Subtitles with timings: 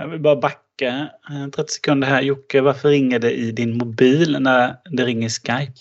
[0.00, 2.22] Jag vill bara backa eh, 30 sekunder här.
[2.22, 5.72] Jocke, varför ringer det i din mobil när det ringer Skype?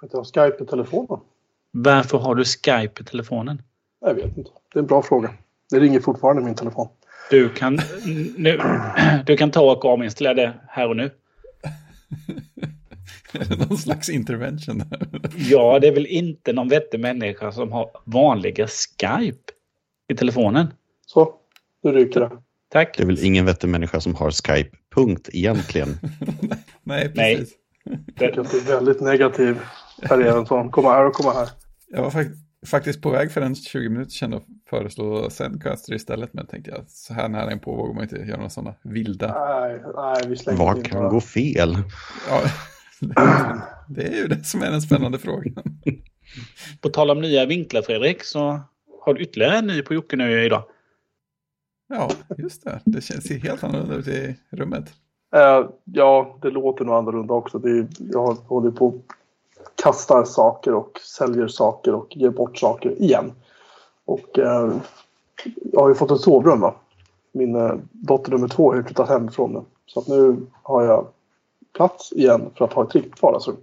[0.00, 1.20] För att jag har Skype i telefonen.
[1.70, 3.62] Varför har du Skype i telefonen?
[4.00, 4.50] Jag vet inte.
[4.72, 5.34] Det är en bra fråga.
[5.70, 6.88] Det ringer fortfarande i min telefon.
[7.30, 7.80] Du kan,
[8.36, 8.60] nu,
[9.26, 11.04] du kan ta och avinstallera det här och nu.
[13.32, 14.82] Är det någon slags intervention?
[15.36, 19.52] Ja, det är väl inte någon vettig människa som har vanliga Skype
[20.08, 20.66] i telefonen.
[21.06, 21.34] Så,
[21.82, 22.30] nu ryker det.
[22.74, 22.96] Tack.
[22.96, 25.88] Det är väl ingen vettig människa som har Skype, punkt, egentligen.
[26.82, 27.36] Nej, Nej.
[27.36, 27.54] precis.
[28.38, 29.60] Att det är väldigt negativ
[30.02, 30.70] Per Evensson.
[30.70, 31.48] Komma här och komma här.
[31.90, 32.30] Jag var fakt
[32.66, 36.84] faktiskt på väg för en 20 minuter sedan att föreslå Zencaster istället, men tänkte jag
[36.88, 39.46] så här nära på vågar man inte göra några sådana vilda.
[39.46, 41.10] Nej, nej vi slänger Vad kan bara.
[41.10, 41.78] gå fel?
[42.28, 42.40] Ja,
[43.88, 45.54] det är ju det som är den spännande frågan.
[46.80, 48.60] På tal om nya vinklar Fredrik så
[49.04, 50.64] har du ytterligare en ny på Jocke nu idag.
[51.96, 52.80] Ja, just det.
[52.84, 54.84] Det känns ser helt annorlunda ut i rummet.
[55.36, 57.58] Uh, ja, det låter nog annorlunda också.
[57.58, 58.94] Det är, jag håller på och
[59.82, 63.32] kastar saker och säljer saker och ger bort saker igen.
[64.04, 64.76] Och uh,
[65.72, 66.60] jag har ju fått ett sovrum.
[66.60, 66.74] Va?
[67.32, 69.60] Min uh, dotter nummer två har ju flyttat hemifrån nu.
[69.86, 71.06] Så att nu har jag
[71.72, 73.56] plats igen för att ha ett riktigt vardagsrum.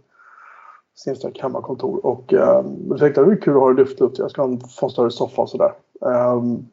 [0.95, 2.05] Snedstreck hemmakontor.
[2.05, 4.17] Och eh, jag tänkte att det är kul att ha det lyftluft.
[4.17, 5.73] Jag ska ha en, få en större soffa och sådär.
[6.01, 6.69] Um,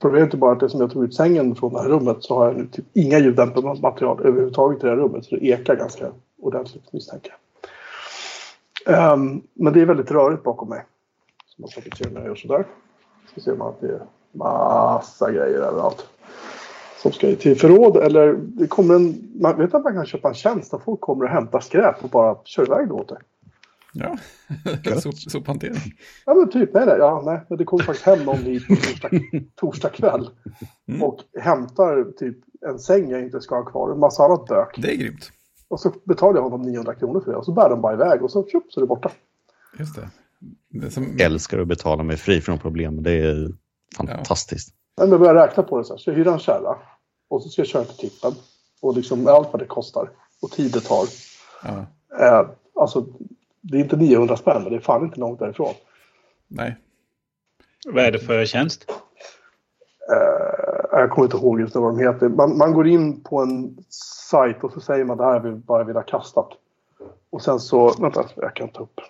[0.00, 2.38] Problemet är bara att det som jag tog ut sängen från det här rummet så
[2.38, 5.24] har jag nu typ inga ljuddämpande material överhuvudtaget i det här rummet.
[5.24, 6.06] Så det ekar ganska
[6.42, 7.32] ordentligt misstänker
[8.86, 9.12] jag.
[9.12, 10.84] Um, men det är väldigt rörigt bakom mig.
[11.46, 12.66] Så man får se när jag gör sådär.
[13.34, 16.06] Så ser man att det är massa grejer överallt.
[17.02, 19.32] Som ska till förråd eller det kommer en...
[19.40, 22.10] Man vet att man kan köpa en tjänst där folk kommer och hämtar skräp och
[22.10, 23.18] bara kör iväg det åt dig.
[23.92, 24.16] Ja,
[25.00, 25.94] Sop, sophantering.
[26.26, 27.40] Ja men typ, nej, nej, ja, nej.
[27.48, 29.10] Men det kommer faktiskt hem någon i torsdag,
[29.56, 30.30] torsdag kväll.
[30.88, 31.02] Mm.
[31.02, 32.36] Och hämtar typ
[32.68, 34.74] en säng jag inte ska ha kvar och en massa annat bök.
[34.78, 35.30] Det är grymt.
[35.68, 37.36] Och så betalar jag honom 900 kronor för det.
[37.36, 39.10] Och så bär de bara iväg och så, tjup, så är det borta.
[39.78, 40.10] Just det.
[40.68, 43.02] det är som, Älskar att betala mig fri från problem.
[43.02, 43.52] Det är
[43.96, 44.74] fantastiskt.
[44.96, 45.98] Men jag börjar räkna på det så här.
[45.98, 46.76] Så jag hyr en kärra.
[47.28, 48.32] Och så ska jag köra till tippen.
[48.82, 50.10] Och liksom allt vad det kostar.
[50.42, 51.04] Och tid det tar.
[51.62, 51.86] ja,
[52.20, 53.06] Eh, alltså,
[53.60, 55.74] det är inte 900 spänn, men det är fan inte långt därifrån.
[56.48, 56.76] nej.
[57.86, 58.90] Vad är det för tjänst?
[60.12, 62.28] Eh, jag kommer inte ihåg just vad de heter.
[62.28, 63.76] Man, man går in på en
[64.30, 66.48] sajt och så säger man det här vill bara vill ha kastat.
[67.30, 69.00] Och sen så, vänta, jag kan ta upp.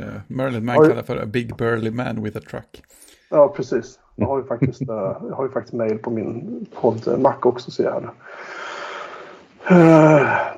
[0.00, 2.82] Är Merlin Man kallar för a big burly man with a truck.
[3.30, 3.98] Ja, precis.
[4.16, 4.86] Jag har ju faktiskt, eh,
[5.28, 8.08] jag har ju faktiskt mail på min podd Mac också ser jag här nu.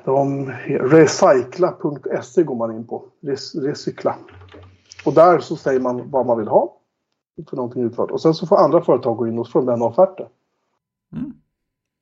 [0.05, 3.03] De, recycla.se går man in på.
[3.53, 4.15] Recykla.
[5.05, 6.77] Och där så säger man vad man vill ha.
[7.49, 8.11] För någonting utfört.
[8.11, 10.27] Och sen så får andra företag gå in och så får de lämna offerter.
[11.15, 11.33] Mm.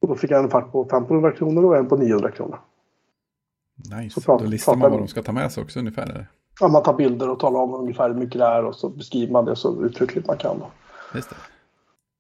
[0.01, 2.59] Och då fick jag en offert på 1500 kronor och en på 900 kronor.
[3.99, 4.13] Nice.
[4.13, 6.03] Så pratar- Då listar man vad de ska ta med sig också ungefär.
[6.03, 6.27] Eller?
[6.59, 9.33] Ja, man tar bilder och talar om ungefär hur mycket det är och så beskriver
[9.33, 10.59] man det så uttryckligt man kan.
[10.59, 10.65] Då.
[11.15, 11.35] Just det.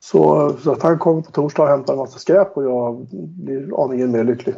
[0.03, 3.83] Så, så att han kommer på torsdag och hämtar en massa skräp och jag blir
[3.83, 4.55] aningen mer lycklig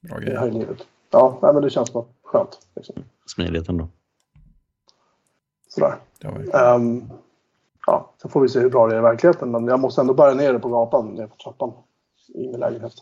[0.00, 0.58] Bra i det här grej.
[0.58, 0.78] livet.
[1.10, 2.58] Ja, nej, men det känns som skönt.
[2.76, 2.94] Liksom.
[3.26, 3.88] Smidigt ändå.
[5.68, 5.96] Sådär.
[6.74, 7.10] Um,
[7.86, 9.50] ja, så får vi se hur bra det är i verkligheten.
[9.50, 11.72] Men jag måste ändå bära ner det på gatan, ner på trappan
[12.34, 12.92] i min lägenhet.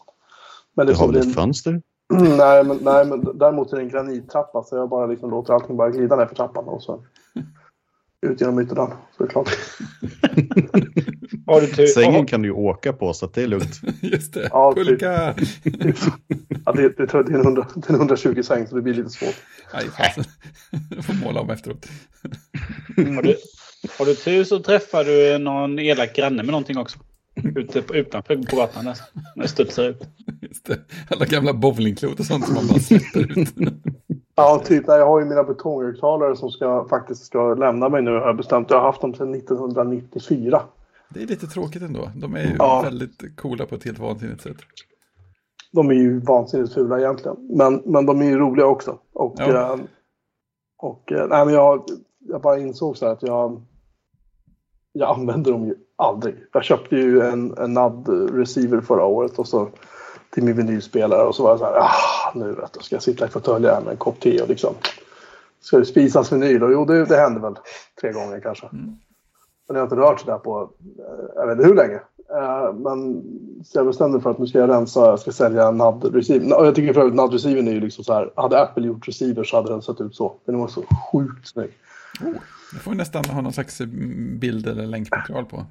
[0.75, 1.83] Men det Du har väl ett fönster?
[2.39, 5.77] nej, men, nej, men däremot är det en granittrappa så jag bara liksom låter allting
[5.77, 7.05] bara glida ner för trappan och så
[8.27, 8.97] ut genom ytterdörren.
[9.17, 9.49] Så är det klart.
[11.47, 11.87] Har du tur?
[11.87, 13.81] Sängen kan du ju åka på så att det är lugnt.
[14.01, 14.49] Just det.
[14.53, 14.87] Ja, typ.
[14.87, 15.35] Pulka!
[16.67, 18.95] Ja, det, det, det, är en 100, det är en 120 säng så det blir
[18.95, 19.35] lite svårt.
[19.71, 20.25] Aj, fasen.
[21.03, 21.87] får måla om efteråt.
[22.97, 23.37] Har du,
[23.99, 26.99] har du tur så träffar du någon elak granne med någonting också.
[27.57, 28.97] Ute på, utanför på gatan där.
[29.37, 30.09] När det studsar ut.
[30.43, 30.79] Just det.
[31.09, 33.55] Alla gamla bowlingklot och sånt som man bara släpper ut.
[34.37, 34.85] Ja, typ.
[34.87, 38.71] Jag har ju mina betonghögtalare som ska, faktiskt ska lämna mig nu har jag bestämt.
[38.71, 40.63] Jag har haft dem sedan 1994.
[41.09, 42.11] Det är lite tråkigt ändå.
[42.17, 42.81] De är ju Ja.
[42.85, 44.57] väldigt coola på ett helt vansinnigt sätt.
[45.73, 47.37] De är ju vansinnigt fula egentligen.
[47.57, 48.99] Men, men de är ju roliga också.
[49.13, 49.73] Och, Ja.
[49.75, 49.81] eh,
[50.79, 51.85] och eh, nej, men jag,
[52.19, 53.63] jag bara insåg så här att jag,
[54.93, 56.35] jag använder dem ju aldrig.
[56.53, 59.69] Jag köpte ju en, en NAD receiver förra året och så
[60.31, 63.03] till min vinylspelare och så var jag så här, ah, nu vet du, ska jag
[63.03, 64.75] sitta i fåtöljen här med en kopp te och liksom
[65.61, 66.63] ska det spisas vinyl?
[66.63, 67.55] Och jo, det, det hände väl
[68.01, 68.67] tre gånger kanske.
[68.67, 68.97] Mm.
[69.69, 72.01] Men jag har inte rört sådär på, eh, jag vet inte hur länge.
[72.31, 73.23] Eh, Men
[73.65, 76.59] så jag bestämde för att nu ska jag rensa, jag ska sälja NAD receiver.
[76.59, 79.09] Och jag tycker för övrigt NAD receiver är ju liksom så här, hade Apple gjort
[79.09, 80.37] receiver så hade den sett ut så.
[80.47, 80.83] Den var så
[81.13, 81.71] sjukt snygg.
[82.73, 85.67] Det får vi nästan ha någon slags mm, bild eller länkmaterial på.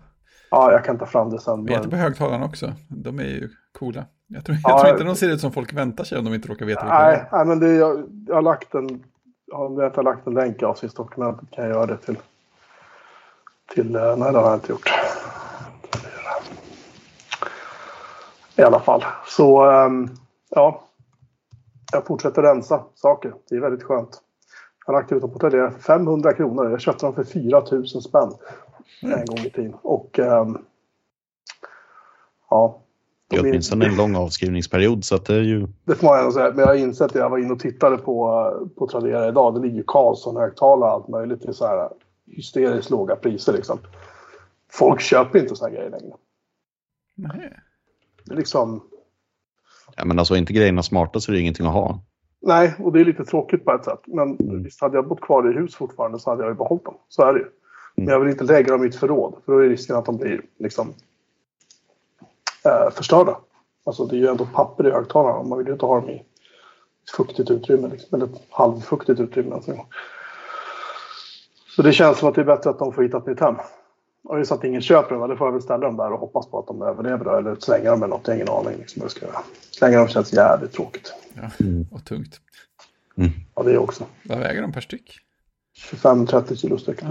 [0.52, 1.66] Ja, jag kan ta fram det sen.
[1.66, 1.90] Vet Men...
[1.90, 2.74] på högtalarna också.
[2.90, 3.50] De är ju
[3.80, 4.06] coola.
[4.28, 6.26] Jag tror, Ja, jag tror jag- inte de ser ut som folk väntar sig om
[6.26, 7.38] de inte råkar veta vilka det Nej, är.
[7.38, 9.04] nej, men det, jag, jag har lagt en,
[9.52, 12.18] om jag inte har lagt en länk i avsnittsdokumentet kan jag göra det till,
[13.74, 14.90] till eh, nej det har jag inte gjort.
[18.58, 20.10] I alla fall, så ehm,
[20.50, 20.82] ja.
[21.92, 23.34] Jag fortsätter rensa saker.
[23.50, 24.22] Det är väldigt skönt.
[24.86, 26.70] Jag har lagt ut dem på Tradera för 500 kronor.
[26.72, 28.32] Jag köpte dem för 4 000 spänn
[29.02, 29.74] en gång i tiden.
[29.82, 30.58] Och ehm,
[32.50, 32.82] ja.
[33.30, 35.68] Det är åtminstone en lång avskrivningsperiod så att det är ju...
[35.84, 36.50] det får man ändå säga.
[36.50, 37.20] Men jag har insett det.
[37.20, 39.54] Jag var inne och tittade på, på Tradera idag.
[39.54, 41.90] Det ligger Carlson-högtalare och allt möjligt till så här
[42.28, 43.54] hysteriskt låga priser.
[43.54, 43.80] Liksom.
[44.72, 46.14] Folk köper inte såna här grejer längre.
[47.16, 47.54] Nej.
[48.26, 48.82] Det är liksom...
[49.96, 52.00] Ja, men alltså är inte grejerna smarta så är det ingenting att ha.
[52.42, 54.02] Nej, och det är lite tråkigt på ett sätt.
[54.06, 54.64] Men Mm.
[54.64, 56.96] visst, hade jag bott kvar i hus fortfarande så hade jag ju behållit dem.
[57.10, 57.46] Så är det ju.
[57.96, 59.36] Men jag vill inte lägga dem i ett förråd.
[59.46, 60.94] För då är risken att de blir liksom
[62.66, 63.38] eh, förstörda.
[63.86, 65.44] Alltså det är ju ändå papper i högtalarna.
[65.44, 67.88] Man vill ju inte ha dem i ett fuktigt utrymme.
[67.88, 69.56] Liksom, eller ett halvfuktigt utrymme.
[69.56, 69.78] Alltså.
[71.76, 73.56] Så det känns som att det är bättre att de får hitta ett nytt hem.
[74.24, 76.48] Och just att ingen köper dem, då får jag väl ställa dem där och hoppas
[76.48, 77.26] på att de överlever.
[77.26, 78.78] då, Eller slänga dem eller något, jag har ingen aning.
[78.78, 79.26] Liksom, jag ska.
[79.72, 81.14] Slänga dem känns jävligt tråkigt.
[81.34, 81.50] Ja,
[81.92, 82.40] och tungt.
[83.56, 84.06] Ja, det också.
[84.24, 85.20] Vad väger de per styck?
[85.92, 87.00] 25-30 kilo styck.
[87.02, 87.08] Ja,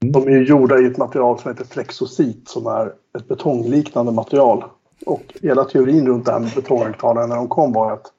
[0.00, 4.64] De är ju gjorda i ett material som heter flexosit som är ett betongliknande material.
[5.06, 8.12] Och hela teorin runt det här med betonghögtalare när de kom var att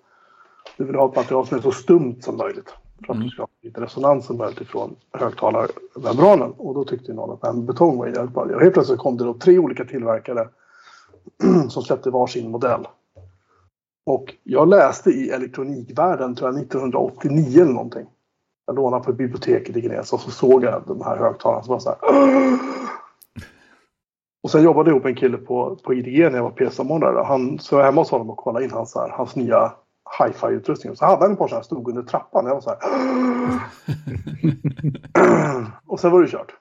[0.78, 2.74] du vill ha ett material som är så stumt som möjligt.
[3.06, 6.52] För att du ska ha lite resonans som möjligt ifrån högtalarmembranen.
[6.52, 8.44] Och då tyckte någon att med betong var jävligt bra.
[8.44, 10.48] Och helt plötsligt kom det då tre olika tillverkare
[11.70, 12.88] som släppte varsin modell.
[14.06, 18.06] Och jag läste i elektronikvärlden, tror jag, 1989 eller någonting.
[18.70, 21.80] Jag lånade på biblioteket i Gnesta och så såg jag de här högtalarna som var
[21.80, 21.98] så här.
[24.44, 27.24] Och sen jobbade jag ihop med en kille på, på IDG när jag var PC-samordnare.
[27.26, 29.74] Han, så jag var hemma hos honom och kollade in hans, så här, hans nya
[30.20, 30.96] hi-fi-utrustning.
[30.96, 32.46] Så hade han ett par här stod under trappan.
[32.46, 32.80] Jag var så här.
[35.86, 36.56] och sen var det kört.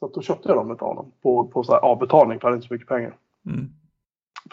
[0.00, 2.40] Så då köpte jag dem av honom på, på så här avbetalning.
[2.40, 3.16] För jag hade inte så mycket pengar.
[3.46, 3.68] Mm.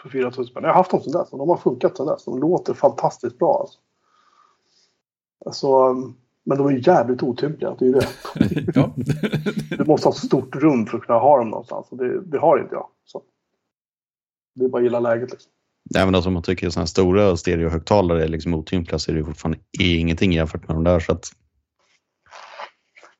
[0.02, 0.62] För 4 000 spänn.
[0.62, 2.24] Jag har haft dem sedan dess och de har funkat sedan dess.
[2.24, 3.58] De låter fantastiskt bra.
[3.60, 3.78] Alltså.
[5.46, 5.94] Alltså,
[6.44, 7.76] men de är ju jävligt otympliga.
[7.78, 8.08] Det är ju det.
[8.74, 8.94] ja.
[9.78, 11.86] Du måste ha ett stort rum för att kunna ha dem någonstans.
[11.90, 12.86] Det, det har inte jag.
[13.04, 13.22] Så.
[14.54, 15.30] Det är bara att gilla läget.
[15.30, 15.52] Liksom.
[15.94, 19.14] Nej, men alltså, om man tycker sådana här stora stereohögtalare är liksom otympliga så är
[19.14, 21.00] det fortfarande ingenting jämfört med de där.
[21.00, 21.32] Så att,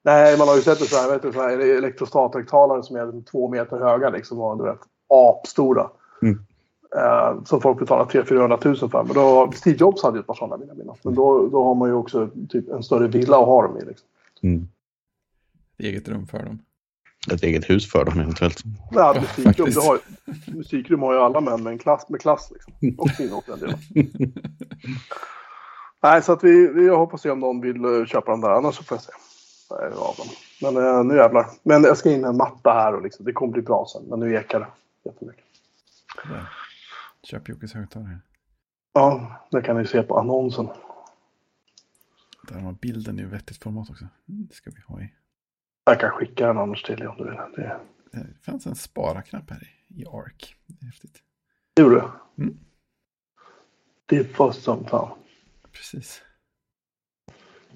[0.03, 3.31] Nej, man har ju sett det så här, vet du, så här elektrostathögtalare som är
[3.31, 5.91] två meter höga liksom, och du vet, apstora.
[6.23, 6.47] Mm.
[6.97, 9.03] Eh, som folk betalar 300 000 för.
[9.05, 10.99] Men då, Steve Jobs hade ju ett par sådana vill jag minnas.
[11.03, 13.85] Men då, då har man ju också typ en större villa att ha dem i.
[13.85, 14.09] Liksom.
[14.43, 14.69] mm,
[15.79, 16.59] Eget rum för dem.
[17.33, 18.63] ett eget hus för dem eventuellt.
[18.91, 19.81] Ja, musikrum, faktiskt.
[19.81, 19.95] det har,
[20.47, 22.09] ju- musikrum har ju alla män med en klass.
[22.09, 22.73] Med klass liksom.
[22.99, 23.79] Och kvinnor för den delen.
[26.03, 28.51] Nej, så att vi, vi jag hoppas se om någon vill eh, köpa dem där.
[28.51, 29.13] Annars så får jag se.
[29.71, 30.27] Nej, av dem.
[30.63, 31.47] Men eh, nu jävlar.
[31.63, 34.03] Men jag ska in en matta här och liksom, det kommer bli bra sen.
[34.09, 34.67] Men nu ekar det
[35.11, 35.45] jättemycket.
[36.29, 36.47] Där.
[37.23, 38.19] Köp Jockes högtalare.
[38.93, 40.69] Ja, det kan ni se på annonsen.
[42.49, 44.05] Där har man bilden i vettigt format också.
[44.29, 45.13] Mm, Det ska vi ha i.
[45.85, 47.37] Jag kan skicka den annars till dig om du vill.
[47.57, 47.81] Det,
[48.13, 50.55] Det fanns en spara-knapp här i, i ARC.
[50.67, 51.23] Det är häftigt.
[51.75, 51.95] det gjorde
[52.37, 52.43] du?
[52.43, 52.59] Mm.
[54.07, 55.19] Det var som fan.
[55.73, 56.23] Precis.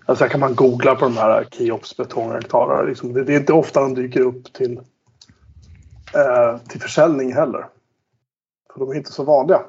[0.06, 2.86] Alltså här kan man googla på de här Keops betonghögtalare.
[2.88, 3.12] Liksom.
[3.12, 4.78] Det, det är inte ofta de dyker upp till,
[6.14, 7.68] eh, till försäljning heller.
[8.74, 9.66] För de är inte så vanliga.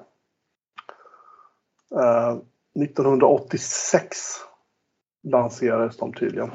[1.95, 2.37] Eh,
[2.83, 4.17] 1986
[5.23, 6.51] lanserades de tydligen.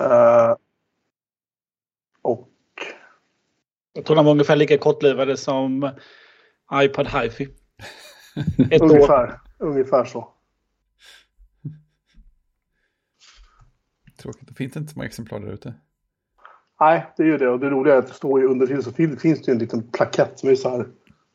[0.00, 0.56] Eh,
[2.22, 2.48] och
[3.92, 5.90] Jag tror de var ungefär lika kortlivade som
[6.72, 7.44] iPad Hi-Fi.
[8.70, 8.90] Ett år.
[8.90, 10.32] ungefär, ungefär så.
[14.18, 14.48] Tråkigt.
[14.48, 15.74] Det finns inte så många exemplar där ute.
[16.80, 17.48] Nej, det är ju det.
[17.48, 19.52] Och det roliga är att det står ju under till så fin- finns det ju
[19.52, 20.86] en liten plakett som är så här.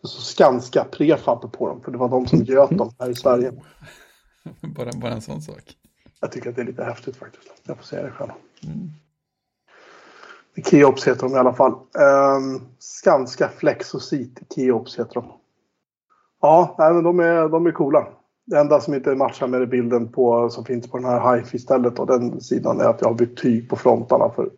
[0.03, 1.81] Står Skanska prefab på dem.
[1.81, 3.51] För det var de som göt dem här i Sverige.
[4.75, 5.77] bara, bara en sån sak.
[6.19, 7.48] Jag tycker att det är lite häftigt faktiskt.
[7.63, 8.31] Jag får säga det själv.
[8.63, 8.89] Mm.
[10.65, 11.71] Keops heter de i alla fall.
[11.71, 15.31] Um, Skanska Flexosit Keops heter de.
[16.41, 18.07] Ja, nej, men de är, de är coola.
[18.45, 22.07] Det enda som inte matchar med bilden på, som finns på den här hifi-stället och
[22.07, 24.50] den sidan är att jag har bytt tyg på frontarna för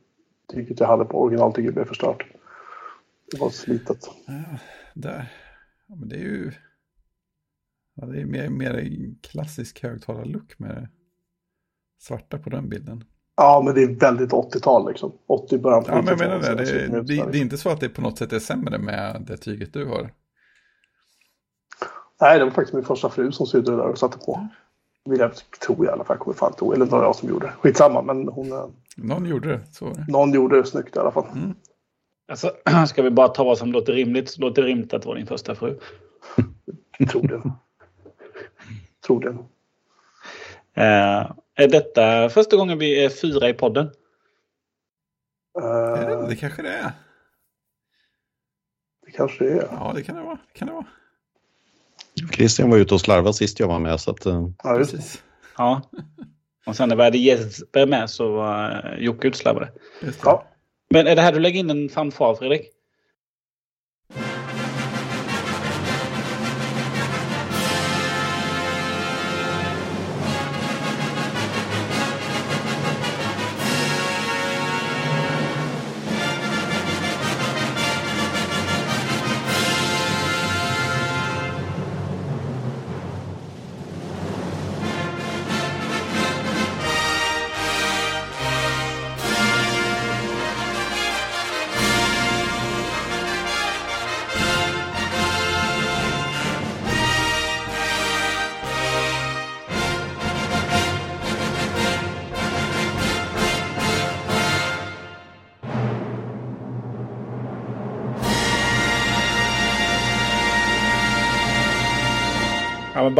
[0.53, 2.25] tyget jag hade på originaltyget blev förstört.
[3.31, 4.09] Det var slitet.
[4.27, 4.59] Ja,
[4.93, 5.31] där.
[5.87, 6.51] Ja, men det är ju...
[7.95, 8.89] Ja, det är mer, mer
[9.21, 10.89] klassisk högtalarlook med det
[11.99, 13.03] svarta på den bilden.
[13.35, 15.11] Ja, men det är väldigt 80-tal liksom.
[15.27, 16.87] 80 början på Ja, men jag 90-talet, menar det.
[16.87, 19.37] Det, det, det är inte så att det på något sätt är sämre med det
[19.37, 20.13] tyget du har.
[22.21, 24.47] Nej, det var faktiskt min första fru som sydde det där och satte på.
[25.05, 26.17] Vill jag tro i alla fall.
[26.17, 26.73] Kommer fan tro.
[26.73, 27.53] Eller det var jag som gjorde det.
[27.61, 30.05] Skitsamma, men hon, eh, Någon gjorde det, så det.
[30.07, 31.25] någon gjorde det snyggt i alla fall.
[32.27, 32.51] Alltså,
[32.87, 35.15] ska vi bara ta vad som låter rimligt så låter det rimligt att det var
[35.15, 35.79] din första fru.
[37.11, 37.51] Troligen.
[39.07, 39.37] Troligen.
[40.73, 43.89] Eh, är detta första gången vi är fyra i podden?
[45.59, 46.91] Är det, Uh, det kanske det är.
[49.05, 49.67] det kanske det är.
[49.71, 50.37] Ja, det kan det vara.
[50.53, 50.85] Det kan det vara.
[52.31, 53.99] Christian var ute och slarvade sist jag var med.
[53.99, 54.75] Så att, eh, Ja.
[54.75, 55.23] Precis.
[55.57, 55.81] Ja.
[56.65, 59.71] Och sen när vi hade Jesper med så var Jocke utslarvade.
[60.23, 60.43] Ja.
[60.89, 62.61] Men är det här du lägger in en fanfar Fredrik?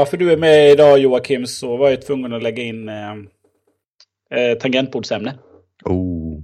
[0.03, 2.63] Ja, men bara för du är med idag Joakim så var jag tvungen att lägga
[2.63, 3.11] in eh,
[4.31, 5.37] eh, tangentbordsämne.
[5.85, 6.41] oh,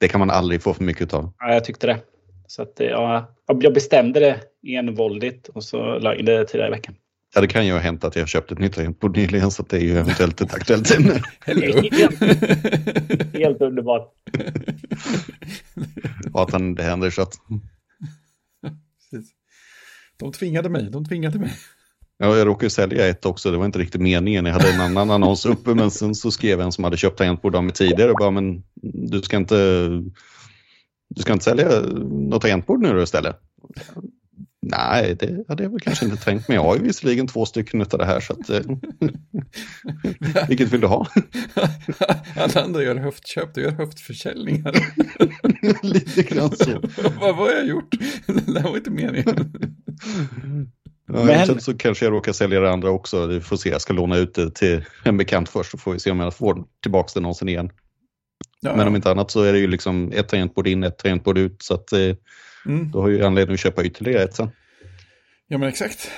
[0.00, 1.32] det kan man aldrig få för mycket av.
[1.38, 2.00] Ja, jag tyckte det.
[2.46, 4.40] Så att, eh, ja, jag bestämde det
[4.78, 6.94] envåldigt och så la jag in det tidigare i veckan.
[7.34, 9.68] Ja, det kan ju ha hänt att jag köpt ett nytt tangentbord nyligen så att
[9.68, 11.22] det är ju eventuellt ett aktuellt ämne.
[11.40, 11.82] Hello.
[13.34, 14.12] Helt underbart.
[16.32, 17.34] Och att han- det händer så att
[19.10, 19.30] Precis.
[20.16, 21.52] De tvingade mig, de tvingade mig.
[22.18, 24.46] Ja, jag råkade sälja ett också, det var inte riktigt meningen.
[24.46, 27.54] Jag hade en annan annons uppe, men sen så skrev en som hade köpt tangentbord
[27.54, 28.62] av mig tidigare och bara, men
[29.10, 29.88] du ska inte,
[31.08, 31.80] du ska inte sälja
[32.10, 33.36] något tangentbord nu då istället?
[34.66, 37.80] Nej, det hade jag väl kanske inte tänkt, men jag har ju visserligen två stycken
[37.80, 38.60] av det här, så att, eh,
[40.48, 41.06] vilket vill du ha?
[42.36, 44.74] Alla andra gör höftköp, du gör höftförsäljningar.
[45.82, 46.80] Lite grann så.
[47.20, 47.94] Vad vad har jag gjort?
[48.26, 49.52] Det här var inte meningen.
[51.06, 53.26] Ja, Men- eventuellt så kanske jag råkar sälja det andra också.
[53.26, 55.98] Vi får se, jag ska låna ut det till en bekant först, så får vi
[55.98, 57.70] se om jag får tillbaka det någonsin igen.
[58.60, 61.38] Ja, Men om inte annat så är det ju liksom ett tangentbord in, ett tangentbord
[61.38, 61.62] ut.
[61.62, 62.00] Så att, eh,
[62.66, 62.90] mm.
[62.90, 64.48] då har jag ju anledning att köpa ytterligare ett sen.
[65.48, 66.10] ja, men exakt.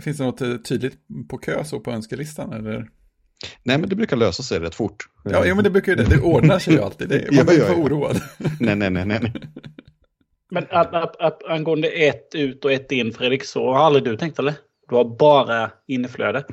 [0.00, 0.94] Finns det något eh, tydligt
[1.28, 2.52] på kö så på önskelistan?
[2.52, 2.88] Eller?
[3.62, 4.96] Nej, men det brukar lösa sig rätt fort.
[5.24, 6.04] Ja, jo, men det brukar ju det.
[6.04, 7.08] Det ordnar sig ju alltid.
[7.08, 7.78] Det, man Ja, behöver ja, inte ja.
[7.78, 8.20] vara oroad.
[8.60, 9.32] Nej, nej, nej, nej.
[10.50, 14.16] Men att, att, att, angående ett ut och ett in Fredrik, så har aldrig du
[14.16, 14.54] tänkt eller?
[14.88, 16.44] Du har bara inflöde.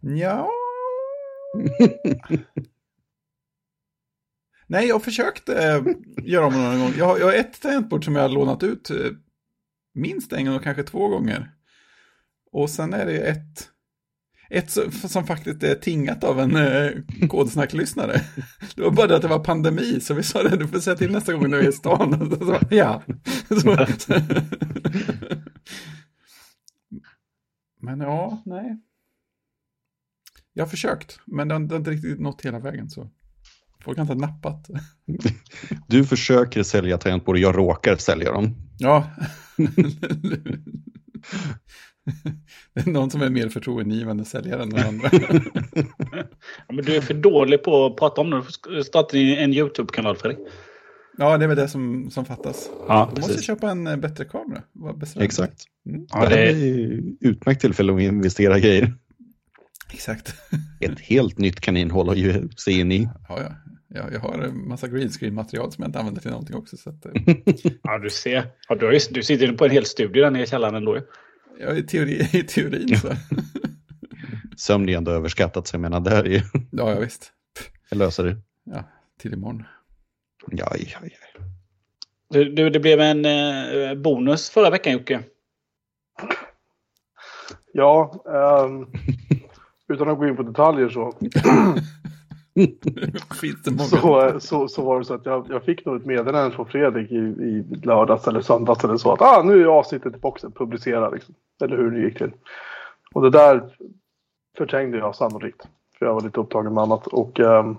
[0.00, 0.50] Ja.
[4.66, 5.82] Nej, jag har försökt eh,
[6.22, 6.92] göra om det någon gång.
[6.98, 8.96] Jag har, jag har ett tangentbord som jag har lånat ut eh,
[9.94, 11.50] minst en gång och kanske två gånger.
[12.52, 13.68] Och sen är det ett,
[14.50, 14.70] ett
[15.10, 16.90] som, faktiskt är tingat av en eh,
[17.28, 18.20] kodsnacklyssnare.
[18.74, 20.96] Det var bara det att det var pandemi, så vi sa det, du får säga
[20.96, 22.36] till nästa gång när vi är i stan.
[22.40, 23.02] Så, ja.
[23.62, 23.76] Så,
[27.80, 28.82] Men ja, nej.
[30.52, 32.90] Jag har försökt, men det har det har inte riktigt nått hela vägen.
[32.90, 33.10] så
[33.84, 34.70] Folk har inte nappat.
[35.86, 38.54] Du försöker sälja tangentbord jag råkar sälja dem.
[38.78, 39.10] Ja.
[42.74, 45.10] Det är någon som är mer förtroendeingivande säljare än den andra.
[46.68, 48.36] Ja, men du är för dålig på att prata om det.
[48.36, 50.38] Du får starta en YouTube-kanal Fredrik.
[51.18, 52.70] Ja, det är väl det som, som fattas.
[52.88, 54.62] Ja, Du måste köpa en eh, bättre kamera.
[55.16, 55.64] Exakt.
[55.86, 56.06] Mm.
[56.08, 58.94] Ja, det det är, ju utmärkt tillfälle att investera i grejer.
[59.92, 60.34] Exakt.
[60.80, 63.08] Ett helt nytt kaninhål att sig in i.
[63.28, 63.52] Ja, ja.
[63.88, 66.76] ja jag har en massa green screen-material som jag inte använder till någonting också.
[66.76, 67.12] Så att, eh,
[67.82, 68.46] ja, du ser.
[68.68, 70.74] Ja, du, har ju, du sitter ju på en hel studio där nere i källaren
[70.74, 71.00] ändå.
[71.60, 73.08] Ja, i, teori, i teorin så.
[74.56, 76.40] Sömn är ändå överskattat, så jag menar, det här är ju,
[76.72, 77.32] Ja, ja visst.
[77.90, 78.36] jag löser det.
[78.64, 78.84] Ja,
[79.18, 79.64] till imorgon.
[80.50, 81.42] Ja, ja, ja.
[82.30, 85.22] Du, du, det blev en eh, bonus förra veckan Jocke.
[87.72, 88.86] Ja, ehm,
[89.88, 91.12] utan att gå in på detaljer så?
[93.78, 97.10] så, så, så var det så att jag, jag fick nog ett meddelande från Fredrik
[97.10, 101.10] i, i lördags eller söndags eller så att ah, nu är avsnittet i boxen, publicera
[101.10, 101.34] liksom.
[101.62, 102.32] Eller hur det gick till.
[103.14, 103.62] Och det där
[104.58, 105.68] förträngde jag sannolikt.
[105.98, 107.06] För jag var lite upptagen med annat.
[107.06, 107.76] Och ehm,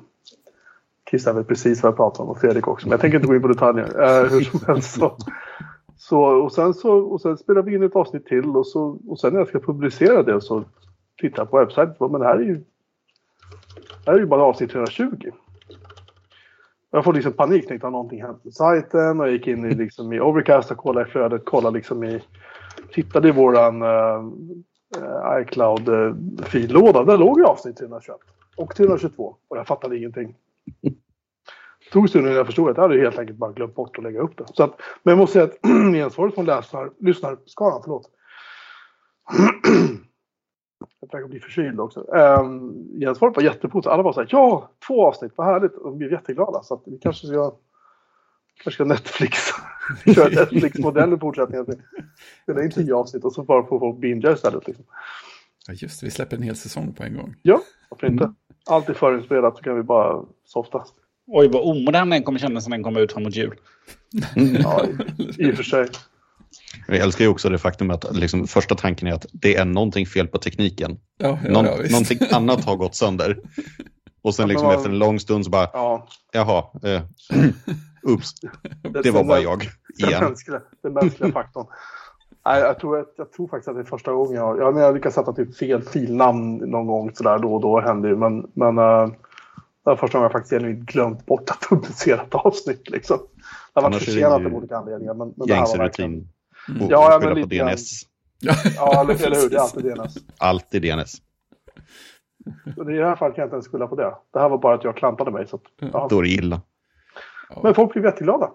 [1.10, 2.88] Christian vet precis vad jag pratar om och Fredrik också.
[2.88, 4.02] Men jag tänker inte gå in på detaljer.
[4.02, 5.18] Eh, hur som helst så.
[5.98, 9.20] så, och, sen så och sen spelade vi in ett avsnitt till och, så, och
[9.20, 10.64] sen när jag ska publicera det så
[11.18, 12.12] tittar jag på webbsajten.
[12.12, 12.64] Men det här är ju,
[14.06, 15.32] det här är ju bara avsnitt 320.
[16.92, 19.76] Jag får liksom panik, tänkte har någonting hänt med sajten och jag gick in i,
[19.76, 22.22] liksom, i Overcast och kollade i flödet, kollade liksom i,
[22.92, 24.32] tittade i våran uh,
[25.42, 27.04] iCloud-fillåda.
[27.04, 28.18] Där låg ju avsnitt 321
[28.58, 30.36] och 322 och jag fattade ingenting.
[30.82, 34.04] Det tog stund innan jag förstod att jag hade helt enkelt bara glömt bort att
[34.04, 34.46] lägga upp det.
[34.54, 38.10] Så att, men jag måste säga att gensvaret från läsar, lyssnarskaran, förlåt.
[41.00, 42.00] jag försöker bli förkyld också.
[42.00, 43.92] Um, gensvaret var jättepositivt.
[43.92, 45.76] Alla var så här, ja, två avsnitt, vad härligt.
[45.76, 46.64] Och de blev jätteglada.
[46.64, 47.54] Så att vi kanske ska,
[48.64, 49.38] kanske ska Netflix,
[50.16, 51.66] köra Netflix-modell i fortsättningen.
[52.44, 54.68] Spela in tio avsnitt och så bara få folk bingea istället.
[54.68, 54.86] Liksom.
[55.68, 56.06] Ja, just det.
[56.06, 57.36] Vi släpper en hel säsong på en gång.
[57.42, 58.24] Ja, varför inte?
[58.24, 58.36] Mm.
[58.70, 60.84] Allt är förinspelat så kan vi bara softa.
[61.28, 63.56] Oj, vad omodern den kommer kännas när den kommer ut framåt jul.
[64.64, 64.86] ja,
[65.18, 65.88] i, i och för sig.
[66.88, 70.06] Jag älskar ju också det faktum att liksom, första tanken är att det är någonting
[70.06, 71.00] fel på tekniken.
[71.18, 73.40] Ja, ja, Någon, ja, någonting annat har gått sönder.
[74.22, 77.02] Och sen liksom efter en lång stund så bara, Ja, jaha, eh,
[78.14, 78.34] ups,
[79.04, 79.60] det var bara jag
[80.00, 80.24] Den igen.
[80.24, 81.66] mänskliga, den mänskliga faktorn.
[82.46, 84.60] Nej, jag, tror, jag, tror faktiskt att det är första gången jag...
[84.60, 88.16] Jag, jag lyckas sätta typ fel filnamn någon gång sådär då och då händer ju.
[88.16, 89.12] Men, men uh,
[89.86, 92.90] det är första gången jag faktiskt genuint glömt bort att publicera ett avsnitt.
[92.90, 93.18] Liksom.
[93.74, 95.14] Det har varit försenat av olika anledningar.
[95.14, 96.30] Men, men det här var verkligen...
[96.70, 96.82] Mm.
[96.82, 97.66] Och Ja, ja, men på lite.
[97.66, 98.02] DNS.
[98.40, 99.50] Ja, eller, eller hur?
[99.50, 100.16] Det är alltid DNS.
[100.38, 101.22] Alltid DNS.
[102.78, 104.16] Och I det här fallet kan jag inte ens skylla på det.
[104.34, 105.48] Det här var bara att jag klantade mig.
[105.48, 106.08] Så att, ja.
[106.10, 106.62] Då är det illa.
[107.64, 108.52] Men folk blev jätteglada.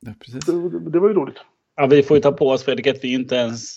[0.00, 0.44] ja, precis.
[0.44, 1.38] Det, det, var ju roligt.
[1.76, 3.76] Ja, vi får ju ta på oss Fredrik att vi inte ens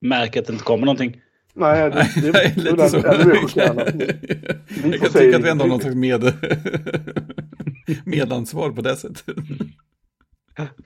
[0.00, 1.20] märker att det inte kommer någonting.
[1.54, 2.96] Nej, det, det, det, lite det, så.
[2.96, 3.02] är
[4.90, 6.32] Jag kan tycka att vi ändå har någon slags med,
[8.04, 9.24] medansvar på det sättet.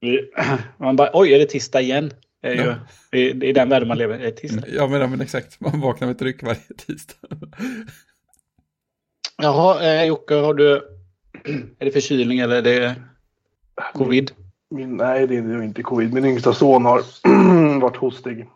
[0.00, 0.30] Vi,
[0.78, 2.10] man bara, oj, är det tisdag igen?
[2.42, 2.74] Det är ju, Ja.
[3.18, 4.62] i, I den världen man lever, är det tisdag.
[4.68, 5.60] Ja, men, ja, men exakt.
[5.60, 7.28] Man vaknar med ett ryck varje tisdag.
[9.42, 10.82] Jaha, eh, Jocke, har du...
[11.78, 12.94] Är det förkylning eller är det
[13.94, 14.30] covid?
[14.70, 16.12] Min, nej, det är ju inte covid.
[16.12, 17.02] Min yngsta son har
[17.80, 18.46] varit hostig i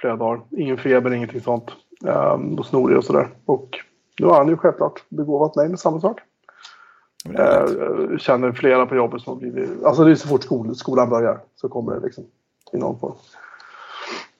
[0.00, 0.42] flera dagar.
[0.58, 1.70] Ingen feber, ingenting sånt.
[2.04, 3.28] Um, och snorig och sådär.
[3.44, 3.78] Och
[4.16, 6.20] då har han ju självklart begåvat mig med samma sak.
[6.20, 6.40] Ja, men det är rätt.
[6.40, 9.84] Uh, jag känner flera på jobbet som har blivit...
[9.84, 12.24] Alltså det är så fort skol, skolan börjar så kommer det liksom
[12.72, 13.14] i någon form.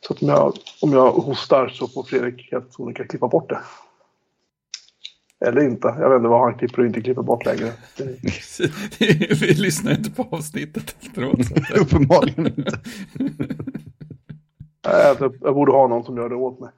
[0.07, 3.61] Så att om jag, om jag hostar så får Fredrik helt sonika klippa bort det.
[5.47, 5.95] Eller inte.
[6.01, 7.73] Jag vet inte vad han klipper och inte klipper bort längre.
[9.41, 11.39] Vi lyssnar inte på avsnittet efteråt.
[11.81, 12.81] Uppenbarligen inte.
[15.41, 16.71] Jag borde ha någon som gör det åt mig.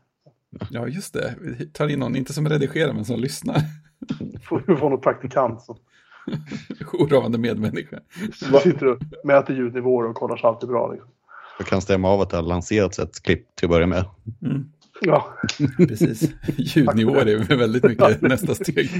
[0.71, 1.35] Ja, just det.
[1.41, 3.63] Vi tar in någon, inte som redigerar, men som lyssnar.
[4.43, 5.77] Får få någon praktikant som
[6.93, 8.01] Jourhavande medmänniska.
[8.63, 10.93] sitter och mäter ljudnivåer och kollar så allt är bra.
[10.93, 11.11] Liksom.
[11.59, 14.05] Jag kan stämma av att det har lanserats ett klipp till att börja med.
[14.43, 15.35] Mm, Ja,
[15.77, 16.35] precis.
[16.57, 18.91] Ljudnivåer är väldigt mycket nästa steg.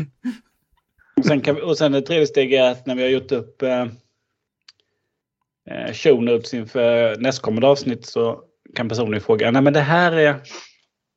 [1.17, 3.33] Och sen, kan vi, och sen det tredje steget är att när vi har gjort
[3.33, 3.87] upp eh,
[5.71, 8.41] eh, show notes inför nästkommande avsnitt så
[8.75, 10.37] kan personen fråga, nej men det här är...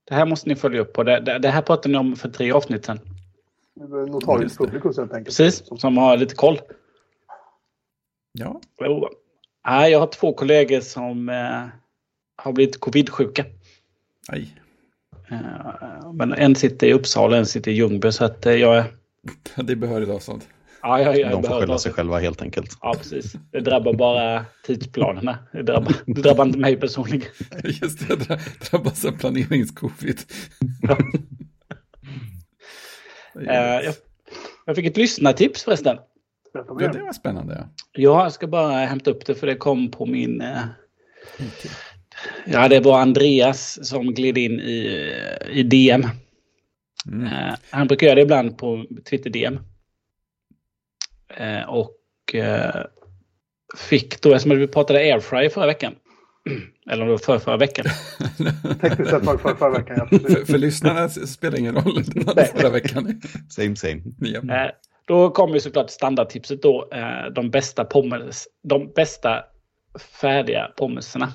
[0.10, 1.04] Det här måste ni följa upp på.
[1.04, 3.00] Det, det, det här pratade ni om för tre avsnitt sedan.
[3.80, 4.58] Det.
[4.58, 5.38] publicus helt enkelt.
[5.38, 6.60] Precis, som har lite koll.
[8.32, 9.10] Ja, Jo.
[9.68, 11.62] Nej, jag har två kollegor som eh,
[12.36, 13.46] har blivit covid-sjuka.
[14.28, 14.56] aj.
[15.32, 18.12] Eh, men en sitter i Uppsala en sitter i Ljungby.
[18.12, 18.84] Så att eh, jag är...
[19.63, 20.44] Det är behörigt avstånd.
[20.82, 22.78] Ja, jag, jag De får skylla sig själva helt enkelt.
[22.82, 23.34] Ja, precis.
[23.52, 25.38] Det drabbar bara tidsplanerna.
[25.52, 27.30] Det drabbar, det drabbar inte mig personligen.
[27.63, 30.20] Just det, dra- drabbas av planeringscovid.
[33.36, 33.94] Eh, jag,
[34.65, 35.98] jag fick ett lyssnartips förresten.
[36.54, 37.68] Ja, det var spännande.
[37.92, 40.42] Jag ska bara hämta upp det för det kom på min...
[40.42, 40.62] Eh...
[42.46, 45.12] Ja, det var Andreas som gled in i,
[45.50, 46.06] i DM.
[47.08, 47.24] Mm.
[47.24, 49.60] Eh, han brukar göra det ibland på Twitter-DM.
[51.38, 51.96] Eh, och
[53.78, 55.96] fick då, eftersom vi pratade airfryer förra veckan.
[56.90, 57.86] Eller om det var för förra veckan.
[58.82, 60.08] Tekniskt sett var det för, förra veckan.
[60.12, 62.04] Ja, för, för lyssnarna spelar ingen roll.
[62.56, 63.22] Förra veckan.
[63.50, 64.02] Same same.
[64.20, 64.40] Ja.
[64.66, 64.72] Eh,
[65.08, 66.90] då kommer ju såklart standardtipset då.
[66.94, 69.44] Eh, de bästa pommes, de bästa
[70.22, 71.34] färdiga pommesarna.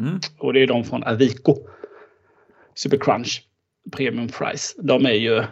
[0.00, 0.20] Mm.
[0.38, 1.56] Och det är de från Avico.
[2.74, 3.42] Super Crunch.
[3.92, 4.74] Premium Fries.
[4.78, 5.42] De är ju,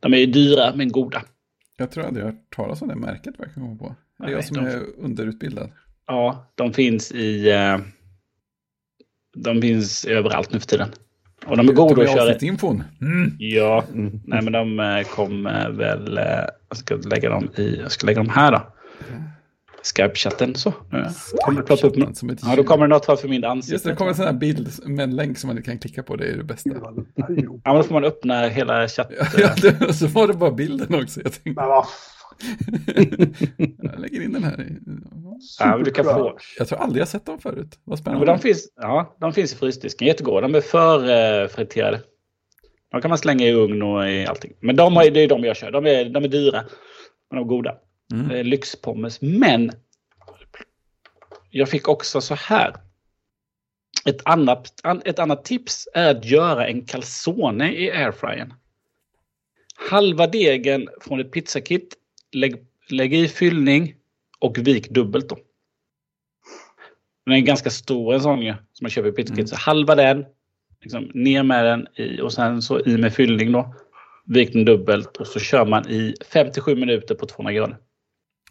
[0.00, 1.22] de är ju dyra men goda.
[1.76, 3.34] Jag tror aldrig jag har hört talas om det märket.
[3.38, 3.96] Vad jag kan komma på.
[4.18, 5.70] Det är Nej, jag som de- är underutbildad.
[6.06, 7.50] Ja, de finns i...
[7.50, 7.78] Eh,
[9.36, 10.88] de finns överallt nu för tiden.
[11.46, 12.22] Och de är goda att köra.
[12.22, 12.82] avsnittsinfon.
[13.00, 13.32] Mm.
[13.38, 13.84] Ja,
[14.24, 16.18] nej men de eh, kommer väl...
[16.18, 16.24] eh,
[16.68, 17.76] Jag ska lägga dem i...
[17.82, 18.62] Jag ska lägga dem här då.
[19.96, 20.74] Skype-chatten så.
[20.90, 21.04] Nu
[21.44, 22.16] kommer det ploppa upp något.
[22.16, 23.72] Som ett Ja, då kommer det något för mitt ansikte.
[23.74, 26.02] Just det, det kommer en sån här bild med en länk som man kan klicka
[26.02, 26.16] på.
[26.16, 26.70] Det är det bästa.
[26.74, 26.92] Ja,
[27.64, 29.16] men då får man öppna hela chatten.
[29.38, 31.20] Ja, det, och så var det bara bilden också.
[31.24, 31.86] Jag, tänkte, Men vad
[33.82, 34.78] jag lägger in den här.
[35.58, 36.38] Ja, du kan få.
[36.58, 37.78] Jag tror aldrig jag sett dem förut.
[37.84, 38.26] Vad Ja, spännande.
[38.26, 40.08] men de, finns, ja, de finns i frysdisken.
[40.08, 40.40] Jättegoda.
[40.48, 42.00] De är förfriterade.
[42.90, 44.52] De kan man slänga i ugn och i allting.
[44.60, 45.70] Men de, har- det är de jag kör.
[45.70, 46.64] De är, de är dyra.
[47.30, 47.76] Men de är goda.
[48.12, 48.28] Mm.
[48.28, 49.20] Det är lyxpommes.
[49.22, 49.72] Men
[51.50, 52.74] jag fick också så här.
[54.04, 58.54] Ett annat, an- ett annat tips är att göra en calzone i airfryern.
[59.90, 61.94] Halva degen från ett pizzakit.
[62.36, 62.56] Lägg,
[62.88, 63.94] lägg i fyllning
[64.38, 65.38] och vik dubbelt då.
[67.26, 69.38] Den är ganska stor en sån ju, som man köper i pizzakit.
[69.38, 69.46] Mm.
[69.46, 70.24] Så halva den,
[70.82, 73.74] liksom, ner med den i, och sen så i med fyllning då.
[74.26, 77.76] Vik den dubbelt och så kör man i 57 minuter på 200 grader.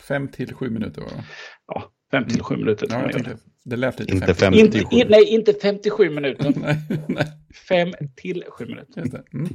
[0.08, 1.24] Fem till sju minuter var det.
[1.68, 2.88] Ja, 5 till 7 minuter.
[2.90, 3.24] Ja, jag 200 grader.
[3.24, 4.60] tänkte, det lät lite Inte 50.
[4.60, 5.02] Inte, 57.
[5.02, 6.54] in, nej, inte 57 minuter.
[6.56, 7.26] nej, nej,
[7.68, 9.24] 5 till 7 minuter.
[9.34, 9.50] Mm.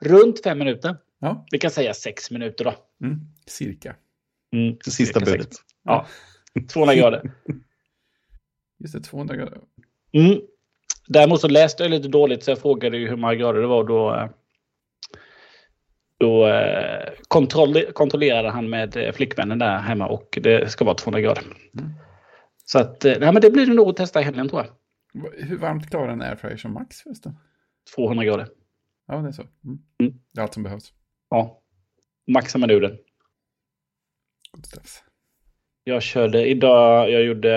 [0.00, 0.96] Runt 5 minuter.
[1.18, 2.74] Ja, Vi kan säga 6 minuter då.
[3.06, 3.20] mm.
[3.46, 3.96] cirka.
[4.52, 5.32] Mm, Sista cirka sex.
[5.32, 5.52] budet.
[5.84, 6.06] Ja,
[6.72, 7.32] 200 grader.
[8.78, 9.58] Just det, 200 grader.
[10.12, 10.40] Mm.
[11.08, 13.84] Däremot så läste jag lite dåligt så jag frågade ju hur många grader det var
[13.84, 14.14] då.
[14.14, 14.28] eh,
[16.18, 21.20] Då eh, kontroll, kontrollerade han med eh, flickvännen där hemma och det ska vara 200
[21.20, 21.42] grader.
[21.78, 21.90] Mm.
[22.64, 24.72] Så att, nej, men det blir det nog att testa i helgen tror jag.
[25.46, 27.36] Hur varmt klarar en airfryer som max förresten?
[27.96, 28.48] 200 grader.
[29.06, 29.42] Ja, det är så.
[29.42, 29.78] Mm.
[30.00, 30.14] Mm.
[30.32, 30.92] Det är allt som behövs.
[31.30, 31.60] Ja.
[32.26, 32.98] Maxar man ur den.
[35.84, 37.48] Jag körde idag, jag gjorde,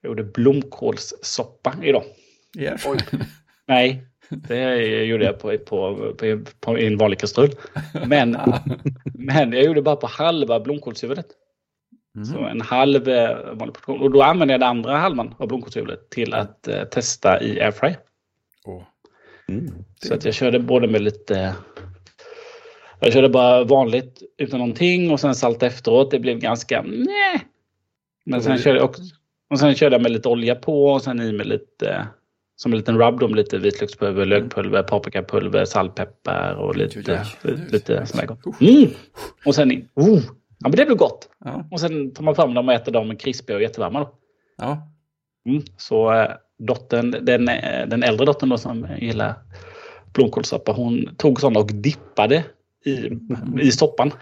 [0.00, 2.04] jag gjorde blomkålssoppa idag.
[2.58, 3.02] I airfryer?
[3.66, 7.50] Nej, det gjorde jag på, på, på, på en vanlig kastrull.
[8.06, 8.30] Men,
[9.04, 11.26] men jag gjorde bara på halva blomkålshuvudet.
[12.32, 12.44] Så Mm.
[12.50, 14.02] en halv eh, vanlig portion.
[14.02, 17.94] Och då använde jag den andra halvan av blomkålshuvudet till att eh, testa i airfry.
[18.64, 18.82] Åh,
[19.48, 19.72] Mm.
[20.02, 21.54] Så att jag körde både med lite...
[23.00, 26.10] Jag körde bara vanligt utan någonting och sen salt efteråt.
[26.10, 26.82] Det blev ganska...
[26.82, 27.46] Nej.
[28.24, 29.02] Men sen körde jag också...
[29.50, 32.06] Och sen körde jag med lite olja på och sen i med lite...
[32.58, 37.24] Som en liten rub då med lite vitlökspulver, lökpulver, paprikapulver, saltpeppar och lite,
[37.70, 38.60] lite, sånt där gott.
[38.60, 38.90] Mm.
[39.44, 39.88] Och sen in.
[39.94, 40.20] Oh.
[40.58, 41.28] Ja men det blev gott.
[41.44, 44.10] Ja, Och sen tar man fram dem och äter dem krispiga och jättevarma då.
[44.58, 44.92] ja.
[45.46, 45.62] Mm.
[45.76, 49.34] Så eh, dottern, den, eh, den äldre dottern då som gillar
[50.12, 52.44] blomkålssoppa, hon tog sådana och dippade
[52.86, 53.18] i,
[53.60, 54.10] i soppan.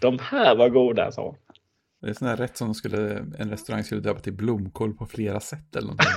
[0.00, 1.34] De här var goda, sa hon.
[2.02, 5.40] Det är sån här rätt som skulle, en restaurang skulle döpa till blomkål på flera
[5.40, 6.08] sätt eller någonting.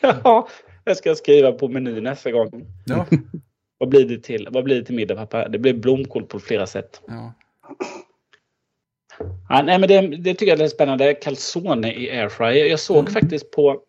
[0.00, 0.48] Ja,
[0.84, 2.66] jag ska skriva på menyn nästa gång.
[2.86, 3.06] Ja,
[3.78, 5.48] Vad blir det till, vad blir det till middag pappa?
[5.48, 7.00] Det blir blomkål på flera sätt.
[7.06, 7.32] ja.
[9.48, 11.14] Ja, nej, men det, det tycker jag är spännande.
[11.14, 12.66] Calzone i airfryer.
[12.66, 13.12] Jag såg Mm.
[13.12, 13.80] faktiskt på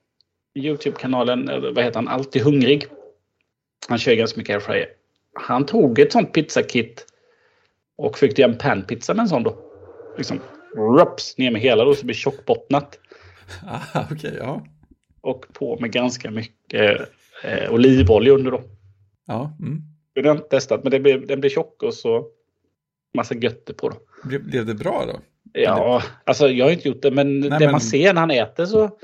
[0.60, 2.86] Youtube-kanalen, eller vad heter han, Alltid Hungrig.
[3.90, 4.88] Han kör ganska mycket airfryer.
[5.34, 7.06] Han tog ett sånt pizzakit
[7.96, 9.58] och fick göra en panpizza med en sån då.
[10.18, 10.40] Liksom,
[10.76, 13.00] rups, ner med hela då så det blir tjockbottnat.
[13.68, 14.66] Ah, Okej, ja.
[15.22, 17.10] Och på med ganska mycket
[17.44, 18.62] eh, olivolja under då.
[19.28, 19.82] Ja, mm.
[20.14, 22.28] Det har jag inte testat men det blir, den blir tjock och så
[23.14, 23.96] massa götter på då.
[24.24, 25.20] Blev, blev det bra då?
[25.54, 28.66] Ja, alltså jag har inte gjort det men det men- man ser när han äter
[28.66, 28.98] så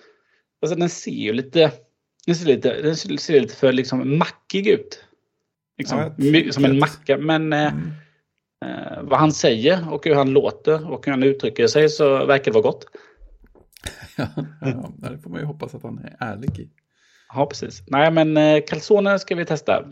[0.62, 1.72] Alltså den ser ju lite
[2.26, 5.04] Den ser lite, den ser lite för liksom mackig ut.
[5.78, 7.18] Liksom, Ja, som en macka.
[7.18, 7.92] Men eh, Mm.
[8.66, 12.52] eh, vad han säger och hur han låter och hur han uttrycker sig så verkar
[12.52, 12.86] det vara gott.
[14.18, 14.28] Ja,
[14.62, 16.70] ja, det får man ju hoppas att han är ärlig i.
[17.34, 17.84] Ja, precis.
[17.88, 19.90] Nej, men eh, calzone ska vi testa.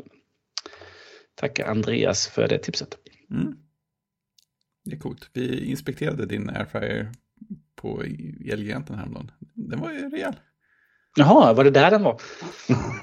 [1.35, 2.97] Tackar Andreas för det tipset.
[3.31, 3.57] Mm.
[4.85, 5.29] Det är coolt.
[5.33, 7.11] Vi inspekterade din airfryer
[7.75, 8.03] på
[8.51, 9.31] Elgiganten häromdagen.
[9.53, 10.35] Den var ju rejäl.
[11.17, 12.21] Jaha, var det där den var?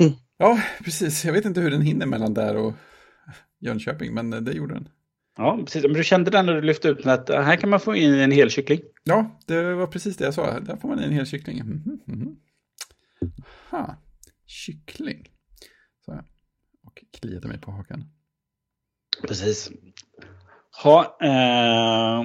[0.37, 1.25] Ja, precis.
[1.25, 2.73] Jag vet inte hur den hinner mellan där och
[3.61, 4.89] Jönköping, men det gjorde den.
[5.37, 5.83] Ja, precis.
[5.83, 7.97] Men du kände den när du lyfte ut den att eh, här kan man få
[7.97, 8.81] in en hel kyckling.
[9.05, 10.61] Ja, det var precis det jag sa.
[10.61, 11.59] Där får man en hel kyckling.
[11.59, 12.37] Mhm, mhm.
[13.71, 13.97] Ha,
[14.47, 15.29] kyckling.
[16.05, 16.25] Så jag.
[16.87, 18.05] Och kliade mig på hakan.
[19.29, 19.71] Precis.
[20.83, 22.25] Ha, eh,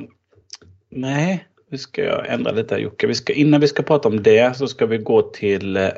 [0.89, 3.07] nej, vi ska jag ändra lite här Jocke.
[3.07, 5.89] Vi ska, innan vi ska prata om det så ska vi gå till eh,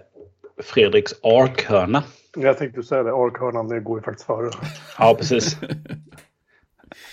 [0.58, 2.04] Fredriks arkhörna.
[2.38, 4.52] Jag tänkte säga det, arkhörnan det går ju faktiskt före.
[4.98, 5.58] Ja, precis.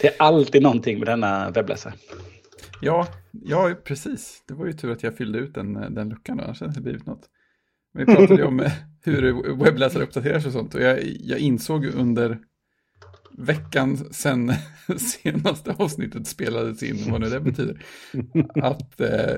[0.01, 1.95] Det är alltid någonting med denna webbläsare.
[2.81, 4.43] Ja, ja, precis.
[4.49, 6.81] Det var ju tur att jag fyllde ut den, den luckan då, annars hade det
[6.81, 7.23] blivit något.
[7.93, 8.73] Vi pratade ju om eh,
[9.05, 12.39] hur webbläsare uppdateras och sånt och jag, jag insåg under
[13.39, 14.53] veckan sen
[14.99, 17.83] senaste avsnittet spelades in, vad nu det betyder,
[18.63, 19.01] att...
[19.01, 19.37] Eh,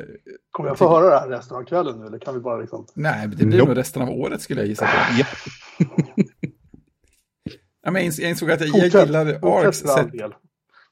[0.51, 2.87] Kommer jag få höra det här resten av kvällen nu eller kan vi bara liksom...
[2.95, 4.93] Nej, det blir nog resten av året skulle jag gissa på.
[5.19, 5.27] Ja.
[7.83, 9.17] Ja, men jag ins- jag insåg att jag, jag för
[9.57, 10.09] all sätt.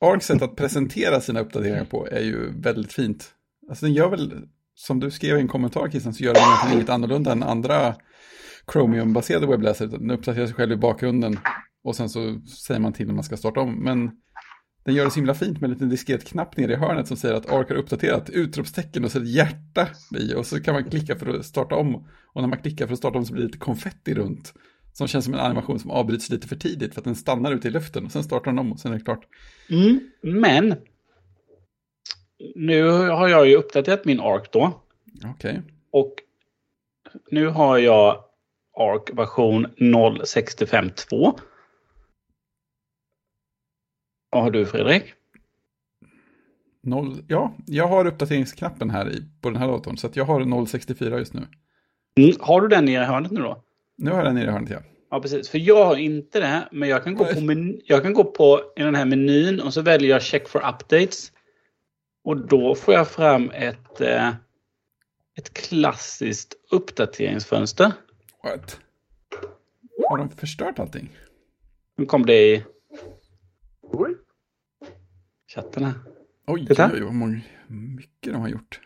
[0.01, 3.31] Arcs sätt att presentera sina uppdateringar på är ju väldigt fint.
[3.69, 4.43] Alltså den gör väl,
[4.75, 7.95] som du skrev i en kommentar Christian, så gör den egentligen inget annorlunda än andra
[8.73, 9.89] Chromium-baserade webbläsare.
[9.89, 11.39] Den uppdaterar sig själv i bakgrunden
[11.85, 13.85] och sen så säger man till när man ska starta om.
[13.85, 14.11] Men
[14.85, 17.17] den gör det så himla fint med en liten diskret knapp nere i hörnet som
[17.17, 19.89] säger att Arc har uppdaterat, utropstecken och så ett hjärta
[20.19, 21.95] i och så kan man klicka för att starta om.
[22.35, 24.55] Och när man klickar för att starta om så blir det lite konfetti runt.
[24.93, 27.69] Som känns som en animation som avbryts lite för tidigt för att den stannar ute
[27.69, 29.27] i luften och sen startar den om och sen är det klart.
[29.71, 30.75] Mm, men
[32.55, 34.83] nu har jag ju uppdaterat min ARC då.
[35.25, 35.63] Okej.
[35.91, 36.15] Och
[37.31, 38.25] nu har jag
[38.77, 41.39] ARC version 0.65.2.
[44.31, 45.15] Vad har du Fredrik?
[46.83, 50.41] Noll, ja, jag har uppdateringsknappen här i, på den här datorn så att jag har
[50.41, 51.47] 0.64 just nu.
[52.17, 53.63] Mm, har du den nere i hörnet nu då?
[53.97, 54.81] Nu har jag den nere i hörnet ja.
[55.11, 55.49] Ja, precis.
[55.49, 56.69] För jag har inte det.
[56.73, 59.75] Men jag kan gå på, men, jag kan gå på i den här menyn och
[59.75, 61.33] så väljer jag check for updates.
[62.25, 64.29] Och då får jag fram ett, eh,
[65.39, 67.93] ett klassiskt uppdateringsfönster.
[68.43, 68.81] What?
[70.09, 71.11] Har de förstört allting?
[71.97, 72.65] Nu kom det i
[73.93, 74.15] Oj.
[75.55, 75.95] chatten här.
[76.47, 76.91] Oj, Titta.
[76.95, 78.81] oj, vad många, mycket de har gjort.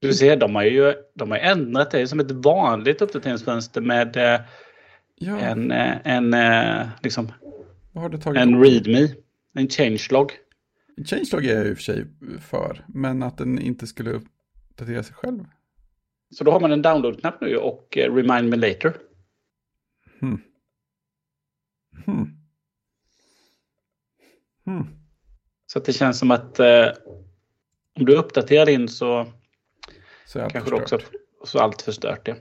[0.00, 4.40] Du ser, de har ju de har ändrat det som ett vanligt uppdateringsfönster med eh,
[5.14, 7.32] Ja, en, eh, en, eh, liksom,
[7.92, 8.42] vad har det tagit?
[8.42, 9.08] en readme,
[9.54, 10.32] en changelog.
[11.06, 12.06] Changelog är jag i och för sig
[12.40, 15.44] för, men att den inte skulle uppdatera sig själv.
[16.34, 18.92] Så då har man en download-knapp nu och remind me later.
[20.20, 20.40] Hmm.
[22.04, 22.41] Hmm.
[24.66, 24.86] Hmm.
[25.66, 26.88] Så det känns som att eh,
[27.98, 29.26] om du uppdaterar din så
[30.26, 30.98] Så kanske du också
[31.44, 32.36] så allt förstört det.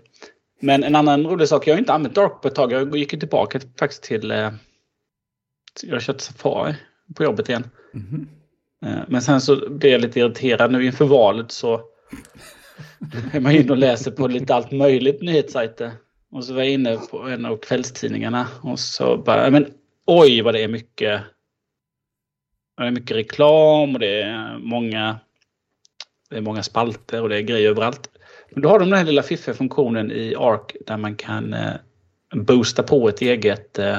[0.60, 2.72] Men en annan rolig sak, jag har inte använt Dark på ett tag.
[2.72, 4.52] Jag gick ju tillbaka till, faktiskt till, eh,
[5.84, 6.76] jag kört Safari
[7.16, 7.70] på jobbet igen.
[7.94, 8.30] Mhm.
[8.86, 11.82] Eh, Men sen så blev jag lite irriterad nu inför valet så
[13.34, 15.92] är man inne och läser på lite allt möjligt nyhetssajter.
[16.32, 19.74] Och så var jag inne på en av kvällstidningarna och så bara, men
[20.06, 21.22] oj vad det är mycket.
[22.82, 25.20] Det är mycket reklam och det är många,
[26.30, 28.10] det är många spalter och det är grejer överallt.
[28.50, 31.74] Men då har de den här lilla fiffiga funktionen i ARC där man kan eh,
[32.36, 33.98] boosta på ett eget eh,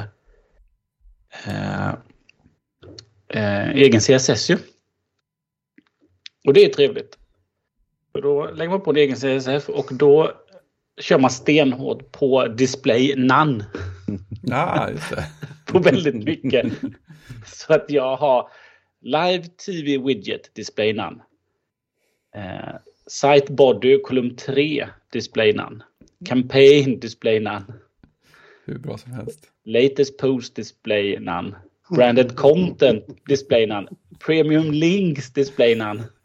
[1.46, 1.88] eh,
[3.28, 4.58] eh, egen CSS ju.
[6.46, 7.18] Och det är trevligt.
[8.12, 10.32] För då lägger man på en egen CSS och då
[11.00, 13.64] kör man stenhårt på display none
[14.42, 15.24] Ja, just det.
[15.66, 16.72] på väldigt mycket.
[17.46, 18.48] Så att jag har
[19.02, 21.22] live TV widget display none.
[22.34, 22.74] Eh,
[23.06, 25.82] site body kolumn 3 display none.
[26.24, 27.64] Campaign display none.
[28.64, 29.50] Hur bra som helst.
[29.64, 31.54] Latest post display none.
[31.90, 33.88] Branded content display none.
[34.18, 36.02] Premium links display none.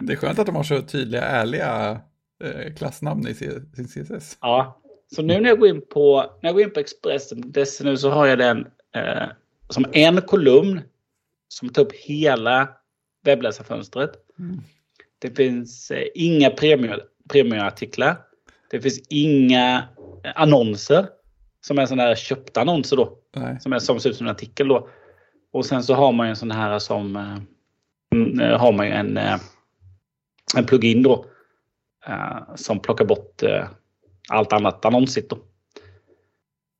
[0.00, 2.00] Det är skönt att de har så tydliga, ärliga
[2.44, 4.38] eh, klassnamn i sin CSS.
[4.40, 4.80] Ja,
[5.14, 8.10] så nu när jag går in på, när jag går in på Expressen nu så
[8.10, 9.28] har jag den eh,
[9.68, 10.80] som en kolumn
[11.48, 12.68] som tar upp hela
[13.24, 14.10] webbläsarfönstret.
[14.38, 14.60] Mm.
[15.18, 18.16] Det finns eh, inga premium, premiumartiklar.
[18.70, 19.88] Det finns inga
[20.24, 21.06] eh, annonser
[21.60, 23.18] som är sådana här köpta annonser då.
[23.36, 23.60] Nej.
[23.60, 24.88] Som, är, som ser ut som en artikel då.
[25.52, 27.38] Och sen så har man ju en sån här som eh,
[28.12, 29.40] mm, har man ju en, eh,
[30.56, 31.26] en plugin då.
[32.06, 33.68] Eh, som plockar bort eh,
[34.28, 35.38] allt annat annonsigt då.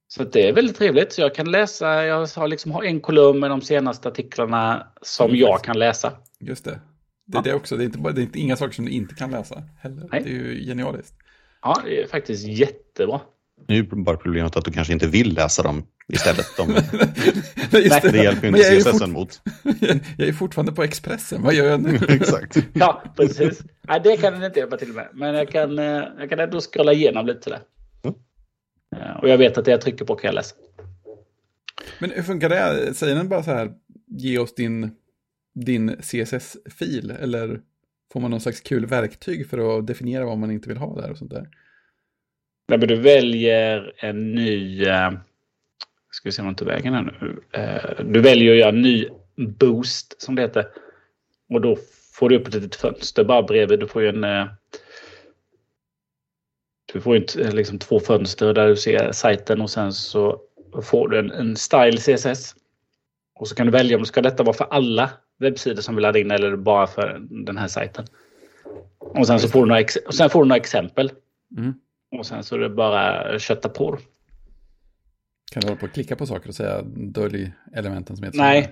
[0.08, 1.12] Så det är väldigt trevligt.
[1.12, 5.40] Så jag kan läsa, jag har liksom en kolumn med de senaste artiklarna som Mm.
[5.40, 6.12] jag kan läsa.
[6.40, 6.80] Just det.
[7.26, 7.42] Det är Ja.
[7.42, 7.76] det också.
[7.76, 10.08] Det är, inte bara, det är inte inga saker som du inte kan läsa heller.
[10.12, 10.22] Nej.
[10.24, 11.14] Det är ju genialiskt.
[11.62, 13.20] Ja, det är faktiskt jättebra.
[13.68, 16.46] Nu är ju bara problemet att du kanske inte vill läsa dem istället.
[16.56, 16.68] De,
[17.70, 19.40] Nej, just det hjälper ju inte jag är ju CSS mot.
[20.18, 21.42] jag är fortfarande på Expressen.
[21.42, 21.98] Vad gör jag nu?
[22.08, 22.56] Exakt.
[22.72, 23.62] Ja, precis.
[23.88, 25.08] Nej, det kan den inte hjälpa till med.
[25.14, 25.84] Men jag kan, eh,
[26.18, 27.60] jag kan ändå scrolla igenom lite där.
[28.96, 30.56] Eh, Och jag vet att det jag trycker på kan jag läsa.
[31.98, 32.94] Men hur funkar det?
[32.94, 33.72] Säger den bara så här,
[34.06, 34.90] ge oss din,
[35.54, 37.10] din CSS-fil?
[37.20, 37.60] Eller
[38.12, 41.10] får man någon slags kul verktyg för att definiera vad man inte vill ha där
[41.10, 41.48] och sånt där?
[42.68, 44.82] Nej, men du väljer en ny...
[44.86, 45.12] Eh,
[46.10, 47.36] ska vi se om jag tar vägen här nu.
[47.52, 49.08] Eh, du väljer att göra en ny
[49.58, 50.66] boost som det heter.
[51.48, 51.76] Och då
[52.12, 53.80] får du upp ett litet fönster bara bredvid.
[53.80, 54.24] Du får ju en...
[56.92, 60.40] Du får ju inte, liksom två fönster där du ser sajten och sen så
[60.82, 62.54] får du en, en style CSS.
[63.34, 66.18] Och så kan du välja om ska detta vara för alla webbsidor som vill ladda
[66.18, 68.04] in eller bara för den här sajten.
[68.98, 71.12] Och sen så får du några, ex- och sen får du några exempel.
[71.56, 71.74] Mm.
[72.18, 73.98] Och sen så är det bara kötta på.
[75.52, 78.64] Kan du hålla på och klicka på saker och säga dölj elementen som heter Nej,
[78.64, 78.70] så?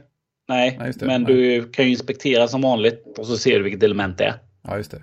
[0.49, 0.77] nej.
[0.81, 1.35] Nej, men Nej.
[1.35, 4.35] du kan ju inspektera som vanligt och så ser du vilket element det är.
[4.63, 5.03] Ja, just det.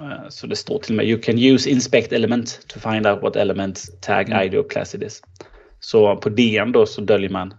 [0.00, 3.22] Eh, Så det står till och med You can use inspect element to find out
[3.22, 4.46] what element tag Mm.
[4.46, 5.22] ID or class it is.
[5.80, 7.54] Så på DN då så döljer man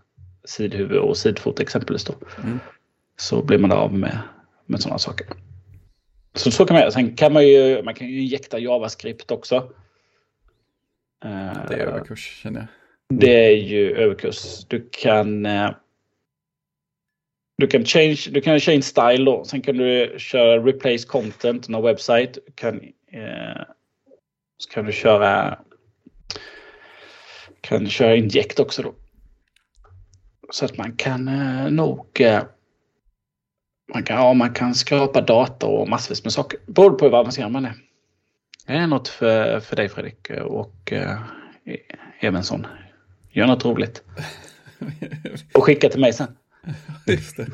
[0.45, 2.13] sidhuvud och sidfot exempelvis då.
[2.43, 2.59] Mm.
[3.17, 4.19] Så blir man av med,
[4.65, 5.27] med sådana saker.
[6.33, 6.91] Så så kan man göra.
[6.91, 9.55] Sen kan man ju, man kan ju injekta JavaScript också.
[11.25, 13.19] Eh, Det är överkurs känner jag.
[13.19, 14.65] det är ju överkurs.
[14.67, 15.69] Du kan eh,
[17.57, 19.43] du kan change, du kan change style då.
[19.45, 22.39] Sen kan du köra replace content on a website.
[22.45, 22.75] Du kan,
[23.11, 23.61] eh,
[24.57, 25.59] så kan du köra
[27.61, 28.93] kan du köra inject också då.
[30.49, 32.43] Så att man kan eh, nog eh,
[33.93, 36.59] man kan, ja, man kan skrapa data och massvis med saker.
[36.65, 37.73] Beroende på hur avancerad man är.
[38.67, 41.19] Det är något för, för dig Fredrik och eh,
[42.19, 42.67] Evensson.
[43.31, 44.03] Gör något roligt.
[45.53, 46.37] Och skicka till mig sen.
[47.07, 47.47] Just det.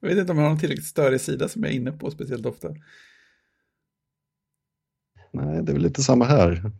[0.00, 2.10] Jag vet inte om jag har någon tillräckligt störig sida som jag är inne på
[2.10, 2.68] speciellt ofta.
[5.32, 6.70] Nej, det är väl lite samma här.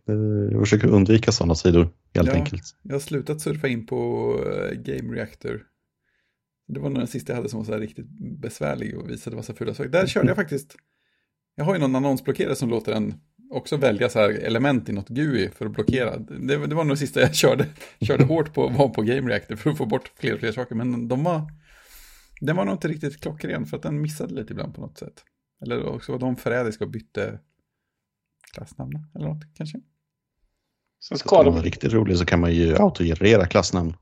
[0.51, 2.33] Jag försöker undvika sådana sidor helt Ja.
[2.33, 2.63] enkelt.
[2.81, 5.63] Jag har slutat surfa in på eh, Game Reactor.
[6.67, 8.07] Det var nog den sista jag hade som var så riktigt
[8.41, 9.89] besvärlig och visade massa fula saker.
[9.89, 10.75] Där körde jag faktiskt.
[11.55, 13.13] Jag har ju någon annonsblockerare som låter en
[13.55, 16.17] också välja så här element i något GUI för att blockera.
[16.17, 17.65] Det, det var nog det sista jag körde,
[18.01, 20.75] körde hårt på, var på Game Reactor för att få bort fler och fler saker.
[20.75, 21.51] Men de var,
[22.41, 25.23] den var nog inte riktigt klockren för att den missade lite ibland på något sätt.
[25.61, 27.39] Eller också var de förrädiska och bytte
[28.53, 29.79] klassnamn eller något kanske.
[31.03, 33.95] Sen Ska man vara riktigt rolig så kan man ju autogenerera klassnamn.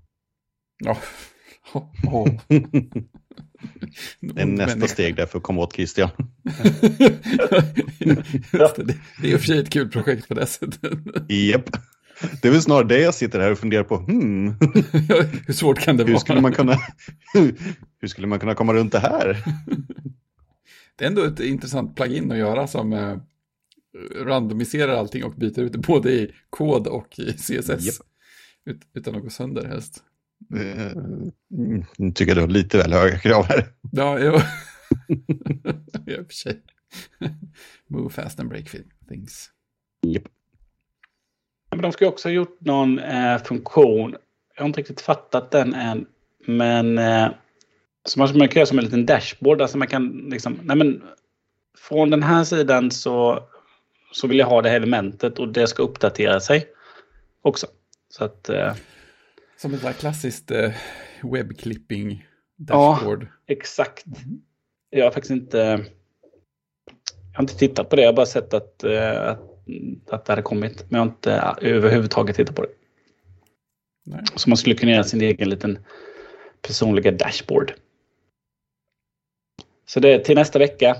[0.83, 0.97] Ja.
[2.05, 2.29] Oh.
[4.19, 6.09] Det är nästa steg där för att komma åt Christian.
[7.99, 10.91] Det, det, är i och för sig ett kul projekt på det sättet.
[11.29, 11.69] Japp.
[12.41, 13.97] Det är väl snarare det jag sitter här och funderar på.
[13.97, 14.47] Hmm,
[15.47, 16.19] Hur svårt kan det hur vara?
[16.19, 16.77] skulle man kunna,
[17.99, 19.43] hur skulle man kunna komma runt det här?
[20.95, 23.17] Det är ändå ett intressant plugin att göra som eh,
[24.25, 27.85] randomiserar allting och byter ut det både i kod och i CSS.
[27.85, 27.95] Japp.
[28.65, 30.03] Ut, utan att gå sönder helst.
[30.55, 33.65] Eh, mm, Nu tycker jag du har lite väl höga krav här.
[33.91, 34.31] Ja, jo.
[36.07, 36.61] I och för sig.
[37.87, 38.65] Move fast and break
[39.09, 39.49] things.
[40.01, 40.23] Japp.
[41.69, 44.15] men de ska ju också ha gjort någon eh, funktion.
[44.55, 46.05] Jag har inte riktigt fattat den än.
[46.45, 47.29] Men eh,
[48.05, 49.61] som man, man kan göra som en liten dashboard.
[49.61, 51.03] Alltså man kan liksom, nej men
[51.77, 53.43] från den här sidan så,
[54.11, 56.67] så vill jag ha det här elementet och det ska uppdatera sig
[57.41, 57.67] också.
[58.09, 58.73] Så att eh,
[59.57, 60.71] Som ett där klassiskt eh,
[61.23, 62.27] webbklipping
[62.67, 62.91] Ja.
[62.93, 63.27] dashboard.
[63.47, 64.05] exakt.
[64.89, 65.57] Jag har faktiskt inte,
[67.31, 68.01] jag har inte tittat på det.
[68.01, 69.39] Jag har bara sett att, eh, att,
[70.09, 70.85] att det hade kommit.
[70.89, 71.31] Men jag har inte
[71.69, 72.69] överhuvudtaget tittat på det.
[74.05, 74.23] Nej.
[74.35, 75.85] Så man skulle kunna göra sin egen liten
[76.61, 77.73] personliga dashboard.
[79.85, 80.95] Så det är till nästa vecka.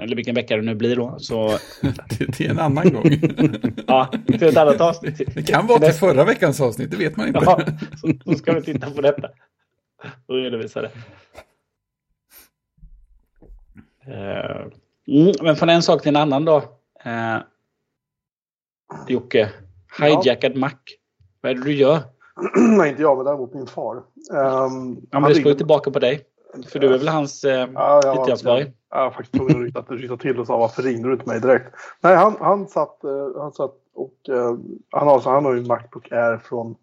[0.00, 1.18] Eller vilken vecka det nu blir då.
[1.18, 1.58] Så
[2.08, 3.04] till, till en annan gång.
[3.86, 5.34] ja, till ett annat avsnitt.
[5.34, 7.40] det kan vara till förra veckans avsnitt, det vet man inte.
[7.44, 7.60] Ja,
[8.00, 9.28] så, så ska vi titta på detta.
[10.26, 10.90] Och redovisa det.
[14.06, 14.66] Eh,
[15.08, 16.56] mm, men från en sak till en annan då.
[17.06, 17.38] Uh,
[19.08, 19.50] Jocke,
[20.00, 20.72] hijackad Mac.
[21.40, 22.02] Vad är det du gör?
[22.56, 23.96] Nej, inte jag, men däremot min far.
[23.96, 26.20] Um, Ja, men det ska ju tillbaka på dig.
[26.68, 28.72] För du är väl hans eh, Ja, IT-ansvarig?
[28.94, 31.40] Jag var faktiskt tvungen att ryta, ryta till och sa varför ringde du inte mig
[31.40, 31.74] direkt?
[32.00, 34.56] Nej, han, han satt, eh, han satt och eh,
[34.90, 36.74] han, har, han har ju en Macbook Air från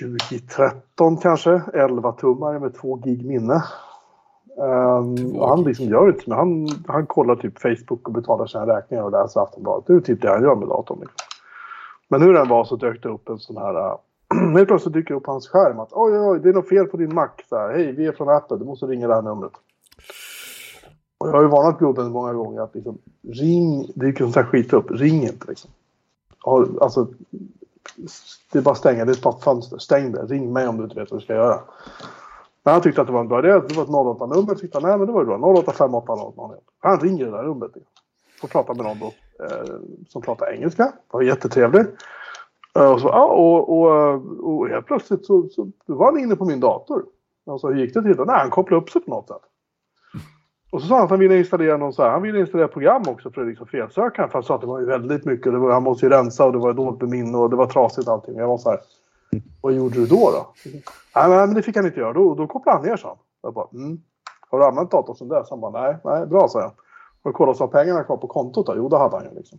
[0.00, 1.62] 2013 kanske.
[1.74, 3.62] 11 tummare med 2 gig minne.
[4.56, 8.66] Um, och han liksom gör inte men han, han kollar typ Facebook och betalar sina
[8.66, 9.86] räkningar och läser Aftonbladet.
[9.86, 11.00] Det är typ det han gör med datorn.
[11.00, 11.16] Liksom.
[12.08, 13.74] Men hur den var så dök det upp en sån här...
[13.74, 13.98] Uh,
[14.56, 16.96] helt plötsligt dyker upp hans skärm att oj, oj, oj, det är något fel på
[16.96, 17.28] din Mac.
[17.48, 19.52] Så här, Hej, vi är från Apple, du måste ringa det här numret.
[21.18, 24.36] Och jag har ju varnat gubben många gånger att liksom, ring, det är ju sånt
[24.36, 25.70] här skit upp, ring inte liksom.
[26.80, 27.06] Alltså,
[28.52, 30.76] det är bara att stänga, det är bara ett fönster, stäng det, ring mig om
[30.76, 31.60] du inte vet vad du ska göra.
[32.62, 34.88] Men han tyckte att det var en bra idé, det var ett 08-nummer, tyckte han,
[34.88, 36.12] nej men det var ju bra, 0858
[36.78, 37.70] Han ringer det där rummet.
[38.40, 39.12] Får prata med någon då,
[39.44, 39.74] eh,
[40.08, 41.86] som pratar engelska, det var jättetrevlig.
[42.74, 46.44] Eh, och, så, ja, och, och, och helt plötsligt så, så var han inne på
[46.44, 47.04] min dator.
[47.46, 48.16] Alltså hur gick det till?
[48.16, 49.42] Nej, han kopplade upp sig på något sätt.
[50.70, 53.02] Och så sa han att han ville installera någon så här, han ville installera program
[53.06, 54.28] också för att liksom felsöka.
[54.28, 56.44] För han sa att det var ju väldigt mycket, det var, han måste ju rensa
[56.44, 58.36] och det var dåligt med minne och det var trasigt allting.
[58.36, 58.80] Jag var så här,
[59.60, 60.46] vad gjorde du då då?
[61.14, 62.12] Nej, men det fick han inte göra.
[62.12, 63.16] Då, då kopplade han ner, sa han.
[63.42, 64.00] Jag bara, mm.
[64.50, 65.50] Har du använt datorn sen dess?
[65.50, 66.72] Han bara, nej, nej, bra, sa jag.
[67.22, 68.74] Har du kollat så har pengarna kvar på kontot då?
[68.76, 69.58] Jo, det hade han ju liksom.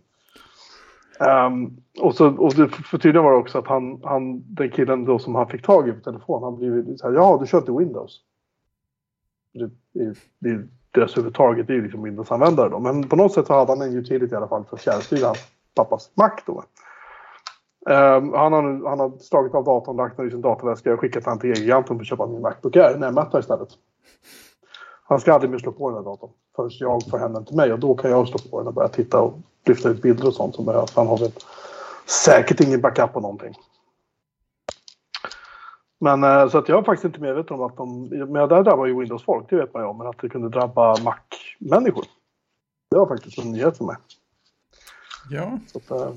[1.46, 5.04] Um, och, så, och det, för tydligen var det också att han, han, den killen
[5.04, 7.58] då som han fick tag i på telefon, han blev så här, ja du kör
[7.58, 8.20] inte Windows.
[9.52, 12.78] Det, det, det, deras huvudtaget är ju liksom Windows-användare då.
[12.78, 15.26] Men på något sätt så hade han en utility i alla fall för att fjärrstyra
[15.26, 15.38] hans
[15.74, 16.64] pappas Mac då.
[17.90, 21.24] Um, han, har, han har slagit av datorn, lagt den i sin datorväska och skickat
[21.24, 23.68] den till Elgiganten för att köpa en ny Macbook Air, en M1 istället.
[25.04, 27.56] Han ska aldrig mer slå på den här datorn förrän jag får hem den till
[27.56, 30.26] mig och då kan jag slå på den och börja titta och lyfta ut bilder
[30.26, 30.96] och sånt som behövs.
[30.96, 31.32] Han har väl
[32.24, 33.54] säkert ingen backup på någonting.
[36.00, 38.62] Men eh, så att jag är faktiskt inte medveten om att de, men det där
[38.62, 42.04] drabbar ju Windows-folk, det vet man ju om, men att det kunde drabba Mac-människor.
[42.90, 43.96] Det var faktiskt en nyhet för mig.
[45.30, 45.58] Ja.
[45.66, 46.14] Så att, eh,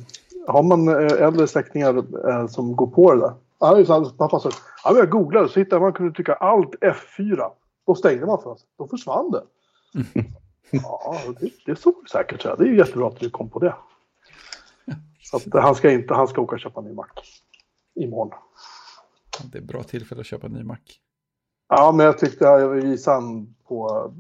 [0.47, 4.17] har man eh, äldre släktingar som går på det där.
[4.17, 4.49] Pappa sa,
[4.83, 7.49] ja, jag googlade så hittade man kunde trycka allt F4.
[7.87, 8.65] Då stängde man för oss.
[8.77, 9.43] Då försvann det.
[10.83, 12.41] Ja, det, det såg säkert.
[12.41, 12.55] Så.
[12.55, 13.75] Det är jättebra att du kom på det.
[15.21, 17.05] Så att han ska inte, han ska åka och köpa en ny Mac.
[17.95, 18.31] Imorgon.
[19.41, 20.77] Det är bra tillfälle att köpa en ny Mac.
[21.69, 24.11] Ja, men jag tyckte jag visade han på,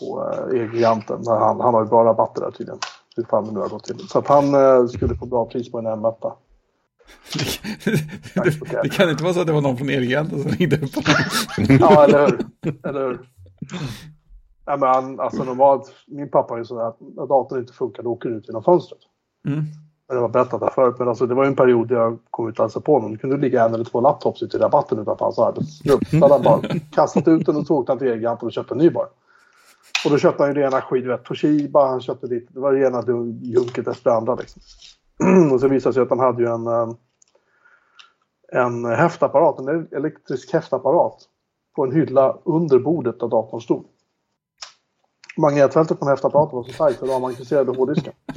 [0.00, 1.22] på E-giganten.
[1.26, 2.80] Han, han har ju bra rabatter där tydligen.
[3.16, 4.08] Hur fan det nu har gått till.
[4.08, 6.32] Så att han eh, skulle få bra pris på en M1.
[7.84, 7.90] Det,
[8.44, 10.94] det, det, kan inte vara så att det var någon från Elgiganten som ringde upp
[10.94, 11.12] honom.
[11.80, 12.86] ja, eller hur.
[12.88, 13.28] Eller hur.
[14.64, 18.02] Ja, men han, alltså normalt, min pappa är ju sådär att när datorn inte funkar
[18.02, 19.00] då åker du ut genom fönstret.
[19.46, 19.64] Mm.
[20.08, 22.48] Det var berättat där förut, men alltså, det var ju en period där jag kom
[22.48, 23.12] ut och hälsade på honom.
[23.12, 26.00] Det kunde ligga en eller två laptops ute i rabatten utanför hans arbetsrum.
[26.10, 28.74] Så hade han bara kastat ut den och så åkte han till Elgiganten och köpte
[28.74, 29.06] en ny bara.
[30.04, 33.04] Och då köpte han ju rena skit, vet, Toshiba, han köpte dit, det var rena
[33.42, 34.62] junket efter andra liksom.
[35.52, 36.88] och så visade det sig att han hade ju en, eh,
[38.52, 41.16] en häftapparat, en elektrisk häftapparat
[41.76, 43.84] på en hylla under bordet där datorn stod.
[45.38, 48.12] Magnetfältet på en häftapparaten var så tajt så då magnetiserade hårddisken.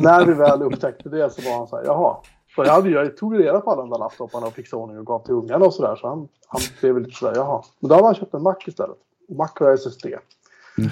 [0.00, 2.16] När vi väl upptäckte det så var han så här, jaha.
[2.54, 5.06] Så jag, hade, jag tog reda på alla de där laptoparna och fixade ordning och
[5.06, 5.96] gav till ungarna och sådär.
[5.96, 7.62] Så han, han blev lite sådär, jaha.
[7.80, 8.96] Men då hade han köpt en Mac istället.
[9.28, 10.06] Mac och SSD.
[10.06, 10.90] Mm.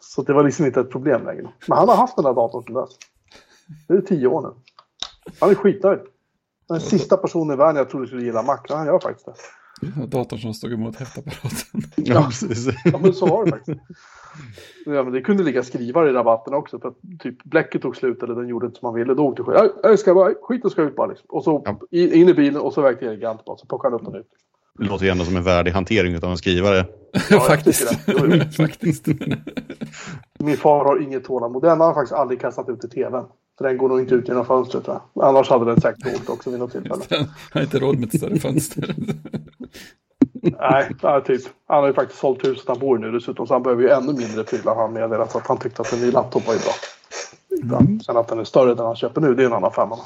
[0.00, 1.48] Så det var liksom inte ett problem längre.
[1.66, 2.90] Men han har haft den där datorn sedan dess.
[3.88, 4.48] Det är tio år nu.
[5.40, 6.00] Han är skitnöjd.
[6.68, 9.34] Den sista personen i världen jag trodde skulle gilla Mac, han gör faktiskt det.
[10.08, 11.82] Datorn som stod emot häftapparaten.
[11.96, 12.68] Ja, precis.
[12.84, 13.80] Ja, men så var det faktiskt.
[14.86, 16.78] Ja, men det kunde ligga skrivare i rabatten också.
[16.78, 19.14] För att typ bläcket tog slut eller den gjorde inte som man ville.
[19.14, 19.72] Då åkte skit.
[19.82, 21.06] Jag ska bara, skiten ska ut bara.
[21.06, 21.26] Liksom.
[21.28, 21.98] Och så ja.
[21.98, 23.56] in i bilen och så iväg till Elegant bara.
[23.56, 24.26] Så plockade han upp den ut.
[24.78, 26.86] Det låter ju ändå som en värdig hantering av en skrivare.
[27.30, 27.88] Ja, faktiskt.
[28.56, 29.06] faktiskt.
[30.38, 31.62] Min far har inget tålamod.
[31.62, 33.24] Den har han faktiskt aldrig kastat ut i tvn.
[33.58, 34.88] För den går nog inte ut genom fönstret.
[34.88, 35.02] Va?
[35.14, 37.02] Annars hade den säkert åkt också vid något tillfälle.
[37.10, 38.94] Han har inte råd med ett större fönster.
[40.42, 41.42] Nej, nej, typ.
[41.66, 43.46] Han har ju faktiskt sålt huset han bor i nu dessutom.
[43.46, 44.74] Så han behöver ju ännu mindre prylar.
[44.74, 47.78] Han meddelat att han tyckte att en ny laptop var ju bra.
[47.78, 48.00] Mm.
[48.00, 49.98] Sen att den är större än han köper nu, det är en annan femma.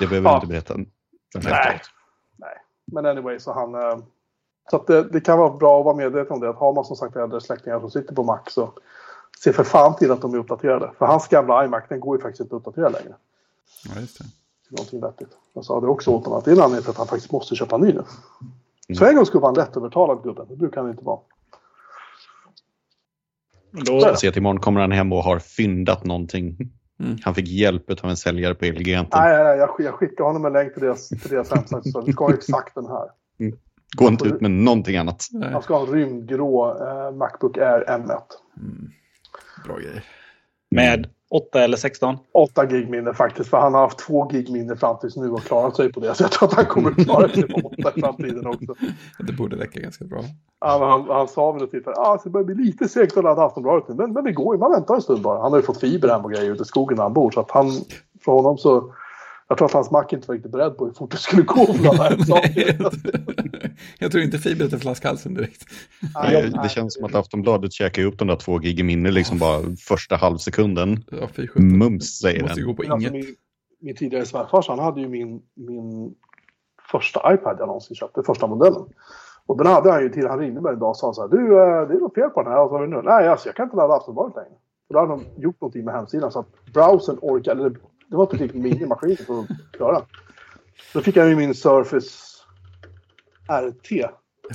[0.00, 0.34] Det behöver ja.
[0.34, 0.74] inte berätta.
[0.76, 1.80] Nej.
[2.36, 2.56] nej.
[2.92, 3.74] Men anyway, så han...
[3.74, 3.98] Eh,
[4.70, 6.50] så det, det, kan vara bra att vara medveten om det.
[6.50, 8.72] Att har man som sagt äldre släktingar som sitter på Mac så
[9.38, 10.90] se för fan till att de är uppdaterade.
[10.98, 13.14] För hans gamla iMac den går ju faktiskt inte att uppdatera längre.
[13.84, 14.24] Ja, just det.
[14.70, 15.28] Någonting vettigt.
[15.52, 17.32] Jag sa det också åt honom att det är en anledning till att han faktiskt
[17.32, 17.92] måste köpa en ny nu.
[17.92, 18.96] Mm.
[18.98, 20.46] Så en gång skulle vara en lättövertalad gubben.
[20.48, 21.20] Det brukar han inte vara.
[23.70, 26.56] Då jag ser att imorgon kommer han hem och har fyndat någonting.
[27.00, 27.16] Mm.
[27.24, 29.20] Han fick hjälp av en säljare på Elgiganten.
[29.20, 32.02] Nej, nej, nej jag, jag skickar honom en länk till deras, till deras hemsida.
[32.06, 33.08] Vi ska ha exakt den här.
[33.40, 33.58] Mm.
[33.96, 35.24] Gå inte ut med någonting annat.
[35.52, 38.20] Han ska ha en rymdgrå eh, Macbook Air M1.
[38.56, 38.90] Mm.
[39.64, 40.02] Bra grej.
[40.70, 42.16] Med 8 eller 16?
[42.32, 43.50] 8 gig minne faktiskt.
[43.50, 46.14] För han har haft 2 gig minne fram tills nu och klarat sig på det.
[46.14, 48.74] Så jag tror att han kommer att klara sig på 8 i framtiden också.
[49.18, 50.20] Det borde räcka ganska bra.
[50.60, 53.24] Ja, han, han sa vid något tillfälle att ah, det börjar bli lite segt att
[53.24, 53.94] ladda Aftonbladet nu.
[53.94, 55.42] Men, men det går ju, man väntar en stund bara.
[55.42, 57.30] Han har ju fått fiber hem och grejer ute i skogen där han bor.
[57.30, 57.70] Så att han,
[58.24, 58.92] för honom så
[59.48, 61.66] jag tror att hans mack inte var riktigt beredd på hur fort det skulle gå.
[63.98, 65.64] jag tror inte fibret är flaskhalsen direkt.
[66.14, 69.38] Nej, det känns som att Aftonbladet käkar upp de där två gig i minne liksom
[69.38, 71.04] bara första halvsekunden.
[71.10, 72.66] Ja, Mums säger Måste den.
[72.66, 72.92] Gå på inget.
[72.94, 73.34] Alltså, min,
[73.80, 76.14] min tidigare svärfar han hade ju min, min
[76.90, 78.84] första iPad jag någonsin köpte, första modellen.
[79.46, 81.28] Och den hade han ju till han ringde mig en dag och sa så här,
[81.28, 82.62] du det är något fel på den här.
[82.62, 84.58] Och så, nu, Nej, alltså, jag kan inte ladda Aftonbladet längre.
[84.88, 87.76] Och då hade de gjort någonting med hemsidan så att browsern orkar, eller
[88.10, 90.02] det var precis minimaskin för att klara.
[90.92, 92.36] Då fick jag ju min Surface
[93.48, 93.88] RT.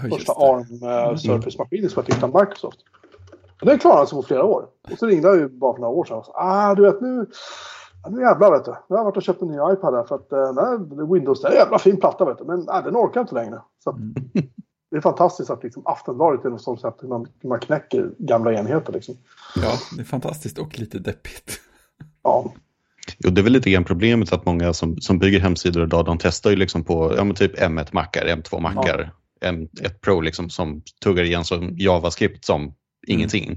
[0.10, 2.80] Första ARM uh, Surface-maskinen som jag tyckte om Microsoft.
[3.62, 4.66] Det klarade han sig på flera år.
[4.92, 7.02] Och så ringde jag ju bara för några år sedan och sa ah du vet
[7.02, 7.26] nu,
[8.10, 8.72] nu jävlar vet du.
[8.72, 11.42] Nu har jag varit och köpt en ny iPad här för att eh, nej, Windows,
[11.42, 12.44] det är en jävla fin platta vet du.
[12.44, 13.62] Men nej, den orkar inte längre.
[13.84, 14.14] Så att, Mm.
[14.92, 18.94] det är fantastiskt att liksom, Aftonbladet är något sånt sätt man, man knäcker gamla enheter.
[18.94, 19.16] Liksom.
[19.56, 21.60] Ja, det är fantastiskt och lite deppigt.
[22.24, 22.54] Ja,
[23.18, 26.18] Jo, det är väl lite grann problemet att många som, som bygger hemsidor idag, de
[26.18, 29.12] testar ju liksom på ja, men typ M1-mackar, M2-mackar,
[29.46, 32.74] M1 Pro liksom, som tuggar igen som JavaScript som
[33.08, 33.56] ingenting.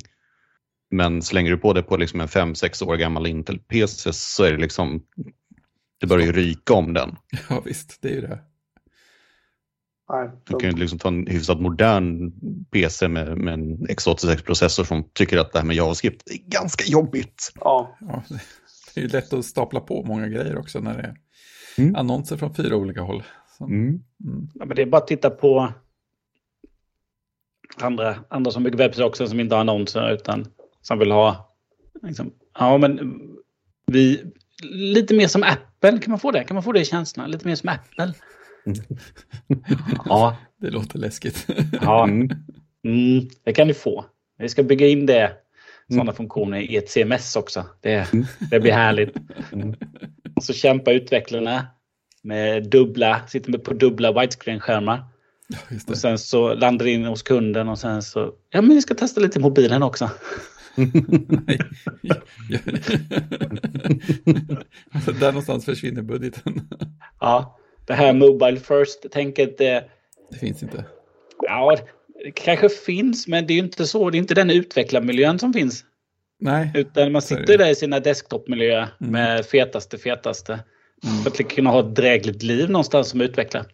[0.90, 4.58] Men slänger du på det på liksom en 5-6 år gammal Intel-PC så är det
[4.58, 5.02] liksom,
[6.00, 7.16] det börjar ju ryka om den.
[7.48, 8.38] Ja, visst, det är ju det.
[10.44, 12.32] Du kan ju liksom ta en hyfsat modern
[12.70, 17.52] PC med, med en x86-processor som tycker att det här med JavaScript är ganska jobbigt.
[17.54, 18.22] Ja, Ja,
[18.94, 21.14] det är ju lätt att stapla på många grejer också när det är
[21.78, 21.94] Mm.
[21.96, 23.22] annonser från fyra olika håll.
[23.58, 24.00] Så, mm.
[24.54, 25.72] Ja, men det är bara att titta på
[27.80, 30.46] andra, andra som bygger webbsidor också som inte har annonser utan
[30.82, 31.56] som vill ha
[32.02, 33.20] liksom, ja men
[33.86, 34.22] vi
[34.62, 36.44] lite mer som Apple, kan man få det?
[36.44, 37.26] Kan man få det i tjänsterna?
[37.26, 38.14] Lite mer som Apple?
[40.04, 41.46] Ja, Det låter läskigt.
[41.82, 42.04] ja.
[42.04, 42.28] Mm.
[42.84, 44.04] Mm, det kan du få.
[44.38, 45.32] Vi ska bygga in det,
[45.88, 47.64] sådana funktioner i ett CMS också.
[47.80, 48.08] Det,
[48.50, 49.16] det blir härligt.
[49.52, 49.74] Mm.
[50.36, 51.66] Och så kämpar utvecklarna
[52.22, 55.04] med dubbla, sitter med på dubbla widescreen-skärmar.
[55.48, 55.58] Ja,
[55.88, 58.94] Och sen så landar det in hos kunden och sen så, ja men vi ska
[58.94, 60.10] testa lite mobilen också.
[64.92, 66.68] Alltså, där någonstans försvinner budgeten.
[67.20, 69.84] Ja, det här Mobile First-tänket, det,
[70.30, 70.84] det finns inte.
[71.42, 71.76] ja,
[72.34, 75.84] kanske finns men det är ju inte så, det är inte den utvecklarmiljön som finns.
[76.40, 77.56] Nej, Utan man sitter det.
[77.56, 79.12] där i sina desktopmiljöer Mm.
[79.12, 80.58] med fetaste, fetaste.
[81.22, 83.64] För att kunna ha ett drägligt liv någonstans som utvecklare.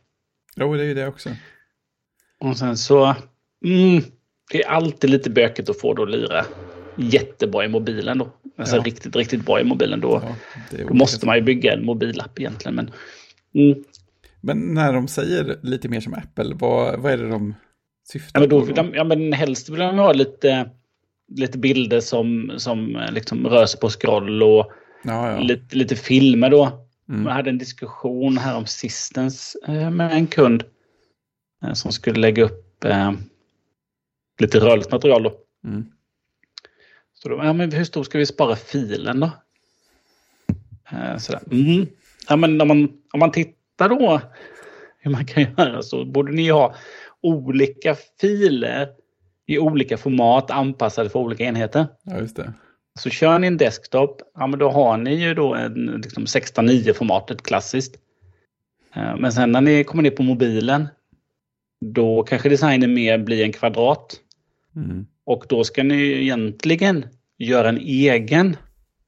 [0.56, 1.30] jo det är ju det också.
[2.40, 3.14] Och sen så,
[3.64, 4.02] mm,
[4.52, 6.44] det är alltid lite bökigt att få det att lira
[6.96, 8.28] jättebra i mobilen då.
[8.56, 8.82] Alltså Ja.
[8.82, 10.22] riktigt, riktigt bra i mobilen då.
[10.24, 10.34] Ja,
[10.70, 12.74] det Då måste man ju bygga en mobilapp egentligen.
[12.74, 12.90] Men,
[13.54, 13.84] mm,
[14.40, 17.54] Men när de säger lite mer som Apple, vad, vad är det de
[18.14, 20.70] ja, syftar men då, de, ja, men helst vill de ha lite,
[21.36, 25.38] lite bilder som, som eh, liksom rör sig på scroll och Ja, ja.
[25.38, 26.86] lite, lite filmer då.
[27.08, 27.26] Mm.
[27.26, 30.64] Jag hade en diskussion här om sistens eh, med en kund
[31.64, 33.12] eh, som skulle lägga upp eh,
[34.38, 35.34] lite rörligt material då.
[35.64, 35.86] Mm.
[37.14, 39.30] Så då, ja, men hur stor ska vi spara filen då?
[40.92, 41.42] Eh, sådär.
[41.50, 41.86] Mm.
[42.28, 44.20] Ja, men om, man, om man tittar då
[44.98, 46.74] hur man kan göra så borde ni ha
[47.22, 48.88] olika filer
[49.46, 51.86] i olika format anpassade för olika enheter.
[52.02, 52.52] ja, just det.
[52.98, 56.92] Så kör ni en desktop, ja men då har ni ju då en liksom 16.9
[56.92, 57.96] formatet klassiskt.
[58.94, 60.88] Eh, Men sen när ni kommer ner på mobilen,
[61.80, 64.20] då kanske designen mer blir en kvadrat.
[64.76, 65.06] Mm.
[65.24, 67.04] Och då ska ni egentligen
[67.38, 68.56] göra en egen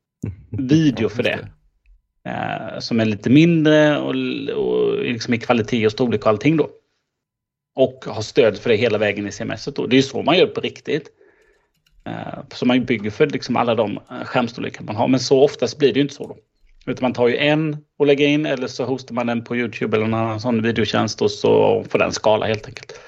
[0.50, 1.38] video för det.
[2.24, 4.14] Eh, som är lite mindre och,
[4.56, 6.70] och liksom i kvalitet och storlek och allting då.
[7.74, 9.64] Och ha stöd för det hela vägen i CMS.
[9.64, 9.86] Då.
[9.86, 11.08] Det är ju så man gör på riktigt.
[12.04, 15.08] Eh, så man bygger för liksom alla de eh, skärmstorlekar man har.
[15.08, 16.26] Men så oftast blir det ju inte så.
[16.26, 16.36] Då.
[16.86, 19.96] Utan man tar ju en och lägger in eller så hostar man den på YouTube
[19.96, 23.00] eller någon annan sån videotjänst och så får den skala helt enkelt.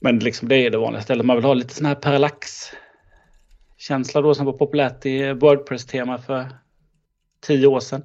[0.00, 1.26] Men liksom det är det vanliga stället.
[1.26, 6.46] Man vill ha lite sån här parallax-känsla då som var populärt i Wordpress-tema för
[7.40, 8.02] tio år sedan.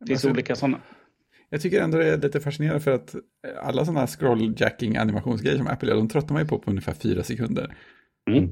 [0.00, 0.80] Det finns Alltså- olika sådana.
[1.52, 3.14] Jag tycker ändå det är lite fascinerande för att
[3.62, 6.92] alla sådana här scrolljacking animationsgrejer som Apple gör, de tröttnar man ju på på ungefär
[6.92, 7.76] fyra sekunder.
[8.30, 8.50] Mm.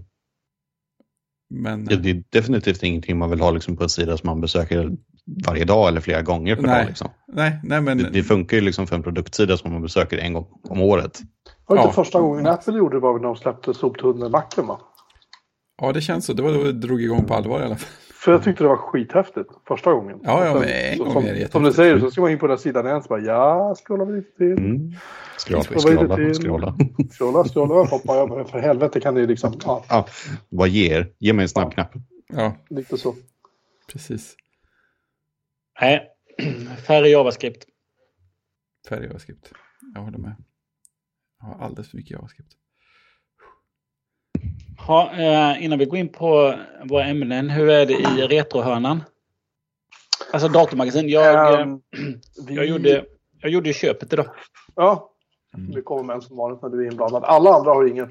[1.54, 4.40] Men Ja, det är definitivt ingenting man vill ha liksom på en sida som man
[4.40, 4.90] besöker
[5.46, 6.78] varje dag eller flera gånger per Nej.
[6.78, 6.86] dag.
[6.88, 7.08] Liksom.
[7.32, 10.32] nej, nej men Det, det funkar ju liksom för en produktsida som man besöker en
[10.32, 11.20] gång om året.
[11.66, 11.92] var det inte Ja.
[12.04, 14.80] första gången Apple gjorde det var när de släppte soptunneln-macken va?
[15.82, 16.32] ja, det känns så.
[16.32, 17.90] Det var då det drog igång på allvar i alla fall.
[18.20, 20.20] För jag tyckte det var skithäftigt första gången.
[20.22, 22.38] Ja, ja, men en gång som, är det Som du säger så ska man in
[22.38, 24.52] på den här sidan igen så bara ja, scrolla vi lite till.
[24.52, 24.92] Mm.
[25.38, 26.34] Scrolla, Vad är det scrolla, till?
[26.34, 26.74] scrolla.
[27.12, 28.16] Scrolla, scrolla, hoppa.
[28.16, 30.06] Ja, men för helvete kan det ju liksom, ja, Ja,
[30.48, 31.12] vad ger?
[31.18, 31.92] Ge mig en snabb knapp.
[32.28, 33.14] Ja, lite så.
[33.92, 34.36] precis.
[35.80, 36.08] Nej,
[36.86, 37.64] färre JavaScript.
[38.88, 39.52] Färg JavaScript.
[39.94, 40.34] Jag håller med.
[41.40, 42.52] Jag har alldeles för mycket JavaScript.
[44.86, 46.54] Ha, eh, innan vi går in på
[46.84, 49.02] våra ämnen, hur är det i retrohörnan?
[50.32, 51.08] Alltså datormagasin.
[51.08, 51.80] Jag, eh, Ehm,
[52.48, 53.04] vi, jag, gjorde,
[53.40, 54.26] jag gjorde ju köpet idag.
[54.76, 55.06] Ja,
[55.54, 55.72] Mm.
[55.74, 57.24] vi kommer med en som vanligt när du är inblandad.
[57.24, 58.02] Alla andra har inga,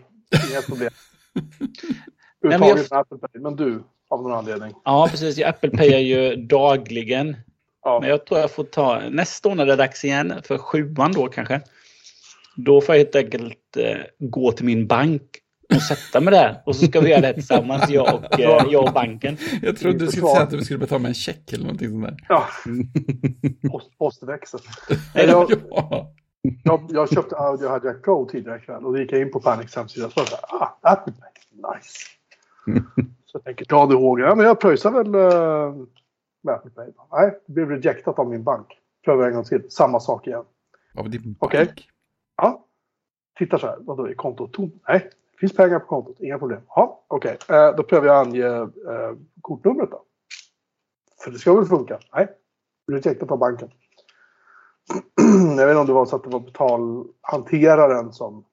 [0.52, 0.90] inga problem.
[2.42, 4.74] jag- Överhuvudtaget med Apple Pay, men du av någon anledning.
[4.86, 5.38] Ja, precis.
[5.38, 7.36] Jag Apple Payar ju dagligen.
[7.84, 10.58] Ja, Men jag tror jag får ta nästa år när det är dags igen, för
[10.58, 11.62] sjuan då kanske.
[12.56, 15.22] Då får jag helt enkelt eh, gå till min bank
[15.76, 16.62] och sätta mig där.
[16.66, 19.38] Och så ska vi göra det tillsammans, jag och, eh, jag och banken.
[19.62, 22.04] Jag trodde du skulle säga att du skulle betala med en check eller någonting sånt
[22.04, 22.18] där.
[22.30, 22.46] Ja,
[23.72, 24.60] Post, postväxel.
[25.16, 26.12] Nej, jag, Ja.
[26.64, 29.76] jag, jag köpte Audio Hijack Pro tidigare ikväll och då gick jag in på Panics
[29.76, 31.14] hemsida och så här, ah, Pay,
[31.54, 32.00] nice.
[33.26, 35.10] Så jag tänker, dra det ihåg, ja men jag pröjsar väl
[36.44, 36.88] med Apple Pay.
[37.12, 38.68] Nej, det blev rejectat av min bank.
[39.06, 40.44] Prövar en gång till, samma sak igen.
[40.96, 41.66] Av din Okej.
[41.66, 41.88] bank.
[42.38, 42.66] Ja,
[43.38, 44.74] tittar så här, vadå är kontot tomt?
[44.88, 45.10] Nej,
[45.40, 46.62] finns pengar på kontot, inga problem.
[46.68, 50.04] Ja, okej, eh, då prövar jag ange eh, kortnumret då.
[51.24, 52.00] För det ska väl funka?
[52.16, 52.28] Nej,
[52.92, 53.72] rejectat av banken.
[55.58, 58.46] jag vet inte om det var så att det var betalhanteraren som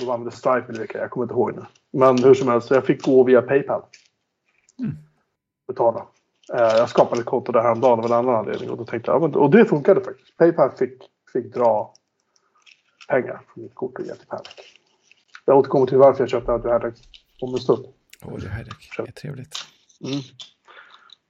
[0.00, 1.64] de använde Stripe eller vilka, jag kommer inte ihåg nu.
[1.90, 3.82] Men hur som helst, jag fick gå via Paypal.
[4.78, 4.92] Mm.
[5.66, 6.06] Betala.
[6.54, 9.36] Eh, jag skapade ett konto där häromdagen av en annan anledning och då tänkte jag,
[9.36, 10.36] och det funkade faktiskt.
[10.36, 11.02] Paypal fick,
[11.32, 11.94] fick dra
[13.08, 14.81] pengar från mitt kort och ge till Panic.
[15.44, 16.92] Jag återkommer till varför jag köpte det här
[17.42, 17.84] om en stund.
[18.24, 18.66] Åh, det här
[19.06, 19.56] är, trevligt.
[20.04, 20.20] Mm.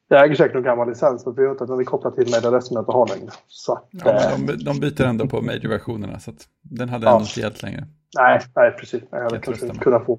[0.09, 2.75] Jag äger säkert någon gammal licens, men jag vet att den är kopplad till mailadressen
[2.75, 3.31] jag inte har längre.
[3.47, 7.13] Så att, Ja, eh, de, de byter ändå på major-versionerna så att den hade Ja.
[7.13, 7.87] ändå inte hjälpt längre.
[8.19, 9.03] Nej, nej precis.
[9.11, 9.85] Jag hade Jag kanske inte mig.
[9.85, 10.19] kunnat få,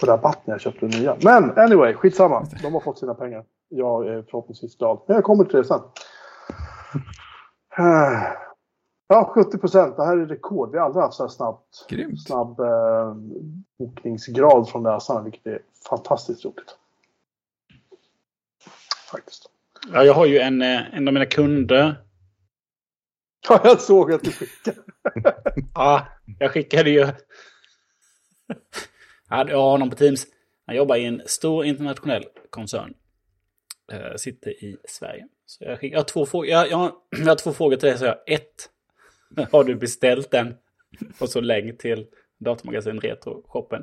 [0.00, 1.16] få rabatt när jag köpte den nya.
[1.22, 2.46] Men anyway, skitsamma.
[2.62, 3.44] De har fått sina pengar.
[3.68, 5.00] Jag är förhoppningsvis glad.
[5.06, 5.80] Men jag kommer till det sen.
[9.08, 9.96] Ja, 70 procent.
[9.96, 10.72] Det här är rekord.
[10.72, 12.22] Vi har aldrig haft så här snabbt, Grymt.
[12.22, 13.14] snabb eh,
[13.78, 16.76] bokningsgrad från läsarna, vilket är fantastiskt roligt.
[19.10, 19.50] Faktiskt.
[19.92, 22.04] Ja, jag har ju en, eh, en av mina kunder.
[23.48, 24.82] Ja, jag såg att du skickade.
[25.74, 26.06] Ja,
[26.38, 27.06] jag skickade ju...
[29.30, 30.26] Ja, jag har honom på Teams.
[30.66, 32.94] Han jobbar i en stor internationell koncern.
[33.92, 35.28] Eh, sitter i Sverige.
[35.46, 37.88] Så jag, skick, jag, har två frågor, jag, jag, har, jag har två frågor till
[37.88, 37.98] dig.
[37.98, 38.70] Så jag, ett,
[39.52, 40.54] har du beställt den?
[41.18, 42.06] Och så länk till
[42.38, 43.82] datamagasin Retro-shoppen.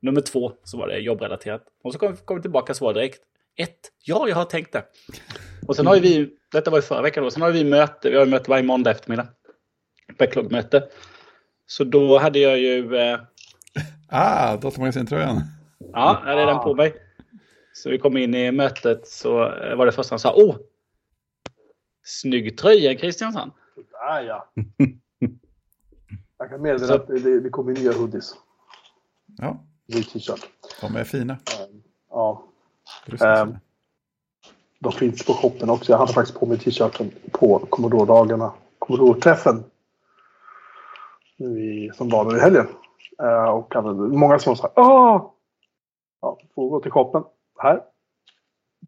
[0.00, 1.64] Nummer två, så var det jobbrelaterat.
[1.84, 3.22] Och så kom, kom vi tillbaka svar direkt.
[3.56, 4.84] Ett, ja, jag har tänkt det.
[5.68, 8.10] Och sen har ju vi, detta var ju förra veckan då, sen har vi möte,
[8.10, 9.28] vi har möte varje måndag eftermiddag.
[10.18, 10.88] Backlog-möte.
[11.66, 13.20] Så då hade jag ju, eh,
[14.08, 15.40] Ah, datamagasintröjan.
[15.78, 16.94] ja, jag hade den på mig.
[17.72, 20.56] Så vi kom in i mötet så eh, var det första han sa, åh!
[22.04, 23.52] Snygg tröja Christian
[24.10, 24.46] Där ja.
[26.38, 28.34] Jag kan meddela att det, det kommer nya hoodies.
[29.38, 30.46] Ja, Ny t-shirt.
[30.80, 31.38] de är fina.
[32.10, 32.42] Ja,
[33.06, 33.60] Ehm, fina.
[34.78, 35.92] de finns på shoppen också.
[35.92, 38.52] Jag hade faktiskt på mig t-shirten på Commodore-dagarna.
[38.78, 39.64] Commodore-träffen.
[41.36, 42.66] Nu i, som var nu i helgen.
[43.22, 45.30] Eh, och hade många som sa Åh!
[46.20, 47.22] Ja, får gå till shoppen
[47.58, 47.82] här.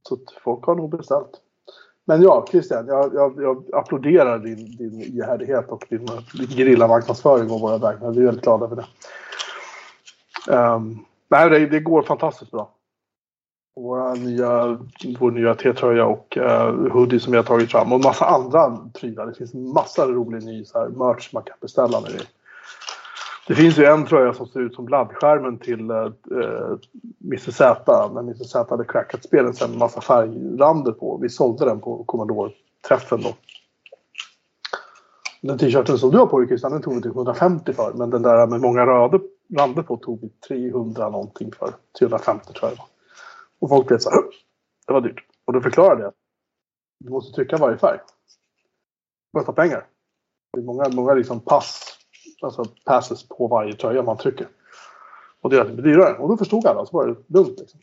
[0.02, 1.41] Så folk har nog beställt.
[2.04, 7.60] Men ja, Christian, jag, jag, jag applåderar din, din ihärdighet och din, din gerillamarknadsföring och
[7.60, 8.10] våra vägnar.
[8.10, 8.86] Vi är väldigt glada för det.
[10.56, 12.70] Um, nej, det, det går fantastiskt bra.
[13.76, 14.78] Våra nya,
[15.18, 17.92] vår nya T-tröja och uh, hoodie som vi har tagit fram.
[17.92, 19.26] Och en massa andra prylar.
[19.26, 22.00] Det finns massa rolig ny så här, merch man kan beställa.
[22.00, 22.10] Med
[23.46, 23.54] det.
[23.54, 26.78] finns ju en tröja som ser ut som laddskärmen till eh, eh
[27.24, 28.10] Mr Z.
[28.14, 31.18] När Mr Z hade crackat spelet sen med massa färgrander på.
[31.22, 33.34] Vi sålde den på Commodore-träffen då.
[35.42, 37.92] Den t-shirten som du har på dig Christian, den tog vi typ till 150 för.
[37.92, 39.20] Men den där med många röda
[39.58, 41.74] rander på tog vi 300 någonting för.
[41.98, 42.88] 350 tror jag det var.
[43.60, 44.22] Och folk blev så här,
[44.86, 45.26] det var dyrt.
[45.44, 46.14] Och då förklarade jag att
[46.98, 47.98] du måste trycka varje färg.
[49.32, 49.86] Kostar pengar.
[50.52, 51.91] Det är många, många liksom pass,
[52.44, 54.48] alltså passes på varje tröja man trycker.
[55.40, 56.18] Och det gör att det blir dyrare.
[56.18, 57.60] Och då förstod alla, så var det lugnt.
[57.60, 57.80] Liksom.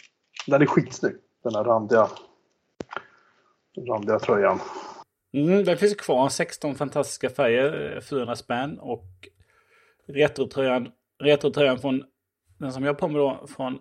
[0.47, 2.07] Den är skitsnygg, den här randiga,
[3.87, 4.59] randiga tröjan.
[5.33, 8.79] Mm, det finns kvar 16 fantastiska färger, eh, 400 spänn.
[8.79, 9.05] Och
[10.07, 12.03] retrotröjan, retrotröjan från
[12.57, 13.79] den som jag har på mig då, från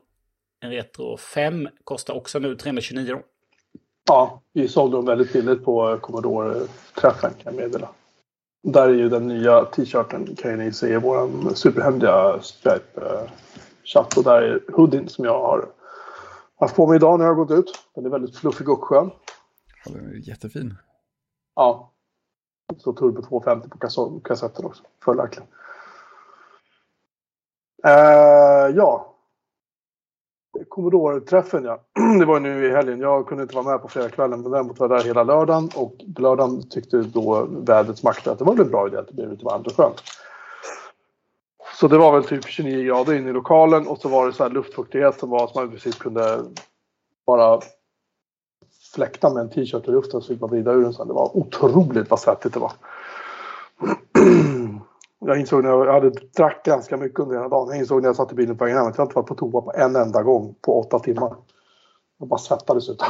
[0.61, 3.22] en Retro 5 kostar också nu 329
[4.09, 7.89] Ja, vi sålde dem väldigt billigt på Commodore-träffen kan jag meddela.
[8.62, 14.16] Där är ju den nya t-shirten kan ni se i vår superhändiga Stripe-chatt.
[14.16, 15.68] Och där är hoodien som jag har
[16.61, 17.84] haft på mig idag när jag har gått ut.
[17.94, 19.11] Den är väldigt fluffig och skön.
[19.84, 20.74] Ja, den är jättefin.
[21.54, 21.92] Ja.
[22.78, 23.78] Så Turbo 250 på
[24.20, 24.82] kassetten också.
[25.04, 25.48] Följaktligen.
[27.86, 29.18] Uh, ja.
[30.64, 31.80] Commodore-träffen ja.
[32.18, 33.00] Det var nu i helgen.
[33.00, 35.70] Jag kunde inte vara med på fredagskvällen men däremot var jag där hela lördagen.
[35.74, 39.09] Och på lördagen tyckte då vädrets makter att det var väl en bra idé att
[39.09, 40.02] det blev lite varmt och skönt.
[41.74, 44.42] Så det var väl typ 29 grader inne i lokalen och så var det så
[44.42, 46.44] här luftfuktighet som var att man i princip kunde
[47.26, 47.61] bara
[48.94, 51.09] fläkta med en t-shirt i luften så fick man vrida ur den sen.
[51.09, 52.72] Det var otroligt vad svettigt det var.
[55.29, 57.68] Jag insåg när jag, jag hade drack ganska mycket under hela dagen.
[57.68, 59.35] Jag insåg när jag satt i bilen på vägen hem att jag inte varit på
[59.35, 61.37] toa på en enda gång på åtta timmar.
[62.18, 63.03] Jag bara svettades ut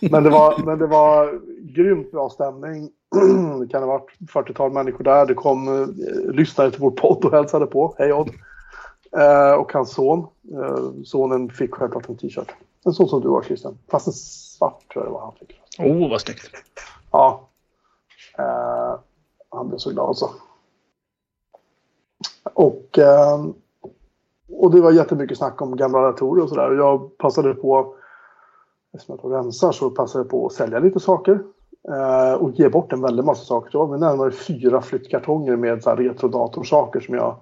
[0.10, 1.40] men, det var, men det var
[1.74, 2.90] grymt bra stämning.
[3.60, 5.26] det kan ha varit 40-tal människor där.
[5.26, 5.86] Det kom eh,
[6.34, 7.94] lyssnare till vår podd och hälsade på.
[7.98, 8.30] Hej Odd!
[9.16, 10.26] Eh, och hans son.
[10.52, 12.54] Eh, sonen fick självklart en t-shirt.
[12.84, 13.78] En sån som du har Christian.
[13.90, 15.60] Fast en svart tror jag det var han fick.
[15.78, 16.50] Oh, vad snyggt.
[17.10, 17.48] Ja.
[18.38, 18.98] Eh,
[19.50, 20.30] han blev så glad så.
[22.42, 23.46] Och, eh,
[24.52, 26.72] och det var jättemycket snack om gamla datorer och sådär.
[26.72, 27.94] Jag passade på,
[28.94, 31.42] eftersom jag rensar så passade jag på att sälja lite saker.
[31.88, 33.70] Eh, och ge bort en väldig massa saker.
[33.70, 37.36] Det var närmare fyra flyttkartonger med så retrodatorsaker som jag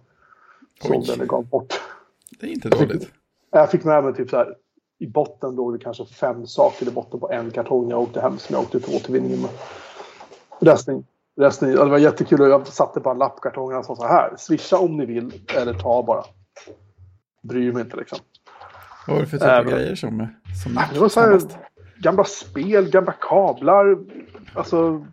[0.83, 1.81] sålde eller gav bort.
[2.41, 3.09] Det är inte dåligt.
[3.51, 4.55] Jag fick med mig typ så här,
[4.99, 8.39] i botten låg det kanske fem saker i botten på en kartong jag åkte hem
[8.39, 9.51] som jag åkte till återvinningen med.
[10.59, 11.05] Resten,
[11.37, 14.97] resten det var jättekul jag satte på en lappkartong och sa så här, swisha om
[14.97, 16.25] ni vill eller ta bara.
[17.43, 18.19] Bryr mig inte liksom.
[19.07, 20.27] Vad var det för typ av grejer som,
[20.65, 21.41] som Det var så här,
[21.99, 23.99] gamla spel, gamla kablar.
[24.55, 25.07] Alltså,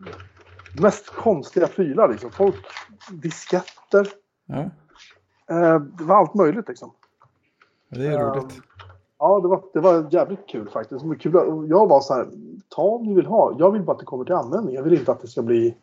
[0.76, 2.32] de mest konstiga prylar liksom.
[2.32, 2.56] Folk,
[3.12, 4.08] disketter.
[4.46, 4.70] Ja,
[5.50, 6.92] Eh, det var allt möjligt liksom.
[7.90, 8.60] det är Ehm, roligt.
[9.20, 11.06] Ja, det var, det var jävligt kul faktiskt.
[11.20, 11.34] Kul.
[11.70, 12.28] Jag var så här,
[12.70, 13.56] ta om ni vill ha.
[13.60, 14.76] Jag vill bara att det kommer till användning.
[14.76, 15.76] Jag vill inte att det ska bli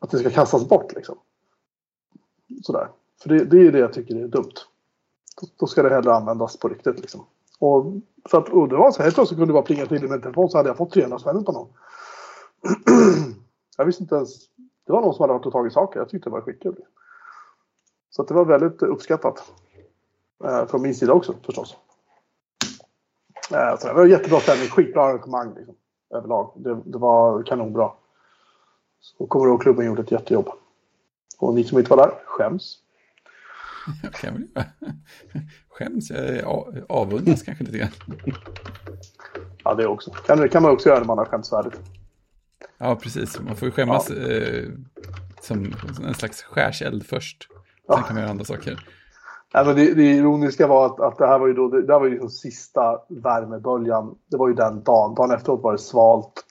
[0.00, 1.18] att det ska kastas bort liksom.
[2.62, 2.88] Sådär.
[3.22, 4.52] För det, det är det jag tycker är dumt.
[5.40, 7.26] Då, då ska det hellre användas på riktigt liksom.
[7.58, 7.86] Och,
[8.28, 10.08] för att, och det var så här, helt plötsligt kunde det bara plinga till i
[10.08, 11.68] min telefon så hade jag fått 300 spänn utav någon.
[13.76, 14.48] jag visste inte ens.
[14.86, 16.00] Det var någon som hade varit och tagit saker.
[16.00, 16.76] Jag tyckte det var skitkul.
[18.10, 19.52] Så att det var väldigt uppskattat.
[20.44, 21.76] Eh, från min sida också förstås.
[23.52, 25.74] Eh, så det var jättebra stämning, skitbra arrangemang liksom,
[26.10, 26.52] överlag.
[26.56, 27.92] Det, det var kanonbra.
[29.00, 30.48] Så kommer ihåg klubben gjorde ett jättejobb.
[31.38, 32.78] Och ni som inte var där, skäms.
[34.02, 34.64] Jag kan väl göra.
[35.68, 36.12] Skäms,
[36.88, 37.90] avundas kanske lite grann.
[39.64, 40.10] Ja, det också.
[40.10, 41.80] Kan, det kan man också göra när man har skämts färdigt.
[42.78, 43.40] Ja, precis.
[43.40, 44.68] Man får ju skämmas eh,
[45.40, 45.74] som
[46.06, 47.48] en slags skärseld först.
[47.50, 47.96] Sen Ja.
[48.02, 48.86] kan man göra andra saker.
[49.52, 52.00] Alltså det, det ironiska var att, att det här var ju då, det, det här
[52.00, 54.14] var ju den sista värmeböljan.
[54.26, 55.14] Det var ju den dagen.
[55.14, 56.44] Dagen efteråt var det svalt.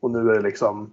[0.00, 0.92] Och nu är det liksom,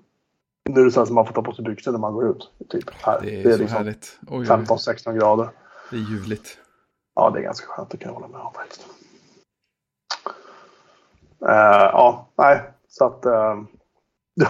[0.69, 2.51] nu är det så som man får ta på sig byxor när man går ut.
[2.69, 3.21] Typ här.
[3.21, 4.19] Det är, Det är så liksom härligt.
[4.27, 4.65] Oj, oj, oj.
[4.65, 5.49] 15-16 grader.
[5.89, 6.57] det är ljuvligt.
[7.15, 7.89] Ja, det är ganska skönt.
[7.89, 8.87] Det kan jag hålla med om faktiskt.
[11.41, 13.25] Eh, ja, nej, så att...
[14.41, 14.49] Uh,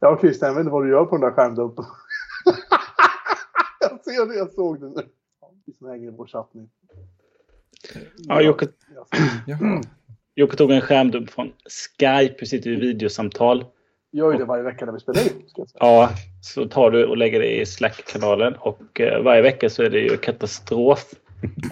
[0.00, 1.84] ja, Christian, jag vet inte vad du gör på den där skärmdumpen.
[3.80, 5.08] jag ser det, jag såg det nu.
[5.40, 6.68] Ja, Vi som hänger i vår chatt nu.
[8.16, 8.68] Ja, Jocke,
[9.46, 9.56] Ja,
[10.36, 11.52] Jocke tog en skärmdump från
[11.98, 12.34] Skype.
[12.40, 13.64] Vi sitter i videosamtal.
[14.12, 15.28] gör ju det varje vecka när vi spelar in.
[15.56, 15.66] Jag.
[15.74, 16.10] Ja,
[16.40, 19.98] så tar du och lägger det i Slack-kanalen och eh, varje vecka så är det
[19.98, 21.04] ju katastrof.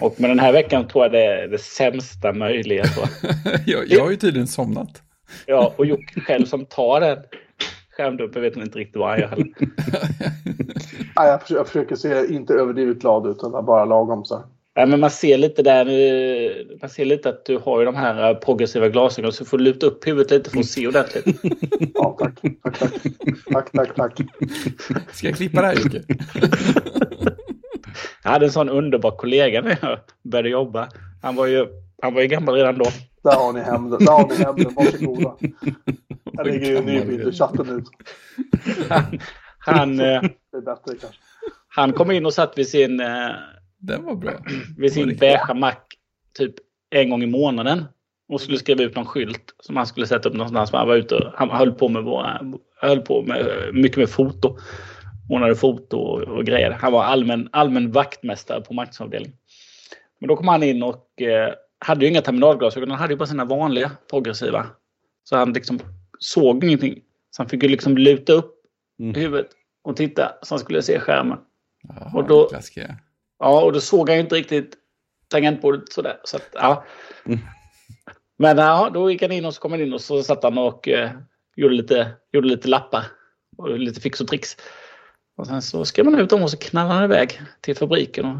[0.01, 2.85] Och med den här veckan tror jag det är det sämsta möjliga.
[2.85, 3.01] Så.
[3.65, 5.01] jag, jag har ju tydligen somnat.
[5.45, 7.17] Ja, och Jocke själv som tar den
[7.97, 9.47] skärmdumpen vet inte riktigt vad han gör heller.
[11.15, 14.45] Jag, försöker, jag försöker se inte överdrivet glad ut, utan bara lagom så här.
[14.75, 16.77] Ja, men man ser lite där nu.
[16.81, 19.59] Man ser lite att du har ju de här eh, progressiva glasögonen så du får
[19.59, 21.25] luta upp huvudet lite för att se ordentligt.
[21.93, 22.33] Ja, tack.
[22.63, 22.91] Tack, tack.
[23.53, 24.17] Tack, tack, tack.
[25.11, 26.01] Ska jag klippa det här Jocke?
[28.23, 30.89] Jag hade en sån underbar kollega när jag började jobba.
[31.21, 31.67] Han var ju,
[32.01, 32.85] han var ju gammal redan då.
[33.23, 34.05] Där har ni hämnden.
[34.05, 34.73] Där har ni hämnden.
[34.75, 35.35] Varsågoda.
[36.31, 37.83] Jag lägger ju en ny bild i chatten nu.
[38.89, 39.19] Han,
[39.59, 40.21] han, eh,
[40.51, 41.19] Det är bättre kanske.
[41.67, 43.29] han kom in och satt vid sin, eh,
[43.83, 44.31] Den var bra.
[44.77, 45.85] vid sin beigea mack
[46.37, 46.53] typ
[46.89, 47.83] en gång i månaden.
[48.27, 50.71] Och skulle skriva ut någon skylt som han skulle sätta upp någonstans.
[50.71, 52.41] Han var ute och han höll på med, våra,
[52.81, 54.57] höll på med mycket med foto.
[55.29, 56.71] Ordnade foto och, och grejer.
[56.71, 59.37] Han var allmän, allmän vaktmästare på marknadsavdelningen.
[60.19, 62.89] Men då kom han in och eh, hade ju inga terminalglasögon.
[62.91, 64.65] Han hade ju bara sina vanliga progressiva.
[65.23, 65.79] Så han liksom
[66.19, 66.99] såg ingenting.
[67.31, 68.49] Så han fick ju liksom luta upp
[68.99, 69.15] Mm.
[69.15, 69.47] huvudet
[69.83, 71.37] och titta så han skulle se skärmen.
[71.83, 72.95] Jaha, Och då- klassiker.
[73.39, 74.77] Ja, och då såg han ju inte riktigt
[75.27, 76.19] tangentbordet sådär.
[76.23, 76.83] Så att, ja.
[77.25, 77.39] Mm.
[78.37, 80.57] Men ja, då gick han in och så kom han in och så satt han
[80.57, 81.11] och eh,
[81.55, 83.03] gjorde, lite, gjorde lite lappar.
[83.57, 84.57] Och lite fix och tricks.
[85.37, 88.37] Och sen så skrev man ut dem och så knallade han iväg till fabriken och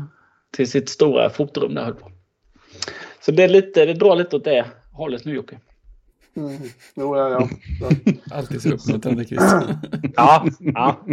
[0.51, 2.11] till sitt stora fotorum där han höll på.
[3.21, 5.59] Så det, är lite, det drar lite åt det hållet nu Jocke.
[6.35, 6.61] Mm.
[6.95, 7.49] Jo, ja, ja.
[8.31, 9.77] Alltid så uppmuntrande Christian.
[10.15, 11.05] Ja, ja.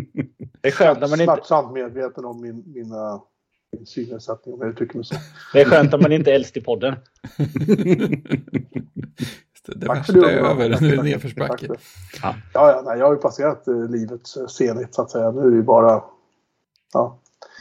[0.60, 3.22] Det är skönt när man inte, Smärtsamt medveten om min, mina, min
[3.86, 5.14] synnedsättning om jag uttrycker mig så.
[5.52, 6.94] det är skönt när man inte är äldst i podden.
[9.66, 11.68] Det Tack värsta är över, nu är det nedförsbacke.
[12.22, 12.34] Ja.
[12.54, 15.30] Ja, nej, jag har ju passerat eh, livets eh, zenit så att säga.
[15.30, 16.04] Nu är det ju bara...
[16.92, 17.18] Ja,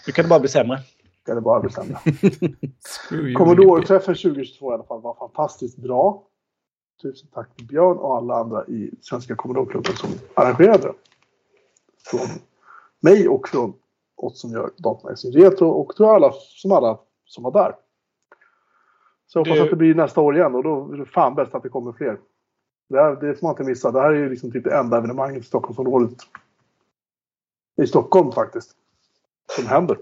[0.08, 0.80] Nu kan det bara bli sämre.
[1.28, 1.62] är det bara.
[3.08, 6.24] Screw you, Commodore-träffen 2022 i alla fall var fantastiskt bra.
[7.02, 10.94] Tusen tack till Björn och alla andra i Svenska Commodore-klubben som arrangerade det.
[12.06, 12.28] Från
[13.00, 13.74] mig och från
[14.20, 17.76] oss som gör Datamagasin Retro och tror jag alla som alla som var där.
[19.28, 21.36] Så jag hoppas Du- att det blir nästa år igen och då är det fan
[21.36, 22.20] bäst att det kommer fler.
[22.90, 23.92] Det, här, det får man inte missa.
[23.92, 26.18] Det här är ju liksom typ det enda evenemanget i Stockholmsområdet.
[27.82, 28.72] I Stockholm faktiskt.
[29.56, 29.98] Som händer.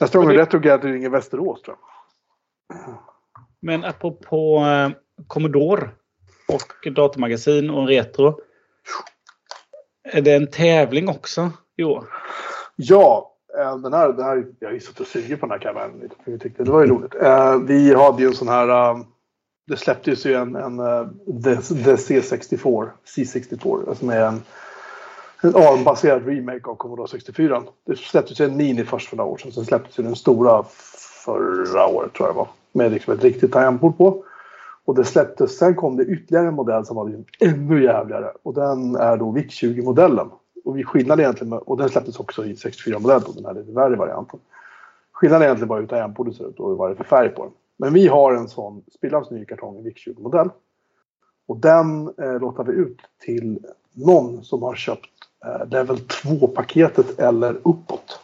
[0.00, 1.76] Nästa gång är det- Retro Gathering i Västerås tror
[2.68, 2.94] jag.
[3.60, 4.90] Men apropå eh,
[5.26, 5.90] Commodore
[6.48, 8.40] och datamagasin och retro.
[10.04, 12.04] Är det en tävling också i år?
[12.76, 15.58] Ja, eh, den här, den här, jag har ju suttit och sugit på den här
[15.58, 16.14] kameran lite.
[16.24, 17.14] för jag tyckte Det var ju roligt.
[17.14, 18.68] Eh, vi hade ju en sån här...
[18.68, 18.98] Eh,
[19.66, 21.06] det släpptes ju en, en eh,
[21.44, 24.42] The, The C64, C64, som är en,
[25.40, 27.62] en ARM-baserad remake av Commodore 64.
[27.86, 29.52] Det släpptes ju en Mini först för några år sedan.
[29.52, 30.64] Sen släpptes ju den stora
[31.24, 32.48] förra året tror jag det var.
[32.72, 34.24] Med liksom ett riktigt tangentbord på.
[34.84, 38.32] Och det släpptes, sen kom det ytterligare en modell som var liksom ännu jävligare.
[38.42, 40.30] Och den är då VIC-20-modellen.
[40.66, 44.40] Och skillnaden egentligen, med, och den släpptes också i 64-modell den här lite värre varianten.
[45.12, 47.42] Skillnaden är egentligen bara hur tangentbordet ser ut och vad det är för färg på
[47.42, 47.52] den.
[47.76, 50.50] Men vi har en sån spillans ny kartong i VIC-20-modell.
[51.46, 53.58] Och den eh, låter vi ut till
[53.92, 55.10] någon som har köpt
[55.44, 58.20] eh, Level 2-paketet eller uppåt.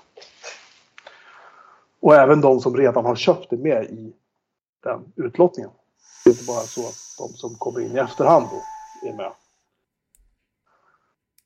[2.01, 4.13] Och även de som redan har köpt det med i
[4.85, 5.71] den utlottningen.
[6.25, 8.63] Det är inte bara så att de som kommer in i efterhand då
[9.09, 9.33] är med.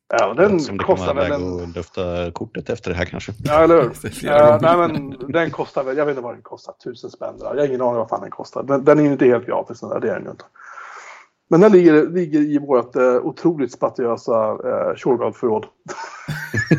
[0.09, 1.53] Ja, och den Som det kostar väl en...
[1.53, 3.33] och lufta kortet efter det här kanske.
[3.43, 3.81] Ja, eller hur?
[4.21, 4.59] Gånger.
[4.61, 7.35] nej, men den kostar väl, jag vet inte vad den kostar, tusen spänn.
[7.39, 8.63] Jag har ingen aning vad fan den kostar.
[8.63, 10.45] Den, den är ju inte helt gratis, den där, det är den ju inte.
[11.49, 15.65] Men den ligger, ligger i vårt eh, otroligt spatiösa eh, Shurgard-förråd.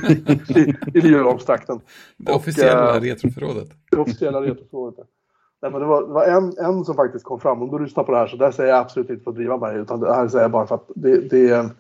[0.49, 1.81] I, i Liljeholmstrakten.
[2.17, 3.69] Det och, officiella eh, retroförrådet.
[3.91, 5.07] Det officiella retroförrådet.
[5.63, 7.63] Nej, men det var, det var en, en som faktiskt kom fram.
[7.63, 9.57] Om du lyssnar på det här så där säger jag absolut inte för att driva
[9.57, 9.77] mig.
[9.77, 11.71] Utan det här säger jag bara för att det, det är...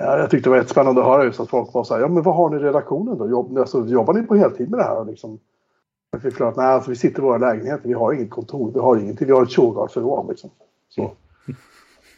[0.00, 2.08] Ja, jag tyckte det var jättespännande att höra just att folk var så här, ja
[2.08, 3.28] men vad har ni i redaktionen då?
[3.28, 4.98] Jobb, alltså, jobbar ni på heltid med det här?
[4.98, 5.38] Och liksom,
[6.10, 8.80] jag fick att nej, alltså, vi sitter i våra lägenheter, vi har inget kontor, vi
[8.80, 10.50] har ingenting, vi har ett Shurgard-förråd liksom.
[10.88, 11.10] Så.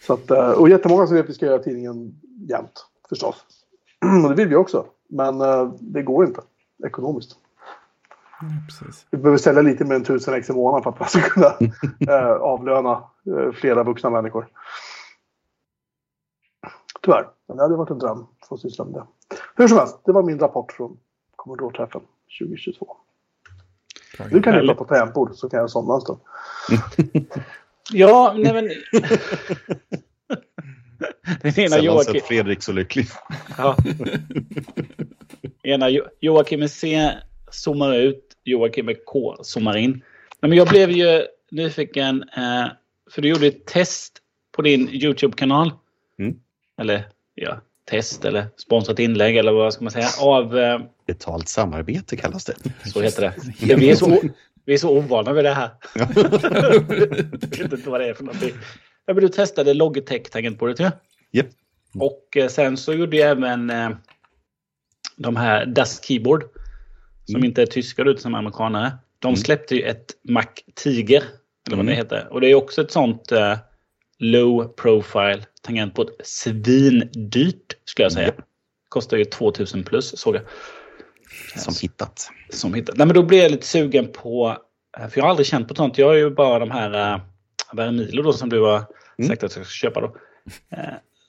[0.07, 3.45] Så att, eh, och jättemånga som vet att vi ska göra tidningen jämt, förstås.
[4.25, 6.41] Och det vill vi också, men eh, det går inte
[6.87, 7.37] ekonomiskt.
[8.67, 9.07] Precis.
[9.11, 11.55] Vi behöver sälja lite mer än tusen ex i månaden för att man ska kunna
[12.15, 13.03] eh, avlöna
[13.55, 14.47] flera vuxna människor.
[17.03, 19.07] Tyvärr, men det hade varit en dröm att få syssla med det.
[19.57, 20.97] Hur som helst, det var min rapport från
[21.37, 22.01] Commodore-träffen
[22.41, 22.97] 2022.
[24.31, 24.77] Nu kan Härligt.
[24.77, 26.19] prata tangentbord så kan jag somna en stund.
[27.93, 28.65] Ja, nej men...
[31.43, 33.07] Den ena Sällan Joakim, sett Fredrik så lycklig.
[33.59, 33.77] ja.
[35.63, 37.11] ena Jo- Joakim med C
[37.51, 39.91] zoomar ut, Joakim med K zoomar in.
[40.41, 42.67] Nej, men jag blev ju nyfiken, eh,
[43.11, 44.19] för du gjorde ett test
[44.53, 45.73] på din YouTube-kanal.
[46.19, 46.41] Mm.
[46.79, 47.09] Eller
[47.41, 47.61] ja,
[47.91, 50.09] test eller sponsrat inlägg eller vad ska man säga.
[50.21, 52.55] Av, eh, Betalt samarbete kallas det.
[52.93, 53.75] så heter det.
[53.77, 54.21] Vi är så,
[54.65, 55.71] vi är så ovana vid det här.
[55.95, 56.07] Ja.
[56.15, 56.81] Jag
[57.59, 58.53] vet inte vad det är för någonting.
[59.07, 60.91] Ja, men du testade Logitech-tangentbordet ju.
[61.33, 61.47] Japp.
[61.99, 63.91] Och eh, sen så gjorde jag även eh,
[65.17, 66.45] de här Das Keyboard.
[67.25, 67.45] Som Mm.
[67.49, 68.93] inte är tyskar utan amerikanare.
[69.19, 69.37] De Mm.
[69.37, 71.17] släppte ju ett Mac Tiger.
[71.67, 71.87] Eller vad Mm.
[71.87, 72.29] det heter.
[72.31, 73.59] Och det är också ett sånt eh,
[74.21, 76.09] low profile tangentbord.
[76.25, 78.27] Svindyrt skulle jag säga.
[78.27, 78.41] Japp.
[78.89, 80.43] Kostar ju 2000 plus såg jag.
[81.57, 82.29] Som hittat.
[82.51, 82.97] Som hittat.
[82.97, 84.57] Nej men då blev jag lite sugen på.
[84.99, 85.99] eh, För jag har aldrig känt på sånt.
[85.99, 87.21] Jag har ju bara de här uh,
[87.73, 88.83] Vermilo då som du har
[89.19, 89.29] Mm.
[89.29, 90.07] sagt att jag ska köpa då.
[90.77, 90.85] Eh,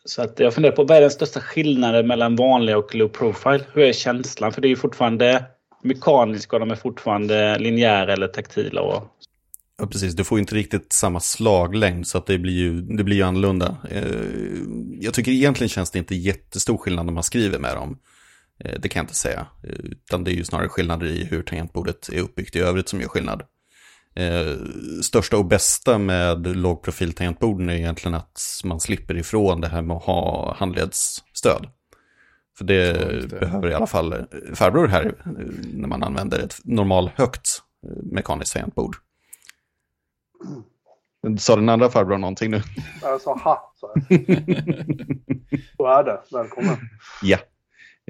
[0.05, 3.63] så att jag funderar på vad är den största skillnaden mellan vanlig och low profile?
[3.73, 4.51] Hur är känslan?
[4.53, 5.45] För det är ju fortfarande
[5.83, 8.81] mekaniska och de är fortfarande linjära eller taktila.
[8.81, 9.03] Och...
[9.81, 10.13] Ja, precis.
[10.13, 13.77] Du får inte riktigt samma slaglängd så att det blir ju, det blir ju annorlunda.
[13.89, 14.03] Eh,
[14.99, 17.97] jag tycker egentligen känns det inte jättestor skillnad när man skriver med dem.
[18.63, 19.47] Eh, det kan jag inte säga.
[19.63, 23.01] Eh, utan det är ju snarare skillnader i hur tangentbordet är uppbyggt i övrigt som
[23.01, 23.43] gör skillnad.
[25.03, 30.03] Största och bästa med lågprofil-tangentborden är egentligen att man slipper ifrån det här med att
[30.03, 31.67] ha handledsstöd.
[32.57, 33.39] För det, det.
[33.39, 35.13] behöver i alla fall farbror här
[35.73, 37.61] när man använder ett normal högt
[38.03, 38.95] mekaniskt tangentbord.
[41.39, 42.61] Sa den andra farbrorn någonting nu?
[43.01, 44.03] Jag sa ha, sa jag.
[45.77, 46.21] Så är det.
[46.31, 46.77] Välkommen.
[47.21, 47.37] Ja.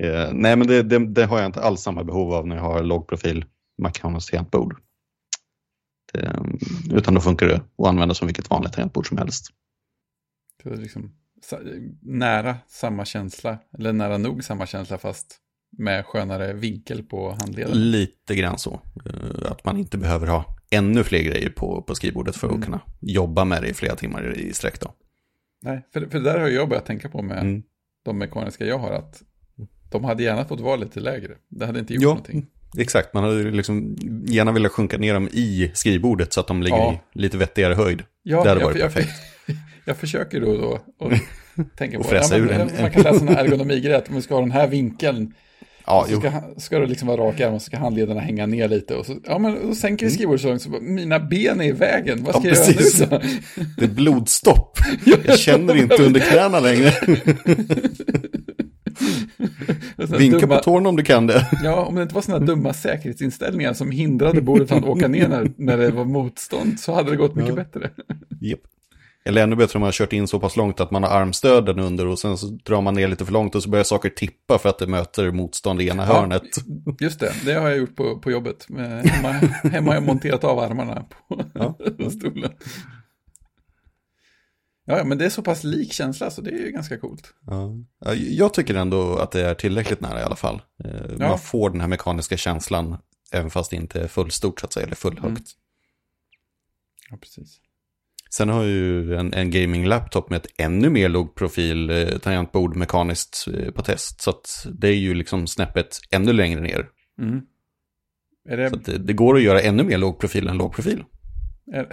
[0.02, 2.64] Eh, nej, men det, det, det har jag inte alls samma behov av när jag
[2.64, 3.46] har lågprofil
[3.78, 4.82] mekaniskt tangentbord.
[6.14, 6.44] Det,
[6.92, 9.48] utan då funkar det att använda som vilket vanligt tangentbord som helst.
[10.64, 11.12] Det var liksom
[12.02, 15.38] nära samma känsla, eller nära nog samma känsla fast
[15.78, 17.92] med skönare vinkel på handleden.
[17.92, 18.82] Lite grann så.
[19.06, 22.65] Eh, Att man inte behöver ha ännu fler grejer på, på skrivbordet för att Mm.
[22.65, 24.80] kunna jobba med det i flera timmar i sträck.
[24.80, 24.93] Då.
[25.63, 27.63] Nej, för, för det där har jag börjat tänka på med Mm.
[28.05, 29.22] de mekaniska jag har, att
[29.91, 31.34] de hade gärna fått vara lite lägre.
[31.49, 32.07] Det hade inte gjort Ja.
[32.09, 32.47] någonting.
[32.78, 33.95] Exakt, man hade liksom
[34.28, 36.99] gärna velat sjunka ner dem i skrivbordet så att de ligger Ja.
[37.15, 38.03] i lite vettigare höjd.
[38.24, 39.13] Ja, Det hade jag, varit jag, perfekt.
[39.86, 41.11] Jag, försöker då och då och
[41.78, 44.34] tänka Och på fräsa men, ur en- Man kan läsa en ergonomigrej, att man ska
[44.36, 45.34] ha den här vinkeln.
[45.92, 46.20] Ja, så jo.
[46.20, 48.96] ska, ska det liksom vara rak arm och så ska handlederna hänga ner lite.
[48.96, 51.66] Och så, ja, men då sänker vi skrivbordet så långt så bara, mina ben är
[51.66, 52.24] i vägen.
[52.24, 52.48] Vad ska.
[52.48, 53.00] Ja, jag precis.
[53.00, 53.64] göra nu då?
[53.78, 54.78] Det är blodstopp.
[55.26, 56.92] Jag känner inte under knäna längre.
[59.98, 61.48] Och Vinka dumma, på tårna om du kan det.
[61.64, 65.28] Ja, om det inte var sådana dumma säkerhetsinställningar som hindrade bordet från att åka ner
[65.28, 67.56] när, när det var motstånd så hade det gått mycket Ja.
[67.56, 67.89] bättre.
[68.42, 68.60] Japp.
[69.24, 71.80] Eller ännu bättre om man har kört in så pass långt att man har armstöden
[71.80, 74.57] under och sen så drar man ner lite för långt och så börjar saker tippa
[74.57, 76.13] för att det möter motstånd i ena Ja.
[76.13, 76.43] hörnet.
[76.99, 78.67] Just det, det har jag gjort på, på jobbet.
[78.69, 79.32] Hemma,
[79.63, 81.78] hemma har jag monterat av armarna på Ja.
[82.09, 82.51] stolen.
[84.86, 87.34] Ja, ja, men det är så pass lik känsla så det är ju ganska coolt.
[87.47, 87.72] Ja.
[88.05, 90.61] Ja, Jag tycker ändå att det är tillräckligt nära i alla fall.
[90.84, 91.28] Eh, Ja.
[91.28, 92.97] Man får den här mekaniska känslan
[93.32, 95.26] även fast det inte är fullstort så att säga, eller fullhögt.
[95.26, 95.43] Mm.
[97.09, 97.57] Ja, precis.
[98.34, 103.48] Sen har jag ju en, en gaming-laptop med ett ännu mer lågprofil eh, tangentbord mekaniskt
[103.54, 104.22] eh, på test.
[104.22, 106.88] Så att det är ju liksom snäppet ännu längre ner.
[107.22, 107.42] Mm.
[108.50, 111.04] Det, Så att det, det går att göra ännu mer lågprofil än lågprofil.
[111.74, 111.88] är,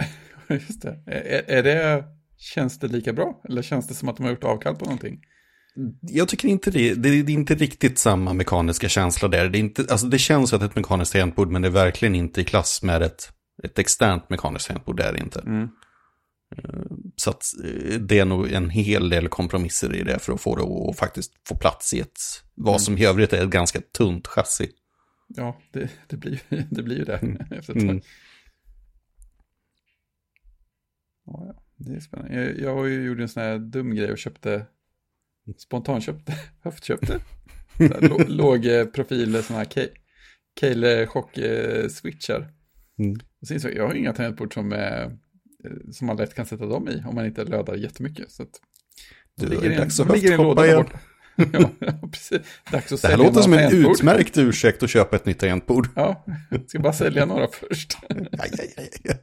[0.53, 1.03] just det.
[1.05, 2.03] Är, är det,
[2.37, 3.41] känns det lika bra?
[3.49, 5.19] Eller känns det som att de har gjort avkall på någonting?
[6.01, 9.49] Jag tycker inte det, det är inte riktigt samma mekaniska känsla där.
[9.49, 12.41] Det, är inte, alltså det känns som ett mekaniskt tangentbord men det är verkligen inte
[12.41, 13.31] i klass med ett,
[13.63, 14.97] ett externt mekaniskt tangentbord.
[14.97, 15.39] Det är det inte.
[15.39, 15.69] Mm.
[17.15, 20.55] Så att eh, det är nog en hel del kompromisser i det för att få
[20.55, 22.19] det att faktiskt få plats i ett,
[22.55, 24.71] vad som i övrigt är ett ganska tunt chassi.
[25.27, 27.15] Ja, det, det, blir, det blir ju det
[27.51, 27.89] efter ett tag.
[27.89, 28.01] Mm.
[31.25, 32.35] Ja, ja, det är spännande.
[32.35, 34.65] Jag, jag gjort en sån här dum grej och köpte,
[35.57, 36.33] spontanköpte,
[36.63, 37.21] höftköpte,
[38.27, 39.95] låg eh, profil, sådana här Ke-
[40.59, 42.51] Keile chock-switchar.
[42.99, 43.13] Mm.
[43.65, 45.11] Och jag har inga tangentbord som, eh,
[45.91, 48.31] som man lätt kan sätta dem i om man inte lödar jättemycket.
[48.31, 48.49] Så att,
[49.37, 50.85] Du, det är en- dags att ligger höfthoppa igen.
[51.79, 52.39] ja, precis.
[52.71, 53.95] Dags att Det här sälja låter som en tangentbord.
[53.95, 55.87] utmärkt ursäkt att köpa ett nytt tangentbord.
[55.95, 57.97] Ja, jag ska bara sälja några först.
[58.09, 59.17] Aj, aj, aj.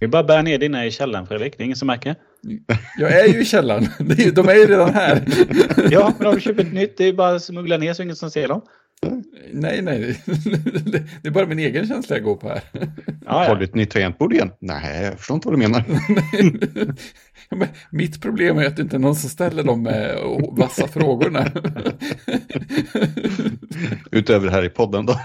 [0.00, 2.14] Vi bara bär ner dina i källaren Fredrik, det är ingen som märker.
[2.98, 5.22] Jag är ju i källaren, Det de är ju redan här.
[5.90, 8.16] Ja, men om du köper ett nytt, det är bara att smuggla ner så ingen
[8.16, 8.62] som ser dem.
[9.52, 10.22] Nej, nej,
[11.22, 12.62] det är bara min egen känsla jag går på här.
[13.24, 14.50] Ja, Har du ett nytt tangentbord igen?
[14.60, 15.84] Nej, jag förstår inte vad du menar.
[17.56, 21.46] Men Mitt problem är att det inte är någon som ställer de eh, vassa frågorna.
[24.10, 25.20] Utöver här i podden då.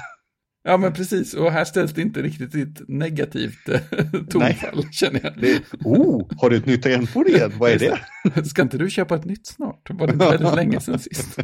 [0.64, 1.34] Ja, men precis.
[1.34, 3.80] Och här ställs det inte riktigt ett negativt eh,
[4.30, 5.34] tonfall, känner jag.
[5.42, 7.52] Det, oh, har du ett nytt tangentbord igen?
[7.58, 8.46] Vad är det?
[8.46, 9.90] Ska inte du köpa ett nytt snart?
[9.90, 11.40] Var det inte väldigt länge sedan sist?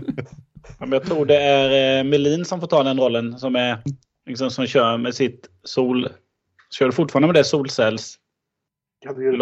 [0.80, 3.82] Ja, men Jag tror det är eh, Melin som får ta den rollen som är
[4.26, 6.10] liksom, som kör med sitt sol...
[6.72, 8.18] Kör du fortfarande med det solcells
[9.00, 9.38] Ja, det?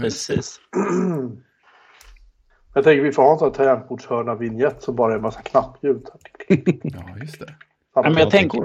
[0.00, 0.60] Precis.
[2.74, 5.42] Jag tänker vi får ha en sån här tangentbordshörna vignett som bara är en massa
[5.42, 6.06] knappljud.
[6.82, 7.54] Ja, just det.
[7.94, 8.58] Ja, men jag tänker-.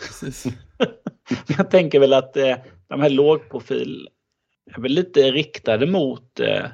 [0.00, 0.46] Precis.
[1.56, 2.56] Jag tänker väl att eh,
[2.88, 4.08] de här lågprofil
[4.76, 6.66] är väl lite riktade mot eh,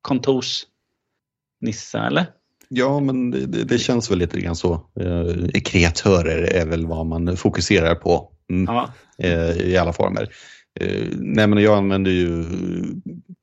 [0.00, 2.26] kontorsnissar, eller?
[2.68, 4.72] Ja, men det, det, känns väl lite grann så.
[5.00, 8.92] Eh, kreatörer är väl vad man fokuserar på mm, Ja.
[9.18, 10.28] eh, i alla former.
[10.80, 12.44] Eh, nej, men jag använder ju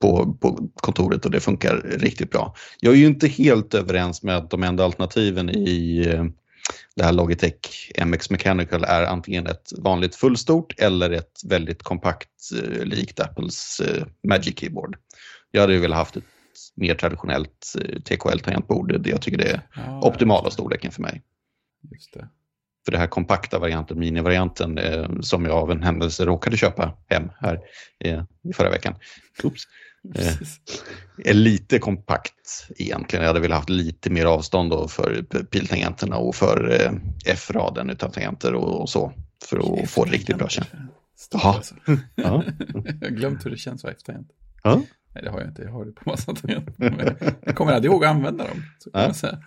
[0.01, 2.55] på, på kontoret och det funkar riktigt bra.
[2.80, 6.05] Jag är ju inte helt överens med att de enda alternativen i
[6.95, 12.30] det här Logitech MX Mechanical är antingen ett vanligt fullstort eller ett väldigt kompakt
[12.84, 13.82] likt Apples
[14.28, 14.97] Magic Keyboard.
[15.51, 16.24] Jag hade ju velat haft ett
[16.76, 19.08] mer traditionellt eh, TKL-tangentbord.
[19.08, 21.22] Jag tycker det är Ja, optimala storleken för mig.
[21.91, 22.28] Just det.
[22.86, 27.30] För det här kompakta varianten, minivarianten, eh, som jag av en händelse råkade köpa hem
[27.39, 27.60] här
[27.99, 28.95] eh, i förra veckan.
[29.43, 29.64] Oops.
[30.16, 30.34] Eh,
[31.18, 33.24] är lite kompakt egentligen.
[33.24, 36.91] Jag hade velat haft lite mer avstånd då för piltangenterna och för eh,
[37.26, 39.14] F-raden utav tangenter och, och så.
[39.45, 40.80] För att få riktigt bra känsla.
[41.32, 41.76] Alltså.
[41.86, 41.93] Ja.
[43.01, 44.28] Jag har glömt hur det känns att vara F-tangent.
[44.64, 44.82] Ja.
[45.14, 45.61] Nej, det har jag inte.
[45.61, 46.74] Jag har det på massa tangenter.
[46.78, 48.57] Men Jag kommer aldrig ihåg att använda dem.
[48.80, 49.07] Så kan Ja.
[49.07, 49.43] man säga.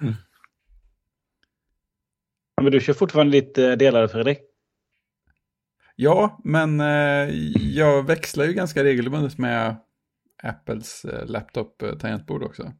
[2.57, 4.39] Ja, Men du kör fortfarande ditt eh, delade Fredrik?
[5.97, 7.31] Ja, men eh,
[7.75, 9.77] jag växlar ju ganska regelbundet med
[10.43, 12.73] Apples eh, laptop-tangentbord också.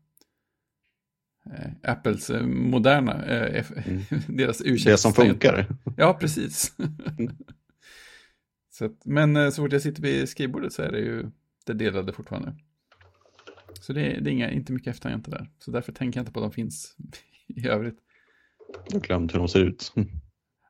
[1.55, 4.03] Eh, Apples eh, moderna, eh, Mm.
[4.37, 5.67] deras u Det som funkar.
[5.97, 6.73] Ja, precis.
[7.19, 7.37] Mm.
[8.71, 11.31] så att, men eh, så fort jag sitter vid skrivbordet så är det ju
[11.67, 12.55] det delade fortfarande.
[13.85, 15.51] Så det är, det är inga, inte mycket F-tangenter där.
[15.59, 16.97] Så därför tänker jag inte på att de finns
[17.49, 17.99] i övrigt.
[18.89, 19.93] Jag har glömt hur de ser ut.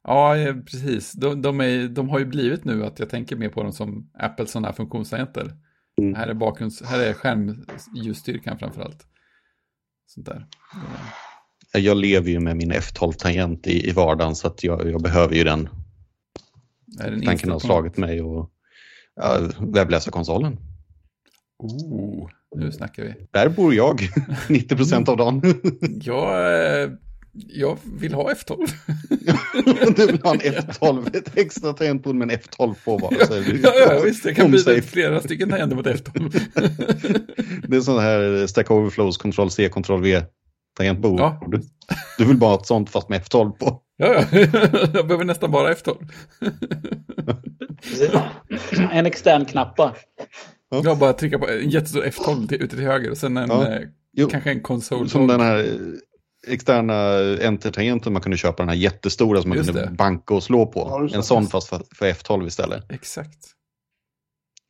[0.02, 1.12] Ja, eh, precis.
[1.12, 4.10] De, de, är, de har ju blivit nu att jag tänker mer på dem som
[4.18, 5.52] Apples sådana här funktionstangenter.
[6.00, 6.14] Mm.
[6.14, 9.06] Här är bakgrunds, här är skärmljusstyrkan framför allt.
[10.06, 10.46] Sånt där.
[11.72, 15.44] Jag lever ju med min F12-tangent i, i vardagen så att jag, jag behöver ju
[15.44, 15.68] den.
[16.86, 18.50] Den Tanken har slagit mig och
[19.14, 20.58] ja, webbläsarkonsolen.
[21.58, 23.14] Oh, nu snackar vi.
[23.30, 24.00] Där bor jag
[24.48, 25.42] 90 procent av dagen.
[26.02, 26.90] Jag, eh,
[27.32, 28.68] jag vill ha F12.
[29.96, 33.26] du vill ha en F12, ett extra tangentbord med en F12 på bara.
[33.26, 36.40] Så det, ja, ja, visst, jag kan byta flera stycken tangenter mot F12.
[37.68, 40.22] Det är sån här Stack Overflows, Ctrl C, Ctrl V
[40.76, 41.20] tangentbord.
[41.20, 41.40] Ja.
[42.18, 43.82] Du vill bara ha ett sånt fast med F12 på.
[43.96, 44.24] ja, ja,
[44.94, 46.08] jag behöver nästan bara F12.
[47.82, 48.10] Precis.
[48.92, 49.94] En extern knapp bara.
[50.68, 50.80] Ja.
[50.84, 53.68] Jag bara trycka på en jättestor F12 till, ute till höger och sen en, Ja.
[53.68, 55.08] eh, kanske en konsol.
[55.08, 56.94] som den här eh, externa
[57.40, 59.90] Enter-tangenten man kunde köpa, den här jättestora som man Just kunde det.
[59.92, 60.80] banka och slå på.
[61.10, 62.92] Ja, en sån fast för, för F12 istället.
[62.92, 63.38] Exakt.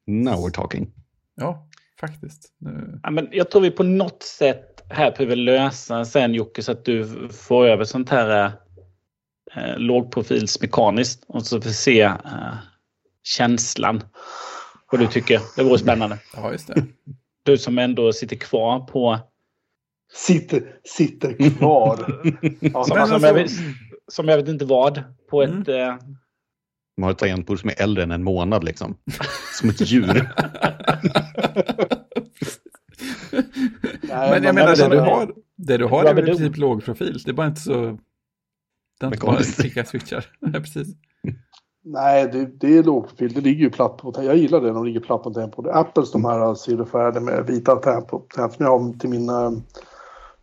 [0.06, 0.92] Now we're talking.
[1.34, 1.68] Ja,
[2.00, 2.52] faktiskt.
[2.58, 3.00] Nu...
[3.02, 6.84] Ja, men jag tror vi på något sätt här behöver lösa sen Jocke så att
[6.84, 8.52] du får över sånt här
[9.56, 12.54] eh, lågprofilsmekaniskt och så får se eh,
[13.22, 14.02] känslan.
[14.92, 15.40] Vad du tycker.
[15.56, 16.18] Det vore spännande.
[16.36, 16.84] Ja, just det.
[17.42, 19.18] Du som ändå sitter kvar på
[20.12, 22.22] Sitter, sitter kvar.
[22.60, 23.50] Ja, som, alltså- jag vet,
[24.12, 25.50] som jag vet inte vad på ett...
[25.68, 25.80] Mm.
[25.80, 25.96] Eh,
[26.96, 28.96] Man har ett tangentbord som är äldre än en månad liksom.
[29.60, 30.06] Som ett djur.
[33.32, 33.42] Nej,
[34.02, 36.56] Men jag men- menar, det som- du har, det du har är väl i princip
[36.56, 37.18] låg profil.
[37.24, 37.98] Det är bara inte så...
[39.00, 40.24] Det är inte bara klicka switchar.
[40.40, 40.88] Nej, precis.
[41.88, 43.32] Nej, det, det är lågprofil.
[43.32, 45.68] Det ligger ju platt på Jag gillar det när de ligger platt på tempo.
[45.70, 48.22] Apples de här silverfärgade med vita tempo.
[48.34, 49.50] Som jag har till min eh,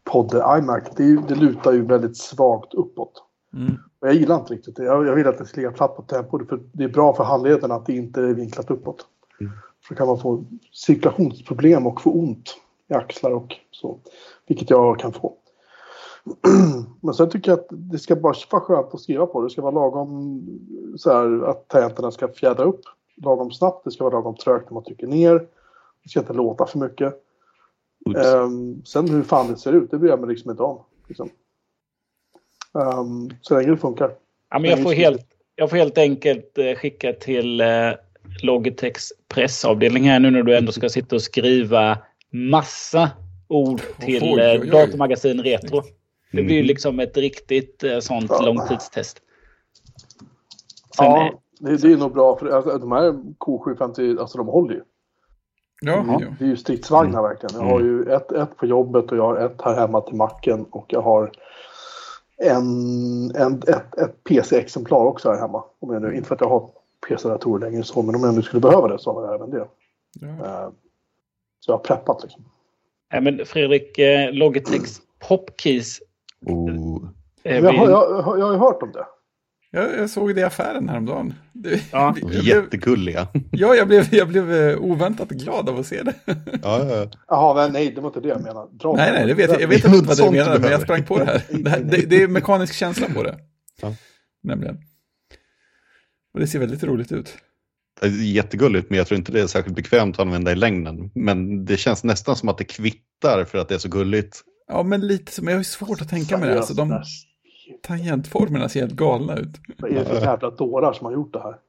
[0.03, 0.83] podd iMac.
[0.95, 3.23] Det, det lutar ju väldigt svagt uppåt.
[3.53, 3.73] Mm.
[4.01, 4.83] Och jag gillar inte riktigt det.
[4.83, 6.45] Jag, jag vill att det ska ligga platt på tempo.
[6.45, 9.05] För det är bra för handleden att det inte är vinklat uppåt.
[9.39, 9.53] Mm.
[9.83, 12.55] För då kan man få cirkulationsproblem och få ont
[12.89, 13.99] i axlar och så.
[14.47, 15.33] Vilket jag kan få.
[17.01, 19.41] Men sen tycker jag att det ska bara vara skönt att skriva på.
[19.41, 20.41] Det ska vara lagom
[20.97, 22.81] så här att tangenterna ska fjädra upp
[23.15, 23.83] lagom snabbt.
[23.83, 25.47] Det ska vara lagom trögt när man trycker ner.
[26.03, 27.13] Det ska inte låta för mycket.
[28.17, 30.79] Ehm, sen hur fan det ser ut, det bryr jag mig liksom inte om.
[31.07, 31.29] Liksom.
[32.79, 34.11] Ehm, så länge det funkar.
[34.49, 37.67] ja, men jag, får helt, jag får helt enkelt eh, skicka till eh,
[38.43, 41.97] Logitechs pressavdelning här nu när du ändå ska sitta och skriva
[42.29, 43.11] massa
[43.47, 44.71] ord till eh.
[44.71, 45.81] Datamagasin Retro.
[46.33, 46.67] Det blir ju Mm.
[46.67, 48.41] liksom ett riktigt eh, sånt Ja.
[48.41, 49.21] långtidstest.
[50.97, 54.73] Sen, Ja, det, det är nog bra för alltså, de här K750, alltså de håller
[54.73, 54.81] ju.
[55.81, 56.17] Ja, Ja.
[56.21, 56.27] ja.
[56.39, 57.55] Det är ju stridsvagnar verkligen.
[57.55, 60.65] Jag har ju ett, ett på jobbet och jag har ett här hemma till macken
[60.71, 61.31] och jag har
[62.37, 65.63] en, en, ett, ett PC-exemplar också här hemma.
[65.79, 66.69] Om jag nu, inte för att jag har
[67.07, 69.67] PC-datorer längre så, men om jag nu skulle behöva det så har jag även det.
[70.19, 70.27] ja.
[70.27, 70.69] Eh,
[71.59, 72.43] Så jag har preppat liksom.
[73.09, 75.99] ja, men Fredrik, eh, Logitechs popkeys.
[76.45, 77.09] Oh.
[77.43, 79.05] Jag har, jag, jag, jag har ju hört om det.
[79.71, 81.33] Jag, jag såg det i affären häromdagen.
[81.53, 82.15] Det, Ja.
[82.21, 83.27] jag blev, Jättegulliga.
[83.51, 86.13] ja, jag blev, jag blev eh, oväntat glad av att se det.
[86.25, 87.07] Ja, ja, ja.
[87.27, 88.77] Jaha, men nej, det var inte det jag menade.
[88.77, 89.61] Dra Nej, nej, det vet jag.
[89.61, 91.41] Jag vet inte vad du menar, men jag sprang på det här.
[91.49, 93.37] Det, här, det, det är mekanisk känsla på det.
[93.81, 93.95] Ja.
[94.43, 94.77] Nämligen.
[96.33, 97.37] Och det ser väldigt roligt ut.
[98.01, 101.11] Det är jättegulligt, men jag tror inte det är särskilt bekvämt att använda i längden.
[101.15, 104.41] Men det känns nästan som att det kvittar för att det är så gulligt.
[104.67, 106.57] Ja, men lite som, jag har svårt att tänka mig det.
[106.57, 107.03] Alltså, de
[107.83, 109.59] tangentformerna ser helt galna ut.
[109.77, 111.59] Vad är det för jävla dårar som har gjort det här?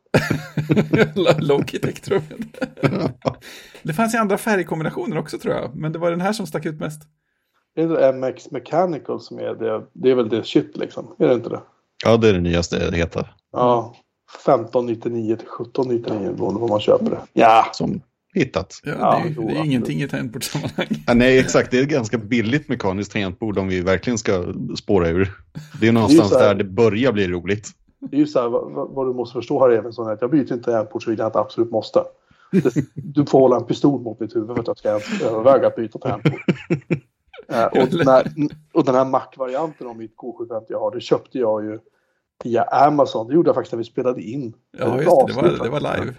[1.41, 3.11] Logitech tror jag.
[3.83, 6.67] Det fanns ju andra färgkombinationer också tror jag, men det var den här som stack
[6.67, 7.03] ut mest.
[7.75, 9.87] Det är det MX Mechanical som är det.
[9.93, 11.15] Det är väl det shit liksom.
[11.19, 11.61] Är det inte det?
[12.05, 13.35] Ja, det är det nyaste det heter.
[13.53, 13.95] Ja.
[14.41, 17.19] 1599 till 1799 beroende på vad man köper det.
[17.33, 17.67] Ja.
[17.73, 18.01] Som
[18.35, 18.81] hittat.
[18.85, 18.93] Ja,
[19.25, 20.87] det, är, det är ingenting i tangentbordssammanhang.
[21.07, 21.71] Ja, nej, exakt.
[21.71, 24.45] Det är ett ganska billigt mekaniskt tangentbord om vi verkligen ska
[24.79, 25.33] spåra ur.
[25.81, 27.69] Det är någonstans så här- där det börjar bli roligt.
[28.11, 30.41] Det är ju så här, vad, vad- du måste förstå här är att jag byter
[30.53, 32.03] inte tangentbord så vill jag inte absolut måste.
[32.53, 35.77] Det, du får hålla en pistol mot mitt huvud för att jag ska överväga att
[35.77, 36.41] byta tangentbord.
[37.49, 38.33] Eh, och, när,
[38.75, 41.79] och den här Mac-varianten av mitt K750 jag har, det köpte jag ju
[42.45, 43.29] via Amazon.
[43.29, 44.53] Det gjorde jag faktiskt när vi spelade in.
[44.79, 46.15] Ja, just det, det var, det var live.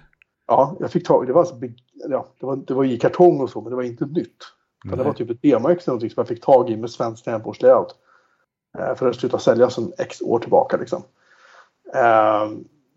[0.47, 1.59] Ja, jag fick tag det var alltså,
[2.09, 4.38] ja, det var, det var i kartong och så, men det var inte nytt.
[4.84, 7.95] Det var typ ett någonting som jag fick tag i med svensk tangentbordslayout.
[8.77, 11.03] Eh, för det slutat säljas sedan x år tillbaka liksom.
[11.93, 12.49] Eh,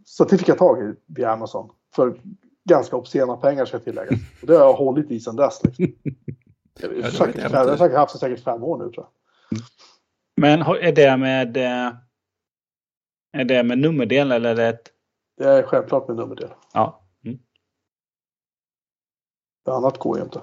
[0.04, 1.70] så det fick jag tag i via Amazon.
[1.94, 2.20] För
[2.64, 4.10] ganska obscena pengar ska jag tillägga.
[4.40, 5.64] Och det har jag hållit i sedan dess.
[5.64, 5.86] Liksom.
[6.80, 7.76] Jag, säkert, har äventyr.
[7.76, 9.60] säkert haft det säkert fem år nu tror jag.
[10.36, 11.56] Men är det med...
[11.56, 11.92] eh,
[13.32, 14.88] Är det med nummerdel eller är det ett...
[15.36, 16.48] Det är självklart med nummerdel.
[16.72, 17.07] Ja.
[19.68, 20.40] För annat går ju inte.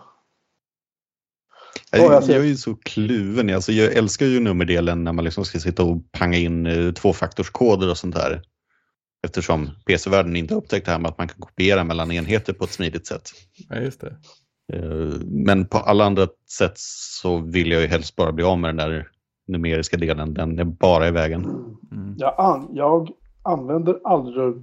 [1.91, 3.55] Jag, Ja, jag är ju så kluven.
[3.55, 7.89] Alltså, jag älskar ju nummerdelen när man liksom ska sitta och panga in eh, tvåfaktorskoder
[7.89, 8.41] och sånt där.
[9.23, 12.71] Eftersom PC-världen inte upptäckt det här med att man kan kopiera mellan enheter på ett
[12.71, 13.29] smidigt sätt.
[13.69, 14.15] Ja, just det.
[14.73, 16.27] Eh, Men på alla andra
[16.57, 16.73] sätt
[17.21, 19.07] så vill jag ju helst bara bli av med den där
[19.47, 20.33] numeriska delen.
[20.33, 21.45] Den är bara i vägen.
[21.91, 22.15] Mm.
[22.17, 23.09] Jag, an, jag
[23.43, 24.53] använder aldrig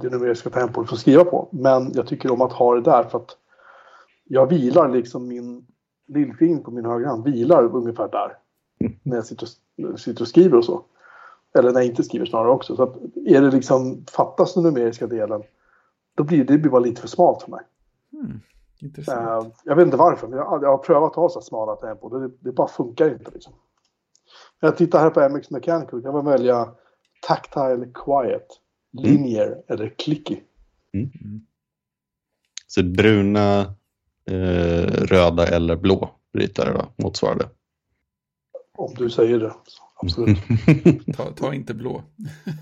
[0.00, 1.48] det numeriska tempot för att skriva på.
[1.52, 3.36] Men jag tycker om att ha det där för att
[4.32, 5.66] jag vilar liksom min
[6.06, 8.36] lillfing på min högra hand vilar ungefär där.
[9.02, 9.48] När jag sitter
[9.92, 10.84] och, sitter och skriver och så.
[11.58, 12.76] Eller när jag inte skriver snarare också.
[12.76, 12.96] Så att
[13.26, 15.42] är det liksom, fattas den numeriska delen
[16.14, 17.60] då blir det blir bara lite för smalt för mig.
[18.12, 18.40] Mm.
[18.78, 19.46] Intressant.
[19.46, 21.76] Eh, jag vet inte varför, men jag, jag har prövat att ha så här smala
[21.76, 22.08] tempo.
[22.08, 23.30] Det, det bara funkar inte.
[23.30, 23.52] Liksom.
[24.60, 26.02] Jag tittar här på MX Mechanical.
[26.02, 26.68] Kan man välja
[27.26, 28.46] Tactile Quiet,
[28.92, 30.40] Linear eller Clicky.
[32.66, 33.74] Så bruna,
[35.06, 37.48] röda eller blå brytare då, motsvarande.
[38.78, 39.52] Om du säger det.
[40.02, 40.38] Absolut.
[41.16, 42.02] Ta, ta inte blå.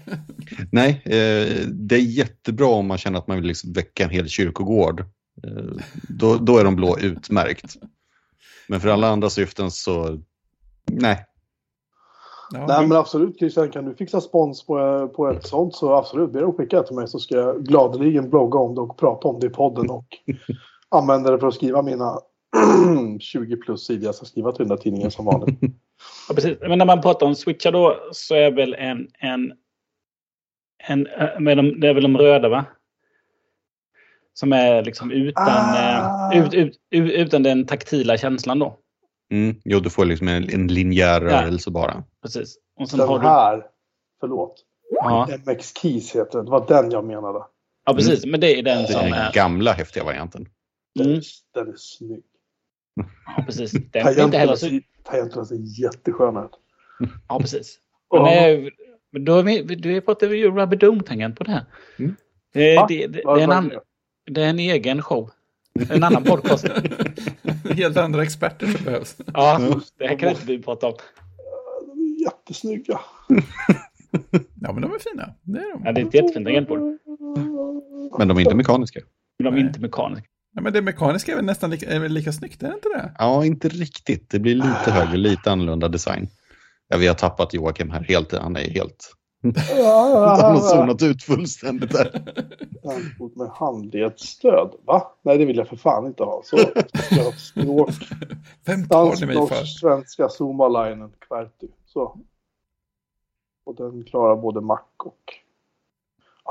[0.73, 4.29] Nej, eh, det är jättebra om man känner att man vill liksom väcka en hel
[4.29, 5.01] kyrkogård.
[5.45, 7.77] Eh, då, då är de blå utmärkt.
[8.69, 10.21] Men för alla andra syften så,
[10.87, 11.27] nej.
[12.53, 16.33] Ja, Nej men absolut Christian, kan du fixa spons på, på ett sånt så absolut,
[16.33, 19.41] be dem skicka till mig så ska jag gladeligen blogga om det och prata om
[19.41, 20.07] det i podden och
[20.91, 22.19] använda det för att skriva mina
[23.21, 25.59] 20 plus sidor jag ska skriva till den där tidningen som vanligt.
[26.29, 26.59] Ja, precis.
[26.61, 29.09] Men när man pratar om switchar då så är väl en...
[29.19, 29.53] en,
[30.89, 32.65] en eh, med de, det är väl de röda va?
[34.35, 36.33] Som är liksom utan, Ah.
[36.33, 38.77] eh, ut, ut, ut, utan den taktila känslan då.
[39.33, 42.05] Mm, jo, du får liksom en, en linjär rörelse bara.
[42.23, 42.57] Precis.
[42.81, 43.29] Och sen har Den du...
[43.29, 43.67] här,
[44.21, 46.45] förlåt, Ja, MX Keys heter den.
[46.45, 47.45] Det var den jag menade.
[47.87, 48.27] ja, precis.
[48.27, 49.33] Men det är den Det som är den är...
[49.33, 50.49] gamla häftiga varianten.
[50.95, 51.21] Den, Mm.
[51.55, 52.23] den är snygg.
[53.37, 53.73] Ja, precis.
[53.73, 54.81] Den är inte heller så...
[55.05, 56.51] Tangenterna ser jättesköna ut.
[57.29, 57.79] Ja, precis.
[58.13, 58.69] Men, eh,
[59.11, 61.65] men då är vi, du pratar ju Rubber Dome-tangent på det här.
[61.99, 62.17] Mm.
[62.53, 62.87] Det, Va?
[62.89, 63.73] det, det, är en an,
[64.27, 65.31] det är en egen show.
[65.91, 66.67] En annan podcast.
[67.71, 69.17] Helt andra experter som behövs.
[69.35, 70.95] Ja, det här kan inte vi prata om.
[71.87, 73.01] De är jättesnygga.
[74.61, 75.35] Ja, men de är fina.
[75.43, 75.83] Det är de.
[75.85, 76.99] Ja, det är ett jättefint tangentbord.
[78.19, 79.01] Men de är inte mekaniska.
[79.39, 79.61] De är Nej.
[79.61, 80.29] inte mekaniska.
[80.55, 82.89] Ja, men det mekaniska är väl nästan lika, är väl lika snyggt, är det inte
[82.89, 83.15] det?
[83.19, 84.31] Ja, inte riktigt.
[84.31, 86.29] Det blir lite högre, lite annorlunda design.
[86.89, 88.33] Ja, vi har tappat Joakim här helt.
[88.33, 89.15] Han är helt...
[89.43, 92.11] Han har zonat ut fullständigt där.
[92.83, 94.75] Tangentbord med handledsstöd.
[94.87, 95.13] Va?
[95.23, 96.43] Nej, det vill jag för fan inte ha.
[96.45, 96.57] Så,
[97.37, 97.91] språk.
[98.67, 99.65] Vem tar ni mig för?
[99.65, 101.69] svenska, Zoomalainen, Kverty.
[101.87, 102.21] Så.
[103.65, 105.35] Och den klarar både Mac och...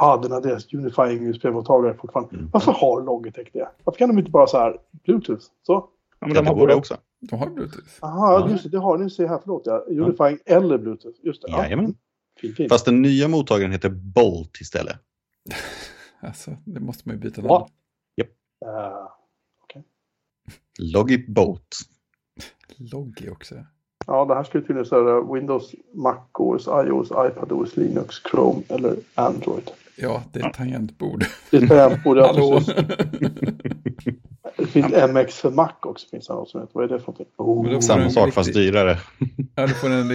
[0.02, 2.36] Ah, den har deras Unifying USB-mottagare fortfarande.
[2.36, 2.50] Mm.
[2.54, 3.70] Varför har Logitech det?
[3.84, 5.46] Varför kan de inte bara så här Bluetooth?
[5.64, 5.74] Så.
[6.20, 6.98] Ja, men Ja, de har både också.
[7.30, 7.88] De har Bluetooth.
[8.00, 8.50] Aha, Ja.
[8.52, 8.70] just det.
[8.70, 9.10] Det har ni.
[9.10, 9.62] Se här, förlåt.
[9.66, 9.78] Ja.
[9.88, 11.18] Unifying eller Bluetooth.
[11.24, 11.48] Just det.
[11.52, 11.64] Ja.
[11.64, 11.96] Jajamän.
[12.42, 12.70] Fint, fint.
[12.72, 14.96] Fast den nya mottagaren heter Bolt istället.
[16.22, 17.50] Alltså, det måste man ju byta namn.
[17.50, 17.68] Va?
[18.66, 19.08] Eh,
[20.80, 21.76] Logip Bolt.
[22.78, 23.56] Loggi också.
[24.08, 29.72] ja, det här skulle tydligen säga Windows, Mac OS, iOS, iPadOS, Linux, Chrome eller Android.
[30.02, 31.26] Ja, det är ett tangentbord.
[31.52, 32.18] Det är tangentbord.
[32.18, 32.52] ja, Hallå!
[32.58, 32.76] precis.
[34.58, 36.08] Det finns MX för Mac också.
[36.10, 36.74] Finns det något som heter.
[36.74, 37.28] Vad är det för någonting?
[37.38, 37.80] Oh.
[37.80, 38.98] Samma sak riktig- fast dyrare.
[39.56, 40.08] Ja, du får en,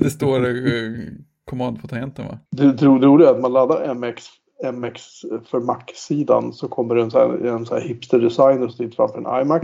[0.00, 0.92] det står eh,
[1.50, 2.38] command på tangenten va?
[2.50, 4.26] Det tror roliga är att man laddar MX,
[4.72, 5.02] MX
[5.46, 9.18] för Mac-sidan så kommer det en, så här, en så här hipster-designer som sitter framför
[9.18, 9.62] en iMac.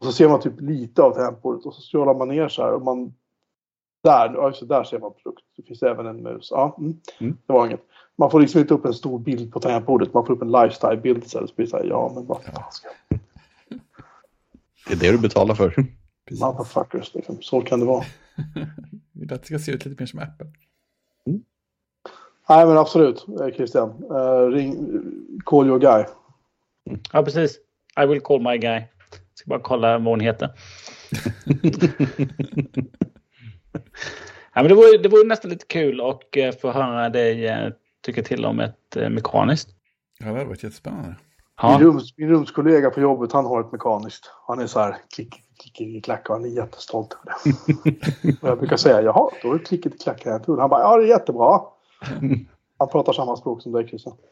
[0.00, 2.72] Och så ser man typ lite av temporet och så scrollar man ner så här
[2.72, 3.12] och man...
[4.04, 4.28] Där,
[4.60, 5.44] det, där ser man produkt.
[5.56, 6.48] Det finns även en mus.
[6.50, 6.96] Ja, mm.
[7.20, 7.36] Mm.
[7.46, 7.80] Det var inget.
[8.20, 10.14] Man får liksom inte upp en stor bild på tangentbordet.
[10.14, 11.26] Man får upp en lifestyle-bild.
[11.26, 13.20] Så blir det så här, ja men vad fan ska jag...
[14.86, 15.70] Det är det du betalar för.
[16.24, 16.40] Precis.
[16.40, 17.42] Motherfuckers, liksom.
[17.42, 18.04] Så kan det vara.
[19.12, 20.46] Det ska se ut lite mer som Apple.
[22.48, 24.04] Nej men absolut, eh, Christian.
[24.10, 25.00] Uh, ring,
[25.44, 26.04] call your guy.
[27.12, 27.58] Ja, precis.
[28.02, 28.82] I will call my guy.
[29.34, 30.50] Ska bara kolla vad hon heter.
[34.54, 37.72] ja, men det, vore, det vore nästan lite kul att eh, få höra dig
[38.02, 39.68] tycka till om ett eh, mekaniskt.
[40.18, 41.16] Ja, det hade varit jättespännande.
[41.62, 41.78] Ja.
[41.78, 44.30] Min, rums, min rumskollega på jobbet, han har ett mekaniskt.
[44.46, 47.54] Han är så här klick, klick i klack och han är jättestolt över
[48.22, 48.32] det.
[48.42, 50.32] och jag brukar säga, jaha, då är det klicket i klacken.
[50.46, 51.60] Han bara, ja det är jättebra.
[52.78, 54.16] Han pratar samma språk som dig Christian.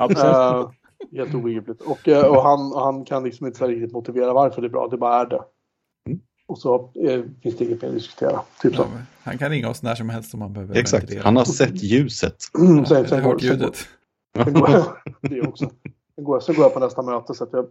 [0.00, 0.70] Eh,
[1.12, 1.80] helt obegripligt.
[1.80, 4.96] Och, eh, och han, han kan liksom inte riktigt motivera varför det är bra, det
[4.96, 5.40] bara är det.
[6.50, 6.52] Mm.
[6.52, 8.40] Och så eh, finns det inget mer att diskutera.
[8.62, 8.82] Typ så.
[8.82, 8.88] Ja,
[9.22, 11.24] han kan ringa oss när som helst om han behöver Exakt, ventilera.
[11.24, 12.36] han har sett ljuset.
[12.58, 13.76] Mm, sen, sen, hört ljudet.
[14.44, 14.84] sen, går, jag-
[15.20, 15.70] det också.
[16.14, 17.66] Sen, går, jag- sen går jag på nästa möte så att jag,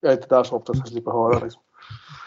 [0.00, 1.38] jag är inte där så ofta så jag slipper höra.
[1.44, 1.62] Liksom.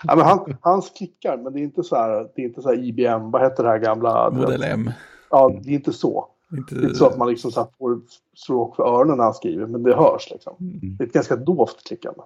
[0.04, 2.70] Ja, men han, hans klickar, men det är inte så här, det är inte så
[2.70, 4.30] här IBM, vad heter det här gamla?
[4.32, 4.92] Modell M.
[5.30, 6.28] Ja, det är inte så.
[6.58, 8.00] Inte, Det är inte så att man liksom så här får
[8.36, 10.54] stråk för öronen när han skriver, men det hörs liksom.
[10.98, 12.20] Det är ett ganska dovt klickande.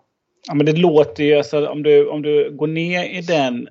[0.47, 3.69] Ja, men det låter ju, alltså, om, du, om du går ner i den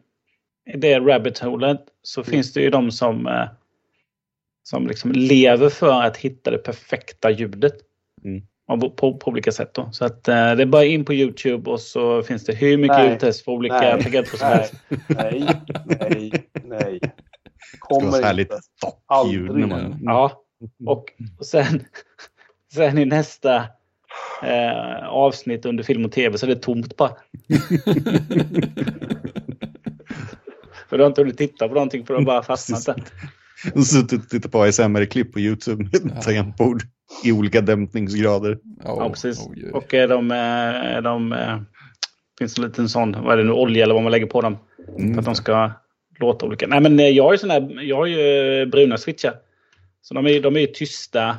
[0.75, 3.49] i det rabbit holet så finns det ju de som, eh,
[4.63, 7.75] som liksom lever för att hitta det perfekta ljudet.
[8.25, 8.43] Mm.
[8.97, 9.75] På, på olika sätt.
[9.75, 9.89] Då.
[9.93, 12.97] Så att, eh, det är bara in på Youtube och så finns det hur mycket
[12.97, 13.11] Nej.
[13.11, 14.03] ljudtest för olika Nej.
[14.03, 14.75] tangentbord som Nej, helst.
[15.09, 15.47] nej,
[16.01, 16.33] nej,
[16.65, 16.99] nej.
[17.01, 18.53] Det ska vara så Kommer härligt.
[19.11, 20.43] När man, Ja,
[20.87, 21.05] och,
[21.39, 21.85] och sen,
[22.73, 23.65] sen i nästa
[24.43, 27.11] eh, avsnitt under film och tv så är det tomt bara.
[30.89, 33.05] för du har inte hunnit titta på någonting för du har bara fastnat där.
[33.85, 36.21] Suttit och tittat på ASMR-klipp på YouTube med Ja.
[36.23, 36.83] tangentbord
[37.25, 38.53] i olika dämpningsgrader.
[38.55, 39.47] Oh, Ja, precis.
[39.49, 39.71] oj, oj.
[39.73, 40.37] Och är de, eh,
[40.97, 41.61] är de eh,
[42.39, 44.59] finns en liten sån, vad är det nu, olja eller vad man lägger på dem.
[44.99, 45.13] Mm.
[45.15, 45.71] För att de ska
[46.21, 46.67] låta olika.
[46.67, 49.35] Nej men eh, jag har ju sån här, jag har ju bruna switchar.
[50.03, 51.37] Så de är, ju- de är ju tysta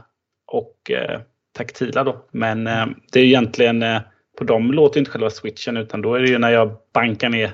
[0.48, 1.20] och eh,
[1.54, 2.26] taktila då.
[2.32, 4.02] Men eh, det är ju egentligen, eh,
[4.38, 7.52] på dem låter inte själva switchen utan då är det ju när jag bankar ner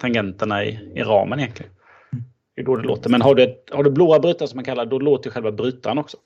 [0.00, 1.72] tangenterna i, i ramen egentligen.
[2.56, 3.10] Det är då det låter.
[3.10, 5.98] Men har du, har du blåa brytare som man kallar då låter ju själva brytaren
[5.98, 6.16] också.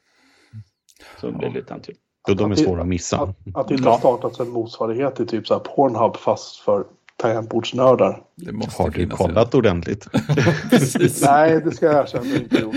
[1.21, 2.01] Så det blir lite antydligt.
[2.29, 3.21] Och de är svåra att missa.
[3.21, 6.85] Att, att det inte har startats en motsvarighet till typ så här Pornhub fast för
[7.17, 8.23] tangentbordsnördar.
[8.37, 10.09] Det måste Har du kollat ordentligt?
[11.23, 12.75] Nej, det ska jag erkänna inte gjort.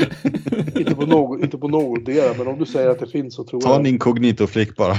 [0.76, 3.62] inte på något, inte på någotdera, men om du säger att det finns så tror
[3.62, 3.88] Ta en jag.
[3.88, 4.94] inkognito-flick bara.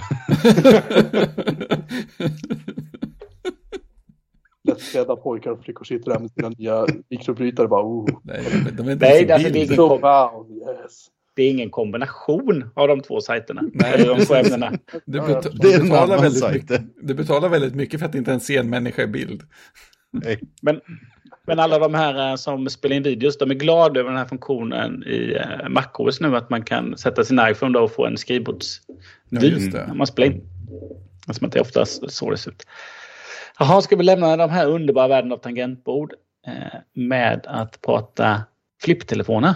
[4.69, 8.07] Lättklädda pojkar och flickor sitter där med sina nya mikrobrytare bara oh.
[8.23, 9.73] Nej, de, de är inte Nej, i alltså, det är bild.
[9.73, 11.07] ingen- wow, yes.
[11.39, 13.63] Det är ingen kombination av de två sajterna.
[13.73, 14.73] Nej, Eller de två ämnena.
[15.07, 15.51] Du, Ja, bet- ja.
[15.55, 19.03] du, betalar väldigt mycket, du betalar väldigt mycket för att inte ens se en människa
[19.03, 19.43] i bild.
[20.11, 20.41] Nej.
[20.63, 20.81] Men,
[21.47, 24.25] men alla de här eh, som spelar in videos, de är glada över den här
[24.27, 26.37] funktionen i eh, MacOS nu.
[26.37, 28.81] Att man kan sätta sin iPhone då och få en skrivbordsvy
[29.73, 30.43] Ja, när man spelar in.
[31.27, 32.67] Alltså att det är oftast så det ser ut.
[33.59, 36.13] Jaha, ska vi lämna de här underbara världen av tangentbord
[36.47, 38.43] eh, med att prata
[38.83, 39.55] flipptelefoner?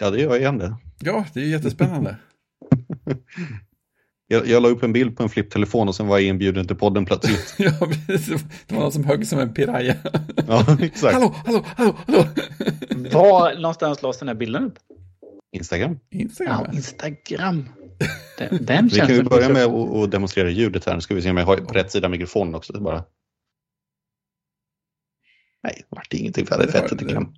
[0.00, 0.74] Ja, det gör jag igen det.
[0.98, 2.16] Ja, det är jättespännande.
[4.26, 6.76] Jag, jag la upp en bild på en flipptelefon och sen var jag inbjuden till
[6.76, 7.54] podden plötsligt.
[7.58, 7.72] ja,
[8.08, 9.96] det var någon som högg som en piraya.
[10.48, 11.14] Ja, exakt.
[11.14, 12.24] hallå, hallå, hallå, hallå.
[13.12, 14.78] Var någonstans lades den här bilden upp?
[15.52, 15.98] Instagram.
[16.10, 16.64] Instagram.
[16.68, 17.68] Ja, Instagram.
[18.38, 20.94] Den, den Vi kan ju börja med att demonstrera ljudet här.
[20.94, 22.80] Nu ska vi se om jag har på rätt sida mikrofonen också.
[22.80, 23.04] Bara...
[25.62, 27.34] Nej, det vart ingenting för jag hade fettet i det- kläm.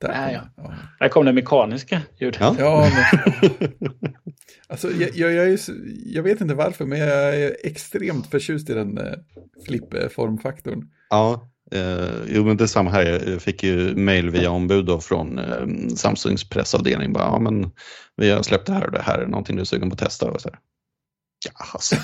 [0.00, 0.62] Där Nej, kom ja.
[0.62, 0.68] det.
[0.68, 0.74] ja.
[1.00, 2.40] Där kom det mekaniska ljudet.
[2.40, 2.54] Ja.
[2.58, 3.72] Ja, men,
[4.68, 5.60] alltså, jag, jag, jag, är,
[6.06, 9.14] jag vet inte varför, men jag är extremt förtjust i den eh,
[9.66, 10.84] flipp-formfaktorn.
[11.10, 13.30] Ja, eh, jo men det är samma här.
[13.30, 15.66] Jag fick ju mail via ombud då från eh,
[15.96, 17.12] Samsungs pressavdelning.
[17.12, 17.70] Bara, ja, men
[18.16, 19.18] vi har släppt det här och det här.
[19.18, 20.30] Är någonting du är sugen på att testa?
[20.30, 20.58] Och så här.
[21.44, 21.96] Ja, alltså.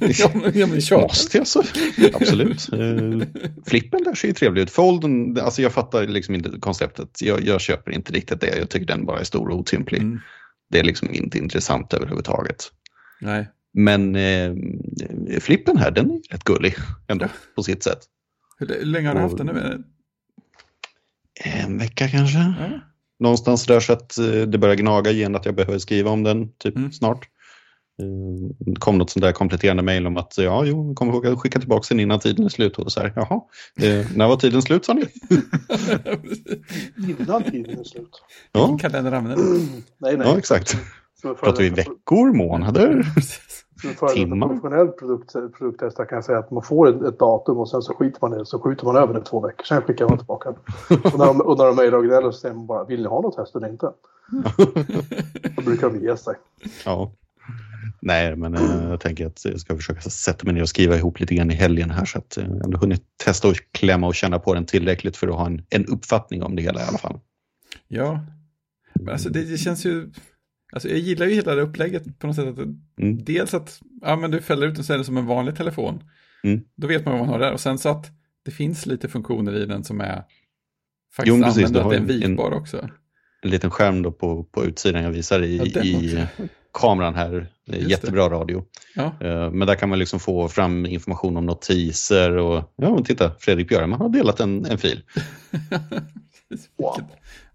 [0.00, 1.00] ja, men, ja, men kör.
[1.00, 1.62] Måste jag så?
[2.12, 2.68] Absolut.
[2.72, 3.28] Eh,
[3.66, 4.70] flippen där ser ju trevlig ut.
[4.70, 7.22] Folden, alltså jag fattar liksom inte konceptet.
[7.22, 8.58] Jag, jag köper inte riktigt det.
[8.58, 10.00] Jag tycker den bara är stor och otymplig.
[10.02, 10.20] Mm.
[10.70, 12.72] Det är liksom inte intressant överhuvudtaget.
[13.20, 13.48] Nej.
[13.72, 14.54] Men eh,
[15.40, 16.74] flippen här, den är rätt gullig
[17.08, 17.98] ändå på sitt sätt.
[18.58, 19.84] Hur, hur länge har du haft den nu?
[21.44, 22.38] En vecka kanske?
[22.38, 22.80] Ja.
[23.20, 26.52] Någonstans där så att eh, det börjar gnaga igen att jag behöver skriva om den
[26.58, 26.92] typ Mm.
[26.92, 27.28] snart.
[28.02, 31.26] Eh, Det kom något sånt där kompletterande mejl om att ja, jo, vi kommer ihåg
[31.26, 32.78] att skicka tillbaka den innan tiden är slut.
[32.78, 33.40] Och så här, jaha,
[33.82, 35.02] eh, när var tiden slut sa ni?
[37.18, 38.22] Innan tiden är slut.
[38.52, 39.46] Ja, Kalenderanvändare.
[39.98, 40.26] Nej, nej.
[40.28, 40.76] ja exakt.
[41.22, 43.06] Pratar vi veckor, månader?
[43.80, 43.90] Som
[44.32, 47.82] en professionell produkt, produkttestare kan jag säga att man får ett, ett datum och sen
[47.82, 49.64] så skiter man i det så skjuter man över det två veckor.
[49.64, 50.60] Sen skickar man tillbaka den.
[51.12, 53.08] Och när de, och när de mejlar och gnäller så säger man bara vill ni
[53.08, 53.86] ha något test eller inte?
[55.56, 56.34] Då brukar de ge sig.
[56.84, 57.12] Ja.
[58.00, 61.20] Nej, men eh, jag tänker att jag ska försöka sätta mig ner och skriva ihop
[61.20, 64.14] lite grann i helgen här så att eh, jag ändå hunnit testa och klämma och
[64.14, 66.98] känna på den tillräckligt för att ha en, en uppfattning om det hela i alla
[66.98, 67.20] fall.
[67.88, 68.24] Ja,
[68.94, 70.10] men alltså det, det känns ju...
[70.72, 72.48] Alltså jag gillar ju hela det upplägget på något sätt.
[72.48, 72.58] Att,
[73.00, 73.24] Mm.
[73.24, 76.02] Dels att ja, men du fäller ut den så är det som en vanlig telefon.
[76.44, 76.60] Mm.
[76.76, 77.52] Då vet man vad man har där.
[77.52, 78.06] Och sen så att
[78.44, 80.22] det finns lite funktioner i den som är
[81.16, 82.88] faktiskt Jo, precis, använder att det är en- vikbar också.
[83.42, 86.26] En liten skärm då på, på utsidan jag visar i, Ja, den i.
[86.72, 87.30] kameran här.
[87.66, 87.90] Det är Just det.
[87.90, 88.64] jättebra radio.
[88.94, 93.04] Ja, Eh, Men där kan man liksom få fram information om notiser och ja, men
[93.04, 95.02] titta, Fredrik Björman har delat en, en fil.
[96.78, 97.00] Wow.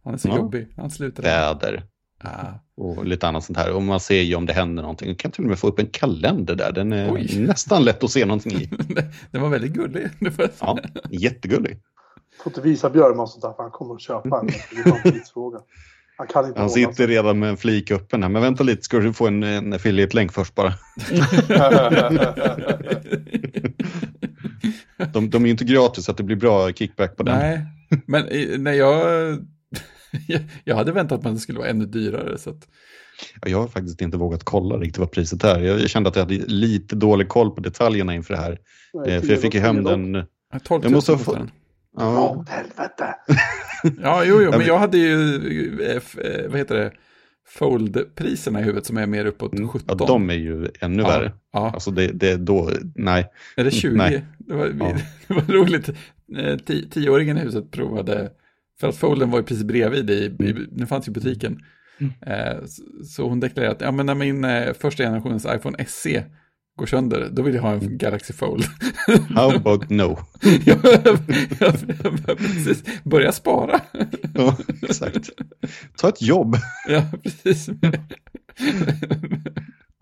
[0.03, 0.35] Han är så Ja.
[0.37, 0.67] jobbig.
[0.77, 1.23] Han slutar.
[1.23, 1.83] Väder
[2.25, 2.29] Ah.
[2.77, 3.73] och lite annat sånt här.
[3.73, 5.07] Och man ser ju om det händer någonting.
[5.09, 6.71] Man kan till och med få upp en kalender där.
[6.71, 7.39] Den är Oj.
[7.47, 8.69] nästan lätt att se någonting i.
[9.31, 10.09] Den var väldigt gullig.
[10.19, 10.49] det.
[10.59, 10.79] Ja,
[11.09, 11.79] jättegullig.
[12.43, 14.47] Får inte visa Björman sånt där för han kommer att köpa en.
[14.47, 15.59] Det är en tidsfråga.
[16.23, 18.29] Han kan inte Han sitter redan med en flik öppen här.
[18.29, 20.73] Men vänta lite, ska du få en, en affiliate-länk först bara.
[25.13, 27.39] De, de är ju inte gratis så att det blir bra kickback på den.
[27.39, 27.65] Nej,
[28.07, 28.25] men
[28.63, 29.05] när jag...
[30.63, 32.37] jag hade väntat mig att det skulle vara ännu dyrare.
[32.37, 32.67] Så att,
[33.41, 35.59] Ja, Jag har faktiskt inte vågat kolla riktigt vad priset är.
[35.59, 38.57] Jag kände att jag hade lite dålig koll på detaljerna inför det här.
[38.93, 40.13] Nej, Eh, För jag fick ju hem den...
[40.53, 41.37] ja, 12 000 Jag måste ha fått-
[41.97, 43.15] Ja, åt helvete.
[44.01, 45.35] Ja, jo, jo, men jag hade ju,
[45.81, 45.95] eh,
[46.25, 46.91] eh, vad heter det,
[47.47, 49.81] Fold-priserna i huvudet som är mer uppåt 17.
[49.99, 51.31] ja, de är ju ännu ja, värre.
[51.53, 53.25] Ja, Alltså det, det är då, nej.
[53.57, 53.97] är det 20?
[53.97, 54.25] Nej.
[54.37, 54.95] Det, var, Ja.
[55.27, 55.89] det var roligt.
[56.37, 58.31] Eh, ti- Tioåringen i huset provade,
[58.79, 61.59] för att Folden var ju precis bredvid, i, i, den fanns ju i butiken.
[62.25, 62.63] Eh,
[63.05, 64.45] så, hon deklarerade att ja, men när min
[64.79, 66.23] första generationens iPhone SE
[66.75, 68.65] går sönder, då vill jag ha en Galaxy Fold.
[69.29, 70.17] How about no?
[70.41, 71.19] jag, jag,
[71.59, 73.81] jag, precis, börja spara.
[74.35, 75.29] Ja, exakt.
[75.97, 76.57] Ta ett jobb.
[76.87, 77.69] ja, precis.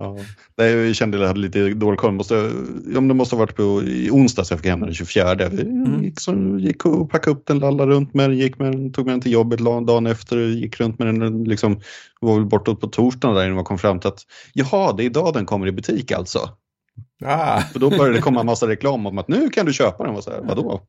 [0.01, 0.17] Ja.
[0.57, 2.11] Nej, jag kände att jag hade lite dålig koll.
[2.11, 2.51] Måste,
[2.93, 5.35] ja, det måste ha varit på i onsdags jag fick hem den, den 24.
[5.39, 8.91] Jag gick, så, gick och packade upp den, lallade runt med den, gick med den,
[8.91, 11.43] tog med den till jobbet dagen efter, gick runt med den.
[11.43, 11.79] Liksom,
[12.21, 14.19] var väl bortåt på torsdagen där innan man kom fram till att
[14.53, 16.39] jaha, det är idag den kommer i butik alltså.
[17.25, 17.61] Ah.
[17.61, 20.15] För då började det komma en massa reklam om att nu kan du köpa den.
[20.15, 20.81] Och så här, Vadå?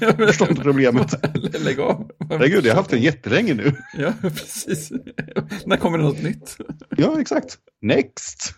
[0.00, 1.14] Jag förstår inte problemet.
[1.64, 2.10] Lägg av.
[2.30, 3.72] Herregud, jag har haft den jättelänge nu.
[3.98, 4.92] Ja, precis.
[5.64, 6.56] När kommer det något nytt?
[6.96, 7.56] Ja, exakt.
[7.82, 8.54] Next.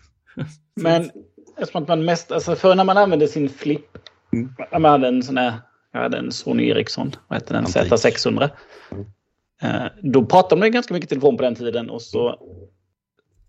[0.75, 1.09] Men
[1.57, 3.81] eftersom att man mest, alltså för när man använde sin flip,
[4.33, 4.53] Mm.
[4.71, 5.53] jag hade en sån här,
[5.93, 7.91] jag hade en Sony Ericsson, vad hette den, Antik.
[7.91, 8.49] Z600.
[9.61, 12.35] Eh, Då pratade man ju ganska mycket telefon på den tiden och så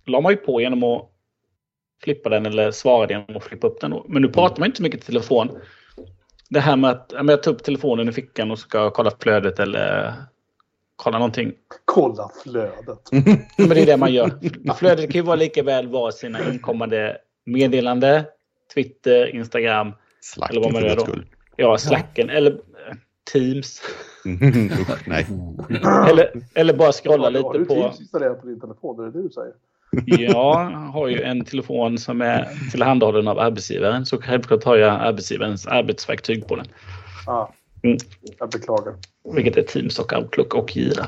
[0.06, 1.10] la man ju på genom att
[2.02, 4.02] flippa den eller svara genom att flippa upp den.
[4.08, 5.58] Men nu pratar man inte så mycket i telefon.
[6.48, 9.58] Det här med att ja, jag tar upp telefonen i fickan och ska kolla flödet
[9.58, 10.14] eller
[10.96, 11.52] kolla någonting.
[11.84, 13.08] Kolla flödet.
[13.10, 13.20] Ja,
[13.56, 14.30] Men det är det man gör.
[14.74, 17.16] Flödet kan ju vara lika väl vara sina inkommande
[17.46, 18.24] meddelande,
[18.74, 21.02] Twitter, Instagram, Slack Eller vad man gör då.
[21.02, 21.26] skull.
[21.56, 22.94] ja, Slacken eller eh,
[23.32, 23.82] Teams.
[24.26, 25.26] Usch, nej.
[26.10, 27.74] Eller, eller bara scrolla Har lite du på...
[27.74, 29.00] Teams installerat på din telefon?
[29.00, 29.52] Är det du säger?
[30.06, 34.06] Jag har ju en telefon som är tillhandahållen av arbetsgivaren.
[34.06, 36.66] Så självklart har jag arbetsgivarens arbetsverktyg på den.
[37.26, 37.46] Ah,
[37.82, 37.96] Mm.
[38.38, 38.94] jag beklagar.
[39.34, 41.06] Vilket är Teams och Outlook och Gira.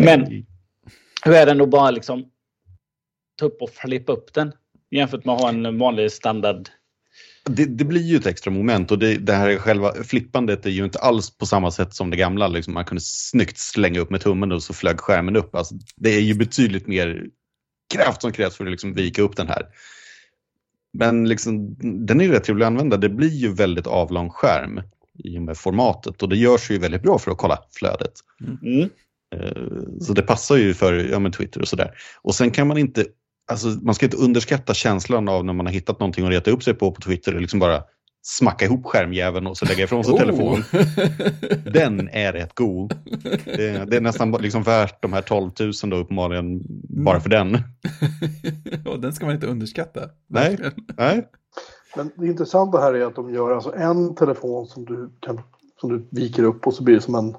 [0.00, 0.44] Men-
[1.24, 2.24] Hur är den då bara liksom
[3.38, 4.52] ta upp och flippa upp den
[4.90, 6.68] jämfört med att ha en vanlig standard?
[7.44, 10.84] Det, det blir ju ett extra moment och det, det här själva flippandet är ju
[10.84, 12.48] inte alls på samma sätt som det gamla.
[12.48, 15.54] Liksom man kunde snyggt slänga upp med tummen och så flög skärmen upp.
[15.54, 17.24] Alltså, det är ju betydligt mer
[17.92, 19.62] kraft som krävs för att liksom vika upp den här.
[20.92, 22.96] Men liksom, den är ju rätt trevlig att använda.
[22.96, 24.80] Det blir ju väldigt avlång skärm
[25.24, 28.12] i och med formatet och det görs ju väldigt bra för att kolla flödet.
[28.62, 28.90] Mm.
[29.34, 29.62] Eh,
[30.00, 31.90] Så det passar ju för ja, Twitter och sådär.
[32.22, 33.06] Och sen kan man inte,
[33.50, 36.62] alltså, man ska inte underskatta känslan av när man har hittat någonting att reta upp
[36.62, 37.82] sig på på Twitter och liksom bara
[38.22, 40.62] smacka ihop skärmjäveln och så lägga ifrån sig telefonen.
[41.72, 42.94] Den är rätt god.
[43.44, 46.62] Det, det är nästan liksom värt de här 12 000 då uppenbarligen
[47.04, 47.58] bara för den.
[48.86, 50.00] Och den ska man inte underskatta.
[50.26, 50.58] Nej.
[50.96, 51.28] Nej.
[51.96, 55.40] Men det intressanta här är att de gör alltså en telefon som du, kan,
[55.80, 57.36] som du viker upp och så blir det som en...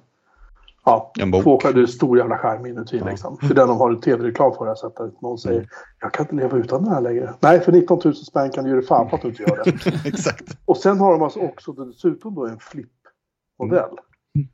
[0.86, 1.44] Ja, En bok.
[1.44, 3.06] två det är stor jävla skärm inuti Ja.
[3.10, 3.38] liksom.
[3.38, 5.22] För den de har tv-reklam för det här sättet.
[5.22, 5.70] Någon säger Mm.
[6.00, 7.34] jag kan inte leva utan den här längre.
[7.40, 9.72] Nej, för 19 000 spänn kan du göra fan på att du inte gör det.
[10.10, 10.58] Exakt.
[10.66, 13.90] Och sen har de alltså också dessutom då en flip-modell.
[14.36, 14.48] Mm.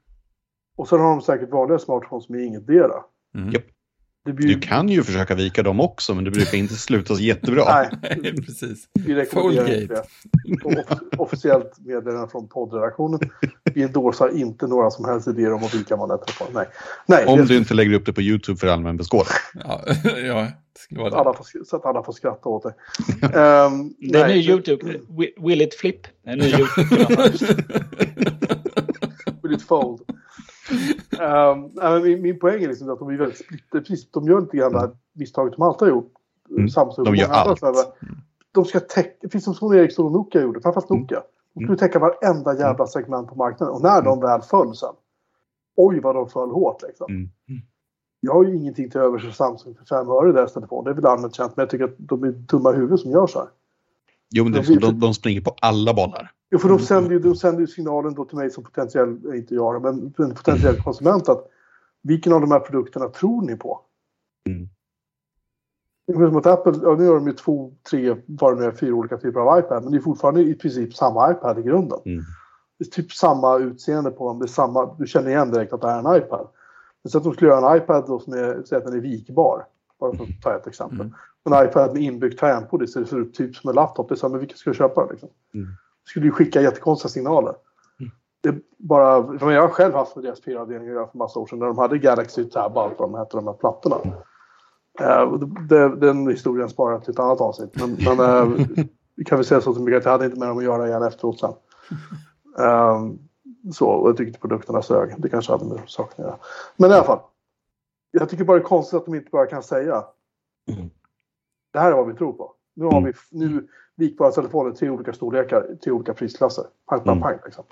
[0.78, 2.94] Och sen har de säkert vanliga smartphones är ingetdera.
[3.36, 3.54] Mm.
[4.26, 4.48] Det blir.
[4.48, 7.64] Du kan ju försöka vika dem också men det brukar inte sluta så jättebra.
[7.66, 7.90] Nej,
[8.22, 8.88] Nej, precis.
[8.94, 10.04] vi rekommenderar inte det.
[10.64, 13.20] Off- officiellt meddelande från poddredaktionen.
[13.74, 16.52] Vi endorsar inte några som helst idéer om att vika vanliga telefoner.
[16.54, 16.68] Nej.
[17.06, 19.34] Nej, Om det- du inte lägger upp det på YouTube för allmän beskådan.
[19.54, 19.82] Ja,
[20.26, 20.41] ja,
[20.74, 21.16] det skulle vara det.
[21.18, 22.74] alla får, så att alla får skratta åt det.
[23.40, 24.84] Um, Det är ny YouTube.
[25.10, 26.08] Wi- Will it flip?
[26.26, 27.74] Är ny YouTube.
[29.44, 30.00] Will it fold?
[31.20, 33.86] Um, min, min poäng är liksom att de är väldigt splittrade.
[33.86, 36.14] Precis, de gör lite grann det här misstaget de alltid har gjort.
[36.50, 36.70] Mm.
[36.70, 37.94] Samsung De gör andra allt.
[38.52, 41.02] De ska täcka, precis som Sony Ericsson och Nokia gjorde, framförallt Mm.
[41.02, 41.22] Nokia.
[41.54, 43.76] De skulle täcka varenda jävla segment på marknaden.
[43.76, 44.94] Och när de väl föll sen,
[45.76, 47.08] oj vad de föll hårt liksom.
[47.10, 47.30] Mm.
[48.20, 50.84] Jag har ju ingenting till övers för Samsung för fem öre deras telefon.
[50.84, 53.12] Det är väl allmänt känt, men jag tycker att de är dumma i huvudet som
[53.12, 53.48] gör så här.
[54.30, 56.32] Jo, men liksom, de, de springer på alla bollar.
[56.52, 59.38] Jo, för de sänder ju, de sänder ju signalen då till mig som potentiell, eh,
[59.38, 61.48] inte jag men en potentiell konsument att
[62.04, 63.82] vilken av de här produkterna tror ni på?
[64.48, 64.70] Mm.
[66.08, 68.66] Det är som att Apple, ja, nu har de ju två, tre, vad det nu
[68.66, 71.62] är, fyra olika typer av iPad, men det är fortfarande i princip samma iPad i
[71.62, 72.00] grunden.
[72.06, 72.24] Mm.
[72.80, 75.82] Det är typ samma utseende på dem, det är samma, du känner igen direkt att
[75.82, 76.48] det är en iPad.
[77.04, 79.02] Men så att de skulle göra en iPad då som är, säg att den är
[79.02, 79.66] vikbar,
[80.00, 81.02] bara för att ta ett exempel.
[81.02, 81.14] Mm.
[81.45, 84.14] En iPad med inbyggt tangentbord i, så det ser ut typ som en laptop, det
[84.14, 85.30] är så här, men vilken ska du köpa liksom?
[85.53, 85.68] Mm.
[86.06, 87.56] skulle ju skicka jättekonstiga signaler.
[87.99, 88.11] Mm.
[88.41, 91.48] Det bara, för jag har själv haft med deras PR-avdelning att göra för massa år
[91.48, 93.95] sedan när de hade Galaxy Tab och allt vad de hette, de här plattorna.
[95.26, 97.72] Och det, den historien sparar jag till ett annat avsnitt.
[97.76, 98.68] Men, men
[99.16, 101.03] vi kan väl säga så mycket att jag hade inte med dem att göra igen
[101.03, 101.53] efteråt sen.
[102.60, 103.02] Eh,
[103.74, 105.16] så, och jag tyckte produkterna sög.
[105.18, 106.40] Det kanske hade med saken att göra.
[106.78, 107.20] Men i alla fall.
[108.11, 110.03] Jag tycker bara det är konstigt att de inte bara kan säga.
[110.72, 110.90] Mm.
[111.74, 112.52] Det här är vad vi tror på.
[112.76, 113.04] Nu har Mm.
[113.32, 113.68] vi nu
[113.98, 116.64] likbara telefoner, tre olika storlekar, tre olika prisklasser.
[116.90, 117.22] Pang, pang, Mm.
[117.22, 117.38] pang.
[117.46, 117.64] Liksom.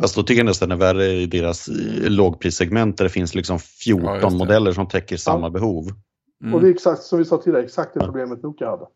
[0.00, 3.34] Fast då tycker jag nästan det är värre i deras eh, lågprissegment där det finns
[3.34, 5.84] liksom 14 Ja, modeller som täcker samma behov.
[6.42, 6.54] Mm.
[6.54, 8.86] Och det är exakt som vi sa tidigare, exakt det problemet Nokia hade.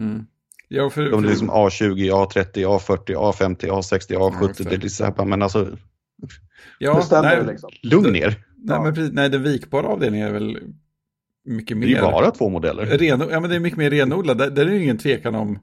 [0.00, 0.26] Mm.
[0.68, 4.48] Ja, för, De är liksom A20, A30, A40, A50, A60, Ja, A70.
[4.48, 4.70] just det.
[4.74, 5.76] är lite så här, bara, men alltså,
[6.78, 7.70] ja, det stämmer nej, liksom.
[7.82, 8.44] lugn ner.
[8.56, 10.58] nej, men precis, nej, den vikbara avdelningen är väl
[11.46, 12.02] mycket Det är ju mer...
[12.02, 12.86] bara två modeller.
[12.86, 14.38] Ren, ja, men det är mycket mer renodlad.
[14.38, 15.58] Där, där är det ingen tvekan om...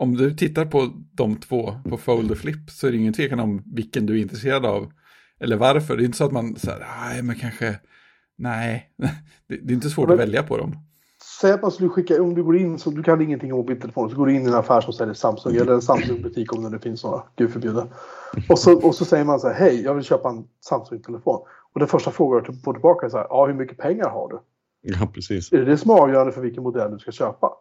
[0.00, 3.40] Om du tittar på de två, på Fold och Flip, så är det ingen tvekan
[3.40, 4.92] om vilken du är intresserad av.
[5.40, 5.96] Eller varför.
[5.96, 7.78] Det är inte så att man säger, nej men kanske,
[8.38, 8.90] nej.
[9.48, 10.76] Det, det är inte svårt Men- att välja på dem.
[11.40, 14.08] Säg att man skulle skicka, om du går in, så du kan ingenting om mobiltelefoner,
[14.08, 16.70] så går du in i en affär som säljer Samsung eller en Samsung-butik om det
[16.70, 17.86] nu finns några, gud förbjude.
[18.48, 21.40] Och så, och så säger man så här, hej, jag vill köpa en Samsung-telefon.
[21.72, 24.28] Och den första frågan du får tillbaka är så här, ja, hur mycket pengar har
[24.28, 24.38] du?
[24.82, 25.52] Ja, precis.
[25.52, 27.52] Är det det som är avgörande för vilken modell du ska köpa?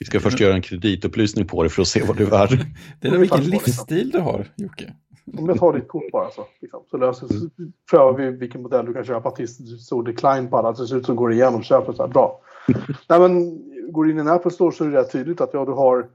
[0.00, 2.50] Vi ska först göra en kreditupplysning på dig för att se vad du är värd.
[3.00, 4.94] Det är vilken livsstil du har, Jocke.
[5.38, 7.48] Om jag tar ditt kort bara så, liksom, så löser, så
[7.90, 10.74] prövar vi vilken modell du kan köpa tills det står decline på alla.
[10.74, 12.40] Till slut så går det igenom köpet så här, bra.
[13.08, 13.60] Nej men,
[13.92, 15.72] går du in i en Apple Store så är det rätt tydligt att ja, du
[15.72, 16.08] har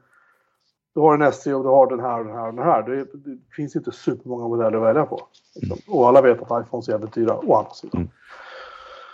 [0.96, 2.84] du har en SE och du har den här och den här och den här.
[2.84, 5.28] Det, det finns inte supermånga modeller att välja på.
[5.56, 5.78] Liksom.
[5.88, 8.10] Och alla vet att iPhones är jävligt dyra, å andra sidan.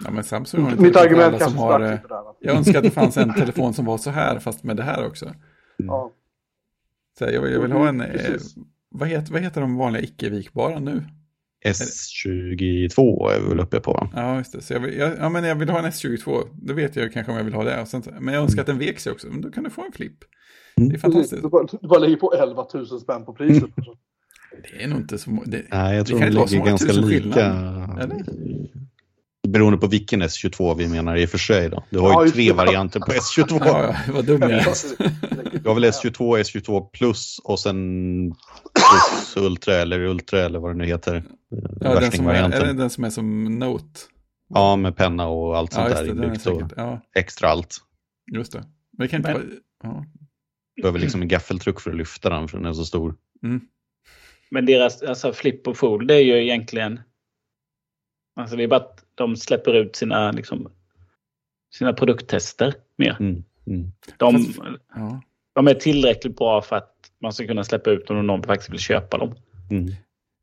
[0.05, 1.79] Ja, men Samsung har inte Mitt argument alla som kanske har...
[1.79, 2.23] sprack eh, där.
[2.39, 5.05] Jag önskar att det fanns en telefon som var så här, fast med det här
[5.05, 5.33] också.
[5.77, 6.11] Ja,
[7.17, 8.01] Så jag, vill, jag vill ha en...
[8.01, 8.35] Eh,
[8.89, 11.03] vad, heter, vad heter de vanliga icke-vikbara nu?
[11.65, 14.09] S22 är vi väl uppe på.
[14.15, 14.61] Ja, just det.
[14.61, 16.47] Så jag vill, jag, ja, men jag vill ha en S22.
[16.53, 17.81] Då vet jag kanske om jag vill ha det.
[17.81, 19.27] Och sen, men jag önskar att den vek sig också.
[19.27, 20.17] Men då kan du få en flip.
[20.77, 20.89] Mm.
[20.89, 21.41] Det är fantastiskt.
[21.43, 23.69] Du, bara, du bara lägger på 11 000 spänn på priset.
[24.77, 25.43] Det är nog inte så...
[25.45, 27.07] Det, Nej, jag Det tror kan de inte vara så ligger ganska lika.
[27.07, 28.23] skillnad, eller?
[29.47, 31.69] Beroende på vilken S22 vi menar i och för sig.
[31.69, 31.83] Då.
[31.89, 32.53] Du har ju Ja, tre det.
[32.53, 33.61] varianter på S22.
[33.65, 35.59] ja, ja, vad dum jag är.
[35.63, 37.75] Du har väl S22, S22 plus och sen
[38.73, 41.23] plus Ultra eller Ultra eller vad det nu heter.
[41.81, 43.99] Ja, den som, är, är det den som är som Note.
[44.49, 47.77] Ja, med penna och allt Ja, sånt just där inbyggt och ja, extra allt.
[48.35, 48.59] just det.
[48.97, 49.51] Men det kan inte Men- vara...
[49.83, 50.05] Ja.
[50.75, 53.15] Du behöver liksom en gaffeltruck för att lyfta den för den är så stor.
[53.43, 53.61] Mm.
[54.51, 56.99] Men deras alltså flip och fold det är ju egentligen...
[58.39, 58.83] Alltså det är bara
[59.15, 60.71] de släpper ut sina, liksom,
[61.73, 63.17] sina produkttester mer.
[63.19, 63.43] Mm.
[63.67, 63.91] Mm.
[64.17, 64.59] De, Fast-
[64.95, 65.21] Ja.
[65.53, 68.69] de är tillräckligt bra för att man ska kunna släppa ut dem om någon faktiskt
[68.69, 69.35] vill köpa dem.
[69.71, 69.91] Mm.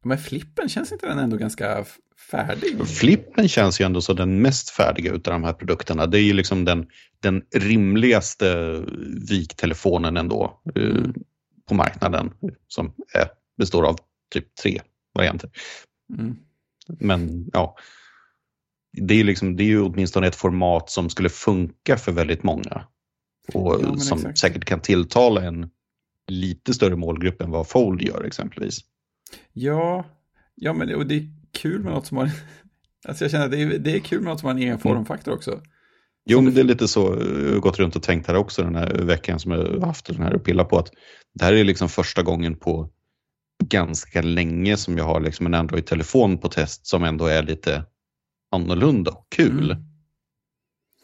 [0.05, 1.85] Men flippen, känns inte den ändå ganska
[2.31, 2.89] färdig?
[2.89, 6.07] Flippen känns ju ändå som den mest färdiga utav de här produkterna.
[6.07, 6.87] Det är ju liksom den,
[7.21, 8.81] den rimligaste
[9.31, 11.05] viktelefonen ändå eh,
[11.69, 12.31] på marknaden
[12.69, 13.29] som är,
[13.59, 13.97] består av
[14.31, 14.81] typ tre
[15.15, 15.51] varianter.
[16.19, 16.37] Mm.
[16.89, 17.77] Men ja,
[19.01, 22.85] det är, liksom, det är ju åtminstone ett format som skulle funka för väldigt många.
[23.53, 24.39] Och Ja, som exakt.
[24.39, 25.71] säkert kan tilltala en
[26.31, 28.81] lite större målgrupp än vad Fold gör exempelvis.
[29.53, 30.05] Ja,
[30.55, 32.31] ja men det, och det är kul med något som har...
[33.09, 34.79] Alltså jag känner att det är, det är kul med något som har en egen
[34.79, 35.61] formfaktor också.
[36.31, 38.75] Jo, men det är lite så, jag har gått runt och tänkt här också den
[38.75, 40.91] här veckan som jag har haft den här och pillat på att
[41.35, 42.91] det här är liksom första gången på
[43.65, 47.85] ganska länge som jag har liksom en Android-telefon på test som ändå är lite
[48.51, 49.71] annorlunda och kul.
[49.71, 49.85] Mm.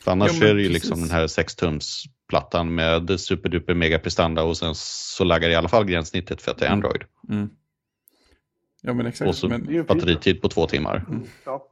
[0.00, 0.84] För annars Ja, är det ju precis.
[0.84, 6.42] liksom den här 6-tumsplattan med superduper megaprestanda och sen så laggar i alla fall gränssnittet
[6.42, 6.78] för att det är Mm.
[6.84, 7.02] Android.
[7.30, 7.48] Mm.
[8.82, 9.28] Ja, men exakt.
[9.28, 11.04] Och så Men, batteritid på två timmar.
[11.44, 11.68] Ja.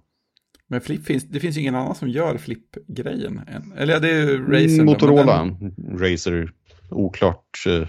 [0.67, 3.41] men flip finns, det finns ju ingen annan som gör flip-grejen.
[3.77, 4.69] Eller ja, det är ju Razer.
[4.69, 6.53] då, men Motorola, Den, Razer,
[6.91, 7.89] oklart eh,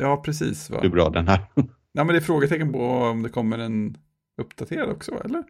[0.00, 0.70] ja, precis.
[0.70, 0.80] Va?
[0.82, 1.40] hur bra den här.
[1.92, 3.96] Ja, men det är frågetecken på om det kommer en
[4.42, 5.44] uppdaterad också, eller?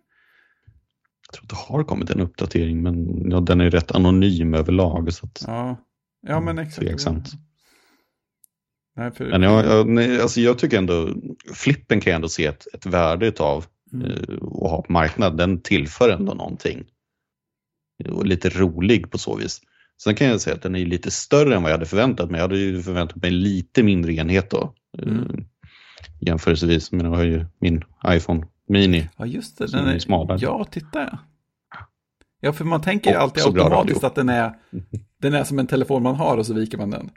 [1.32, 5.12] Jag tror att det har kommit en uppdatering, men ja, den är rätt anonym överlag.
[5.12, 5.76] Så att, Ja,
[6.26, 6.86] ja men exakt.
[6.86, 7.32] Tveksamt.
[8.96, 11.08] Nej, för, Men jag, jag, nej, alltså jag tycker ändå,
[11.54, 14.10] flippen kan jag ändå se ett, ett värde av Mm.
[14.10, 15.36] eh, att ha på marknaden.
[15.36, 16.84] Den tillför ändå någonting.
[18.08, 19.60] Och lite rolig på så vis.
[20.02, 22.38] Sen kan jag säga att den är lite större än vad jag hade förväntat mig.
[22.38, 24.74] Jag hade ju förväntat mig lite mindre enhet då.
[24.98, 25.18] Mm.
[25.18, 25.44] Eh,
[26.20, 29.08] jämförelsevis, men jag har ju min iPhone Mini.
[29.16, 29.66] Ja, just det.
[29.66, 30.38] Den är smalare.
[30.40, 31.18] ja, titta ja.
[32.40, 34.52] Ja, för man tänker ju Och alltid automatiskt att den är,
[35.20, 37.10] den är som en telefon man har och så viker man den.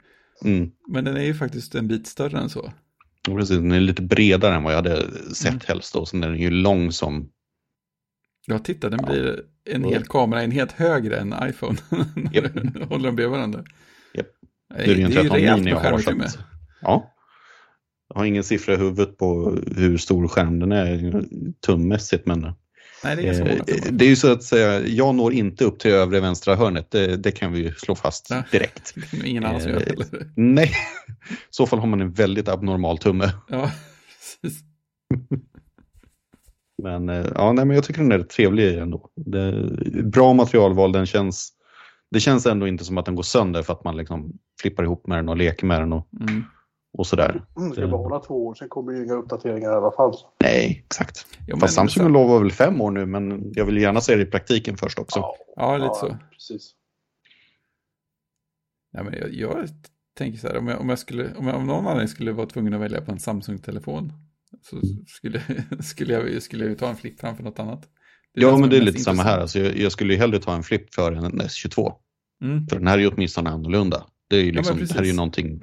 [0.44, 0.70] Mm.
[0.88, 2.60] Men den är ju faktiskt en bit större än så.
[3.28, 5.00] Och Precis, den är lite bredare än vad jag hade
[5.34, 5.60] sett Mm.
[5.66, 5.94] helst.
[5.94, 6.06] Då.
[6.06, 7.30] Sen är den ju lång som...
[8.46, 9.12] Ja, titta, den Ja.
[9.12, 11.78] blir en Och- hel kameraenhet högre än iPhone.
[12.32, 12.44] Japp.
[12.88, 13.64] Håller de bredvid varandra.
[14.14, 15.98] Nej, Det är ju en 13 rejält mini med jag har.
[15.98, 16.26] Skärmutrymme.
[16.80, 17.13] ja.
[18.08, 21.24] Jag har ingen siffra i huvudet på hur stor skärm den är
[21.66, 22.26] tummässigt.
[22.26, 22.52] Men
[23.04, 23.56] Nej, det är eh,
[23.90, 26.90] det är ju så att säga, jag når inte upp till övre vänstra hörnet.
[26.90, 28.42] Det, det kan vi ju slå fast Ja.
[28.52, 28.94] direkt.
[29.12, 30.26] Är nog ingen annan som gör det Eh.
[30.36, 30.70] Nej,
[31.30, 33.30] i så fall har man en väldigt abnormal tumme.
[33.48, 33.70] Ja,
[34.42, 34.60] precis.
[36.82, 39.08] Men, eh, ja, nej, men jag tycker den är trevlig ändå.
[39.16, 39.70] Det,
[40.04, 41.52] bra materialval, den känns,
[42.10, 45.06] det känns ändå inte som att den går sönder för att man liksom flippar ihop
[45.06, 46.44] med den och leker med den och, Mm.
[46.94, 47.42] Och sådär.
[47.56, 50.14] Mm, ska Det- bara hålla två år, sen kommer ju inga uppdateringar i alla fall.
[50.40, 51.26] Nej, exakt.
[51.38, 54.22] Ja, men- Fast Samsung lovar väl fem år nu, men jag vill gärna se det
[54.22, 55.24] i praktiken först också.
[55.56, 56.16] Ja, lite så.
[56.32, 56.72] Precis.
[58.92, 59.68] Ja, men jag, jag
[60.18, 62.46] tänker så här, om jag, om jag skulle, om jag om någon anledning skulle vara
[62.46, 64.12] tvungen att välja på en Samsung-telefon
[64.62, 64.76] så
[65.06, 65.40] skulle,
[65.82, 67.82] skulle, jag, skulle jag ju ta en flip framför något annat.
[68.34, 69.38] Det Ja, men det är lite samma här.
[69.38, 71.92] Alltså, jag, jag skulle ju hellre ta en flip för en S22.
[72.42, 74.06] Mm, För den här är ju åtminstone annorlunda.
[74.30, 75.62] Det, är ju liksom, det här är ju någonting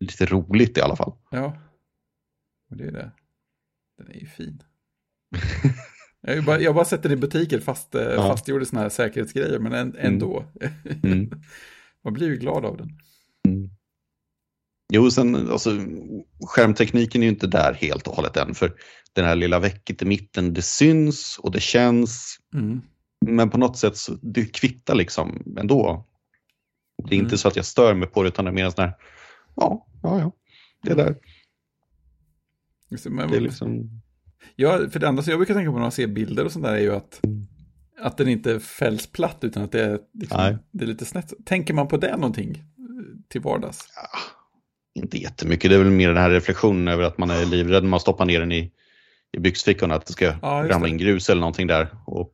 [0.00, 1.12] lite roligt i alla fall.
[1.30, 1.56] ja,
[2.70, 3.10] och det är det.
[3.98, 4.62] Den är ju fin.
[6.20, 8.00] Jag bara, jag har bara sett den i butiker fast, ja.
[8.00, 8.16] Ja.
[8.28, 10.44] fast jag gjorde sådana här säkerhetsgrejer, men en, ändå.
[11.02, 11.30] Mm.
[12.04, 12.90] Man blir ju glad av den.
[14.92, 15.70] Jo, sen alltså,
[16.46, 18.54] skärmtekniken är ju inte där helt och hållet än.
[18.54, 18.72] För
[19.12, 22.36] den här lilla väcket i mitten, det syns och det känns.
[22.54, 22.80] Mm.
[23.26, 26.06] Men på något sätt så det kvittar liksom ändå.
[27.02, 27.24] Det är Mm.
[27.26, 28.94] inte så att jag stör mig på det utan det är mer sån här,
[29.56, 30.32] ja, ja, ja,
[30.82, 31.16] det är där.
[32.90, 34.02] Just det, Men, Det är liksom,
[34.56, 36.64] Ja, för det enda som jag brukar tänka på när man ser bilder och sånt
[36.64, 37.20] där är ju att,
[38.00, 41.32] att den inte fälls platt utan att det är, liksom, det är lite snett.
[41.44, 42.64] Tänker man på det någonting eh,
[43.28, 43.88] till vardags?
[44.94, 45.70] inte jättemycket.
[45.70, 48.24] Det är väl mer den här reflektionen över att man är livrädd när man stoppar
[48.24, 48.72] ner den i,
[49.32, 51.88] i byxfickan att det ska Ja, ramla in grus eller någonting där.
[52.06, 52.32] Och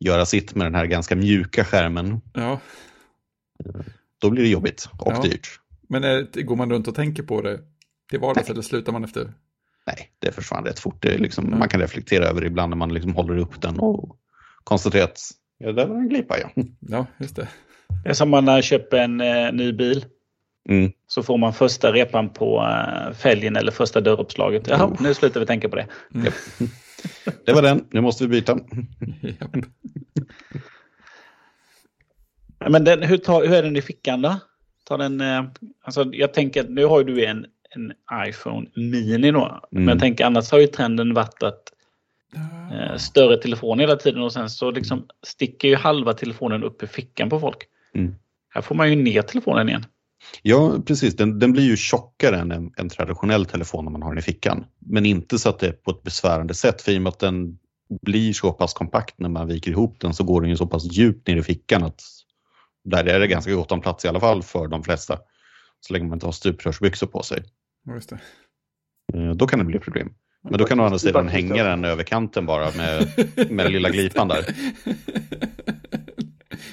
[0.00, 2.20] göra sitt med den här ganska mjuka skärmen.
[2.34, 2.60] Ja,
[4.18, 5.22] Då blir det jobbigt och Ja.
[5.22, 5.48] dyrt.
[5.92, 7.60] Men är, går man runt och tänker på det
[8.10, 9.32] till vardags eller slutar man efter?
[9.86, 11.02] Nej, det försvann rätt fort.
[11.02, 11.56] Det är liksom, Ja.
[11.56, 14.16] Man kan reflektera över det ibland när man liksom håller upp den och
[14.64, 15.20] konstaterar att
[15.58, 16.62] ja, där var en glipa ja.
[16.80, 17.48] Ja, just det.
[18.04, 20.04] Det är som man när man köper en eh, ny bil.
[20.68, 20.92] Mm.
[21.06, 24.68] Så får man första repan på eh, fälgen eller första dörruppslaget.
[24.68, 25.02] Jaha, Oh.
[25.02, 25.86] nu slutar vi tänka på det.
[26.14, 26.32] Mm.
[27.44, 28.58] Det var den, nu måste vi byta.
[32.70, 34.40] Men den, hur, tar, hur är den i fickan då?
[34.84, 35.44] Tar den, eh,
[35.82, 37.92] alltså jag tänker nu har ju du en, en
[38.28, 39.60] iPhone Mini då.
[39.70, 41.72] Men jag tänker annars har ju trenden varit att
[42.72, 46.86] eh, större telefon hela tiden och sen så liksom sticker ju halva telefonen upp i
[46.86, 47.58] fickan på folk.
[47.94, 48.14] Mm.
[48.48, 49.86] Här får man ju ner telefonen igen.
[50.42, 51.16] Ja, precis.
[51.16, 54.22] Den, den blir ju tjockare än en, en traditionell telefon när man har den i
[54.22, 54.64] fickan.
[54.78, 56.82] Men inte så att det är på ett besvärande sätt.
[56.82, 57.58] För i och med att den
[58.02, 60.84] blir så pass kompakt när man viker ihop den så går den ju så pass
[60.84, 62.02] djupt ner i fickan att
[62.84, 65.18] där är det ganska gott om plats i alla fall för de flesta.
[65.80, 67.42] Så länge man inte har stuprörsbyxor på sig.
[67.84, 68.18] Ja, just det.
[69.14, 70.12] Eh, Då kan det bli problem.
[70.50, 73.08] Men då kan å andra sidan hänga den över kanten bara med,
[73.50, 74.46] med den lilla glipan där.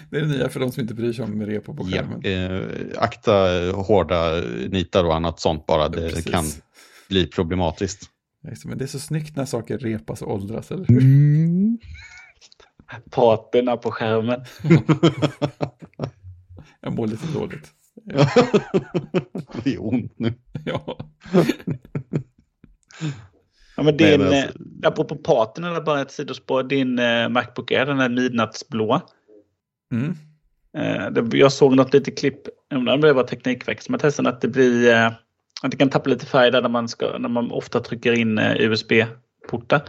[0.09, 2.21] Det är det nya för de som inte bryr sig om repo på Ja, skärmen.
[2.91, 5.89] eh, akta eh, hårda nitar och annat sånt bara.
[5.89, 6.25] Det Precis.
[6.31, 6.45] kan
[7.09, 8.09] bli problematiskt.
[8.65, 11.01] Men det är så snyggt när saker repas och åldras, eller hur?
[13.09, 14.41] Paterna på skärmen.
[16.81, 17.71] Jag mår lite dåligt.
[19.63, 20.33] det är ont nu.
[20.65, 20.97] Ja,
[23.77, 26.63] Ja, men Nej, din, men eh, alltså- apropå paterna, eller bara ett sidospår.
[26.63, 29.01] Din eh, Macbook Air, den här midnattsblå.
[29.91, 30.15] mm.
[30.77, 34.29] Eh, det, jag såg något litet klipp, jag undrar om det var Teknikväxt, men testade
[34.29, 35.07] att det blir eh,
[35.61, 38.37] att det kan tappa lite färg där när man, ska, när man ofta trycker in
[38.37, 39.81] eh, USB USB-portar.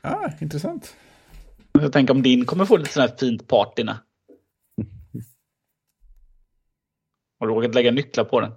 [0.00, 0.96] Ah, intressant.
[1.72, 3.98] Jag tänker om din kommer få lite sådär fint patina.
[7.40, 8.50] Har du råkat lägga nycklar på den?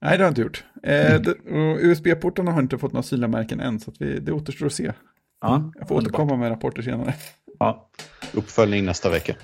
[0.00, 0.64] Nej, det har jag inte gjort.
[0.82, 1.36] Eh, det-
[1.80, 4.92] USB-portarna har inte fått några synliga märken än, så att vi, det återstår att se.
[5.40, 7.14] Ja, Jag får återkomma med rapporter senare.
[7.58, 7.90] Ja,
[8.32, 9.36] Uppföljning nästa vecka.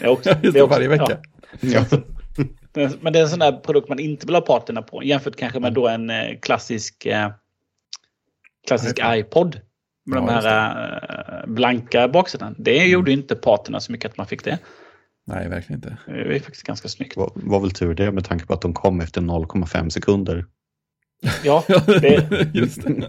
[0.00, 0.30] jag också.
[0.42, 1.20] Det det, är också- varje vecka.
[1.60, 1.84] Ja.
[1.90, 1.98] Ja.
[3.00, 5.60] Men det är en sån där produkt man inte vill ha patina på jämfört kanske
[5.60, 7.30] med då en eh, klassisk, eh,
[8.66, 9.16] klassisk iPod.
[9.18, 9.60] iPod.
[10.06, 12.54] Med de Ja, just här eh, blanka baksidan.
[12.58, 14.58] Det gjorde ju inte patina så mycket att man fick det.
[15.26, 15.96] Nej, verkligen inte.
[16.06, 17.16] Det är faktiskt ganska snyggt.
[17.16, 20.46] Var, var väl tur det med tanke på att de kom efter 0,5 sekunder.
[21.44, 23.08] Ja, det, Just det.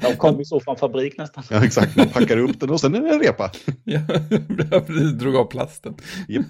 [0.00, 1.44] de kom ju så från fabrik nästan.
[1.50, 1.96] Ja, exakt.
[1.96, 3.50] Man packar upp den och sen är det en repa.
[3.84, 4.00] Ja,
[4.86, 5.94] precis drog av plasten.
[6.28, 6.46] Japp.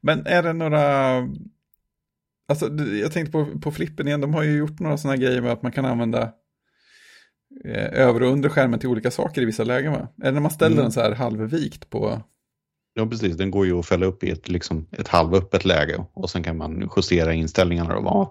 [0.00, 1.16] Men är det några...
[2.48, 2.66] Alltså,
[3.02, 5.62] jag tänkte på, på flippen igen, de har ju gjort några sådana grejer med att
[5.62, 6.28] man kan använda eh,
[7.92, 10.08] över och under skärmen till olika saker i vissa lägen va?
[10.22, 10.82] Eller när man ställer Mm.
[10.84, 12.20] den så här halvvikt på...
[12.94, 13.36] Ja, precis.
[13.36, 16.56] Den går ju att fälla upp i ett, liksom, ett halvöppet läge och sen kan
[16.56, 18.28] man justera inställningarna och vad,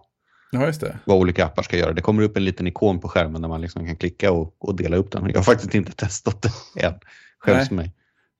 [0.52, 1.00] Ja, just det.
[1.06, 1.94] vad olika appar ska göra.
[1.94, 4.76] Det kommer upp en liten ikon på skärmen där man liksom kan klicka och, och
[4.76, 5.26] dela upp den.
[5.30, 6.52] Jag har faktiskt inte testat det
[6.86, 6.94] än,
[7.40, 7.66] själv Nej.
[7.66, 7.94] som mig.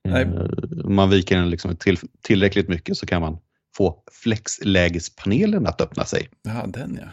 [0.04, 0.22] Nej.
[0.22, 3.38] Eh, Om man viker den liksom till, tillräckligt mycket så kan man
[3.76, 6.28] få flexlägespanelen att öppna sig.
[6.42, 7.08] Ja, den ja.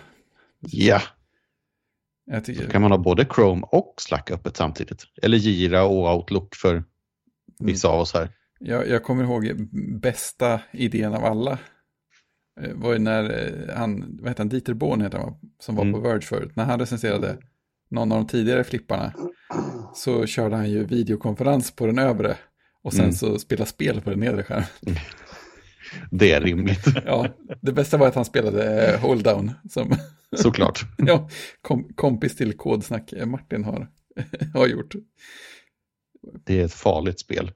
[0.60, 1.02] Ja,
[2.46, 2.64] tycker...
[2.66, 5.04] då kan man ha både Chrome och Slack öppet samtidigt.
[5.22, 6.84] Eller Gira och Outlook för
[7.60, 8.30] vissa av oss här.
[8.60, 9.68] Jag, jag kommer ihåg
[10.02, 11.52] bästa idén av alla.
[12.62, 13.24] eh, var ju när
[13.70, 15.94] eh, han, vad heter han, Dieter Born heter han, som var Mm.
[15.94, 16.52] på Verge förut.
[16.56, 17.38] När han recenserade
[17.92, 19.14] någon av de tidigare flipparna
[19.96, 22.38] så körde han ju videokonferens på den övre
[22.84, 23.14] och sen Mm.
[23.14, 24.66] så spela spel på den nedre skärmen.
[26.12, 27.28] Det är rimligt, Ja,
[27.62, 29.96] det bästa var att han spelade eh, Hold Down som
[30.36, 30.82] såklart.
[30.98, 31.30] ja,
[31.62, 33.88] kom, kompis till Kodsnack eh, Martin har,
[34.54, 34.94] har gjort.
[36.46, 37.52] Det är ett farligt spel.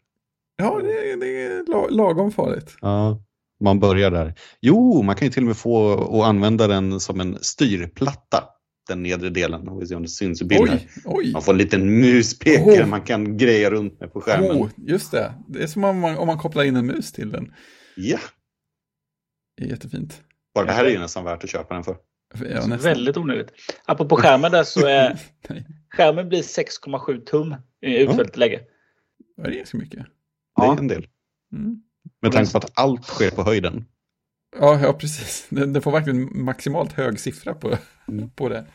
[0.55, 2.75] Ja, det, det är la- lagom farligt.
[2.81, 3.23] Ja,
[3.63, 4.33] man börjar där.
[4.61, 8.43] Jo, man kan ju till och med få att använda den som en styrplatta.
[8.87, 9.79] Den nedre delen.
[9.79, 10.77] Vi ser om det syns i bilden.
[10.77, 11.31] Oj, oj.
[11.31, 12.87] Man får en liten muspekare Oh.
[12.87, 14.51] man kan greja runt med på skärmen.
[14.51, 15.33] Oh, just det.
[15.47, 17.53] Det är som om man, om man kopplar in en mus till den.
[17.95, 18.19] Ja,
[19.57, 20.21] Det är jättefint.
[20.55, 21.97] bara det här är ju nästan värt att köpa den för.
[22.49, 22.77] Ja.
[22.79, 23.51] Väldigt onödigt.
[23.85, 25.17] Apropå skärmen där så är
[25.89, 28.61] skärmen blir 6,7 tum i utfällt läge.
[29.37, 29.99] det är ganska mycket.
[29.99, 30.05] Det
[30.55, 30.73] Ja.
[30.73, 31.07] är en del.
[31.53, 31.81] Mm.
[32.21, 33.85] Med tanke på att allt sker på höjden.
[34.59, 35.47] Ja, ja, precis.
[35.49, 37.77] Den, den får verkligen maximalt hög siffra på,
[38.07, 38.29] Mm.
[38.29, 38.65] på det.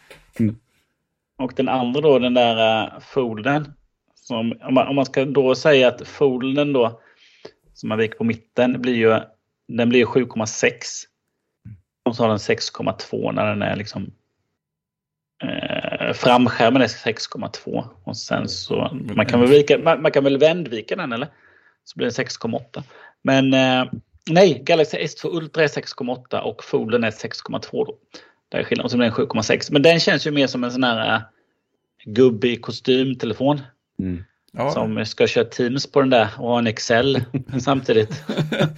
[1.39, 3.73] Och den andra då, den där uh, folden.
[4.15, 7.01] Som, om, man, om man ska då säga att folden då,
[7.75, 9.21] som man viker på mitten, blir ju,
[9.69, 10.71] den blir 7,6.
[12.15, 14.11] Så har den 6,2 när den är liksom
[15.43, 20.39] eh, framskärmen är 6,2 och sen så man kan väl vika, man, man kan väl
[20.39, 21.29] vändvika den eller?
[21.85, 22.83] Så blir det 6,8.
[23.23, 23.93] Men eh,
[24.31, 27.99] nej, Galaxy S2 Ultra är 6,8 och Folden är 6,2 då.
[28.49, 28.85] Där är skillnaden.
[28.85, 29.69] Och så blir den 7,6.
[29.73, 31.23] Men den känns ju mer som en sån här
[32.05, 33.61] gubbe i kostymtelefon.
[33.99, 34.25] Mm.
[34.53, 37.25] Ja, Som ska köra Teams på den där och ha en Excel
[37.61, 38.27] samtidigt.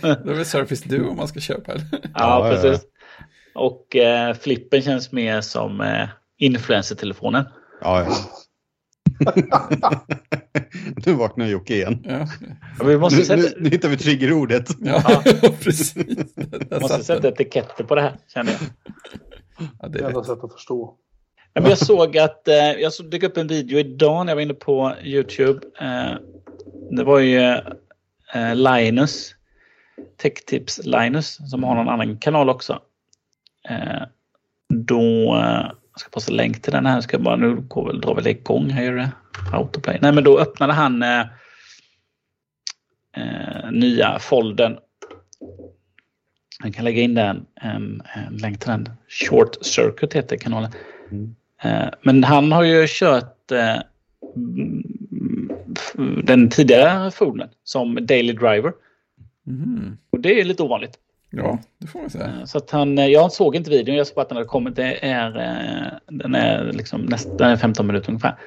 [0.01, 1.73] det är väl Surface Duo om man ska köpa.
[1.73, 1.85] Eller?
[1.93, 2.79] Ja, Ja, ja, ja.
[3.61, 6.09] Och eh, flippen känns mer som eh,
[6.39, 7.45] influencer-telefonen.
[7.81, 8.17] Ja, ja.
[11.07, 12.05] nu vaknar Jocke igen.
[12.09, 12.27] Ja,
[12.79, 14.69] Ja, Vi måste Nu, sätta, nu, nu hittar vi triggerordet.
[14.81, 15.23] ja
[15.63, 15.95] precis.
[16.35, 18.61] Där måste sätta etiketter på det här, känner jag.
[19.81, 20.95] Ja, det är enda sättet att förstå.
[21.53, 24.37] Ja, men jag såg att eh, jag såg, dök upp en video idag när jag
[24.37, 25.67] var inne på YouTube.
[25.81, 26.15] Eh,
[26.91, 27.41] det var ju
[28.35, 29.35] eh, Linus,
[30.23, 32.81] Techtips Linus, som har någon annan kanal också.
[33.69, 34.03] Eh,
[34.69, 38.15] då, eh, jag ska posta länk till den här, ska bara, nu går väl, drar
[38.15, 39.11] väl igång, här gör det
[39.53, 39.99] autoplay.
[40.03, 41.27] Nej men då öppnade han eh,
[43.71, 44.79] nya folden.
[46.63, 48.91] Jag kan lägga in den, en, en länk till den.
[49.09, 50.71] Short Circuit heter kanalen.
[51.11, 51.35] Mm.
[52.03, 53.51] Men han har ju kört
[54.37, 54.83] mm,
[56.25, 58.73] den tidigare Folden som Daily Driver.
[59.47, 59.99] Mhm.
[60.11, 60.99] Och det är lite ovanligt.
[61.31, 62.27] Ja, det får man säga.
[62.27, 64.49] Eh, Så att han, eh, jag såg inte videon, jag såg bara att den hade
[64.49, 64.77] kommit.
[64.77, 68.39] Det är, eh, den är liksom nästan den är 15 minuter ungefär.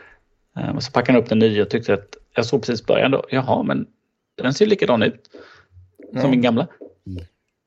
[0.76, 3.26] Och så packade han upp den nya och tyckte att jag såg precis början då.
[3.30, 3.86] Jaha, men
[4.42, 5.30] den ser likadan ut
[6.14, 6.22] Ja.
[6.22, 6.68] som min gamla.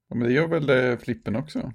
[0.09, 1.73] Ja, men det gör väl flippen också.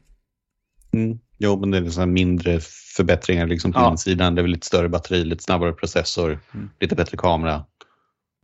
[0.93, 1.19] Mm.
[1.37, 2.59] Jo, men det är mindre
[2.97, 3.91] förbättringar liksom på Ja.
[3.91, 4.35] insidan.
[4.35, 6.69] Det är väl lite större batteri, lite snabbare processor, Mm.
[6.79, 7.65] lite bättre kamera.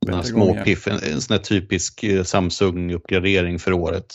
[0.05, 4.05] Bättre små piff, en, en sån här typisk Samsung-uppgradering för året.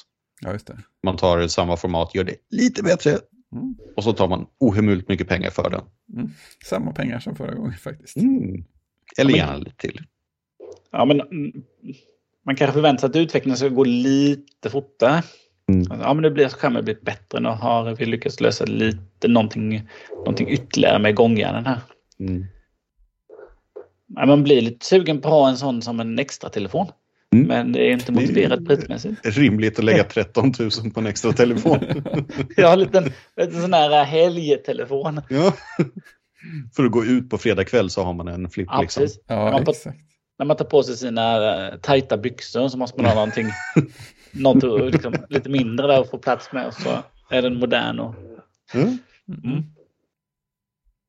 [0.42, 0.78] Ja, just det.
[1.02, 3.18] Man tar samma format, gör det lite bättre,
[3.52, 3.74] Mm.
[3.96, 5.82] Och så tar man ohemult mycket pengar för den.
[6.64, 8.16] Samma pengar som förra gången faktiskt.
[8.16, 8.64] Mm.
[9.18, 10.00] Eller men- gärna lite till.
[10.90, 11.52] Ja, men mm,
[12.46, 15.22] man kanske förväntar sig att utvecklingen ska gå lite fortare.
[15.68, 16.00] Mm.
[16.00, 17.40] Ja, men det blir skärmen blivit bättre.
[17.40, 21.80] Nu har vi lyckats lösa lite någonting, någonting ytterligare med gångjärnen här.
[22.18, 22.46] Mm.
[24.06, 26.86] Ja, man blir lite sugen på att ha en sån som en extra telefon.
[27.32, 27.46] Mm.
[27.46, 29.20] Men det är inte motiverat prismässigt.
[29.26, 31.78] Rimligt att lägga 13 000 på en extra telefon.
[32.56, 33.04] Jag har en liten,
[33.36, 35.20] en sån här helgtelefon.
[35.28, 35.52] ja.
[36.76, 38.68] För att gå ut på fredag kväll så har man en flip.
[38.70, 39.00] Ja, liksom.
[39.02, 39.20] precis.
[39.26, 39.98] Ja, Man på- exakt.
[40.38, 43.46] När man tar på sig sina eh, tajta byxor så måste man ha någonting
[44.30, 46.66] något liksom, lite mindre där att få plats med.
[46.66, 46.88] Och så
[47.30, 47.98] är den modern.
[47.98, 48.14] Och,
[48.74, 48.98] Mm.
[49.44, 49.62] mm.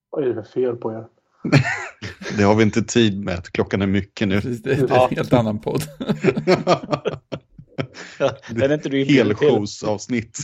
[0.10, 1.04] Vad är det för fel på er?
[2.38, 3.43] Det har vi inte tid med.
[3.51, 4.41] Klockan är mycket nu.
[4.41, 5.07] Precis, det är Ja.
[5.09, 5.84] en helt annan podd.
[8.19, 9.03] Ja, den är inte du.
[9.03, 10.38] Helshowsavsnitt.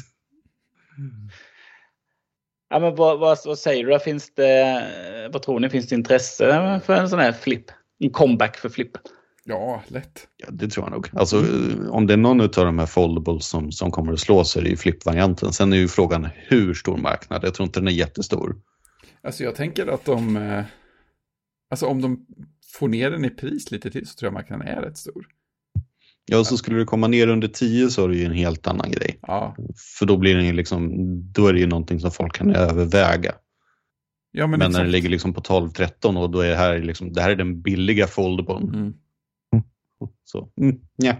[2.70, 4.00] Ja, men vad, vad, vad säger du?
[4.00, 5.70] Finns det, vad tror ni?
[5.70, 7.64] Finns det intresse för en sån här flip?
[8.00, 8.92] En comeback för flip?
[9.44, 10.28] Ja, lätt.
[10.38, 11.10] Ja, det tror jag nog.
[11.14, 11.46] Alltså,
[11.90, 14.64] om det är någon av de här foldables som, som kommer att slå så är
[14.64, 15.54] det ju flip-varianten.
[15.54, 17.44] Sen är ju frågan hur stor marknad.
[17.44, 18.56] Jag tror inte den är jättestor.
[19.24, 20.64] Alltså jag tänker att de, eh,
[21.70, 22.26] alltså om de
[22.74, 25.28] får ner den i pris lite till så tror jag marknaden är rätt stor.
[26.26, 28.92] Ja, så skulle det komma ner under 10 så är det ju en helt annan
[28.92, 29.20] grej.
[29.22, 29.56] Ja,
[30.00, 30.92] För då blir det ju liksom,
[31.32, 33.36] då är det ju någonting som folk kan överväga.
[34.32, 37.14] ja men, Men, när det ligger liksom på 12-13 och då är det här liksom,
[37.14, 38.74] det här är den billiga foldablen.
[38.76, 38.94] Mm,
[40.24, 41.16] Så, mm, ja,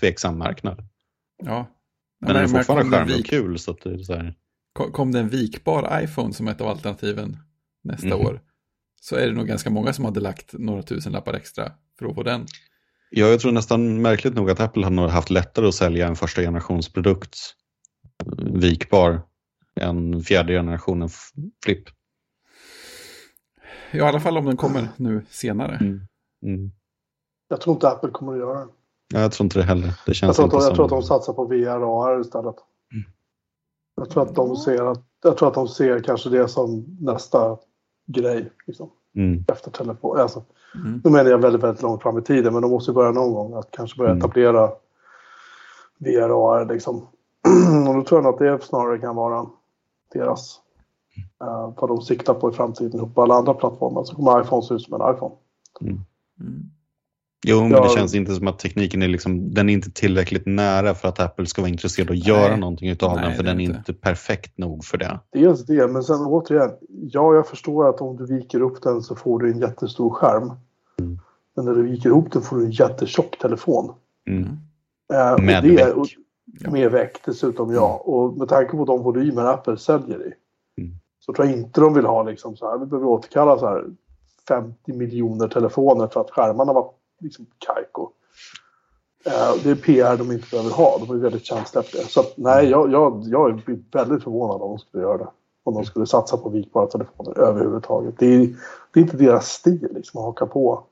[0.00, 0.82] tveksam marknad.
[1.44, 1.70] ja.
[2.20, 3.58] Men den är fortfarande charmig och kul.
[3.58, 4.34] Så att det är så här,
[4.92, 7.36] kom, det en vikbar iPhone som ett av alternativen
[7.82, 8.26] nästa Mhm.
[8.26, 8.40] år
[9.04, 12.14] så är det nog ganska många som hade lagt några tusen lappar extra för att
[12.14, 12.46] få den.
[13.10, 16.40] Ja, jag tror nästan märkligt nog att Apple har haft lättare att sälja en första
[16.40, 17.36] generationsprodukt
[18.26, 19.22] eh, vikbar
[19.80, 21.30] än fjärde generationen f-
[21.64, 21.84] flip.
[23.90, 25.76] Ja, i alla fall om den kommer nu senare.
[26.42, 26.70] Mm.
[27.48, 28.70] Jag tror inte Apple kommer att göra det.
[29.14, 29.86] Ja, jag tror inte det heller.
[29.86, 32.04] Det Jag känns tror, att inte de, jag tror att de satsar på VR och
[32.04, 32.56] AR istället.
[32.92, 33.04] Mm.
[33.96, 37.58] Jag tror att de ser, att, jag tror att de ser kanske det som nästa
[38.06, 38.50] grej.
[38.66, 39.44] Liksom, Mm.
[39.48, 40.20] efter telefon.
[40.20, 40.42] Alltså,
[40.74, 41.00] Mm.
[41.04, 43.54] nu menar jag väldigt, väldigt långt fram i tiden, men de måste börja någon gång
[43.54, 44.18] att kanske börja Mm.
[44.18, 44.70] etablera
[45.98, 46.64] VR och AR.
[46.66, 46.96] Liksom.
[47.88, 49.46] och då tror jag att det snarare kan vara
[50.12, 50.60] deras,
[51.44, 54.04] uh, vad de siktar på i framtiden ihop med alla andra plattformar.
[54.04, 55.34] Så kommer iPhone se ut som en iPhone.
[55.80, 55.98] Mm.
[57.46, 57.82] Jo, men Ja.
[57.84, 61.20] det känns inte som att tekniken är liksom, den är inte tillräckligt nära för att
[61.20, 62.60] Apple ska vara intresserad av att göra Nej.
[62.60, 63.76] någonting utav Nej, den, för den är inte.
[63.78, 65.20] inte perfekt nog för det.
[65.32, 66.70] Dels det, men sen återigen.
[66.88, 70.52] Ja, jag förstår att om du viker upp den så får du en jättestor skärm.
[71.00, 71.18] Mm.
[71.56, 73.92] Men när du viker ihop den får du en jättetjock telefon.
[74.30, 74.48] Mm.
[75.12, 75.94] Eh, och Med det, väck.
[75.96, 76.06] och-
[76.60, 76.70] Ja.
[76.70, 78.02] Med väck dessutom, ja.
[78.04, 80.32] Och med tanke på de volymer Apple säljer i.
[80.82, 80.94] Mm.
[81.20, 82.78] Så tror jag inte de vill ha liksom så här.
[82.78, 83.84] Vi behöver återkalla så här
[84.48, 86.90] 50 miljoner telefoner för att skärmarna var
[87.24, 88.10] liksom kajko.
[89.26, 90.98] Eh, det är PR de inte behöver ha.
[90.98, 92.04] De är väldigt känsliga för det.
[92.04, 95.28] Så att, nej, jag, jag, jag blir väldigt förvånad om de skulle göra det.
[95.64, 98.14] Om de skulle satsa på vikbara telefoner överhuvudtaget.
[98.18, 98.38] Det är,
[98.92, 100.84] det är inte deras stil liksom, att haka på.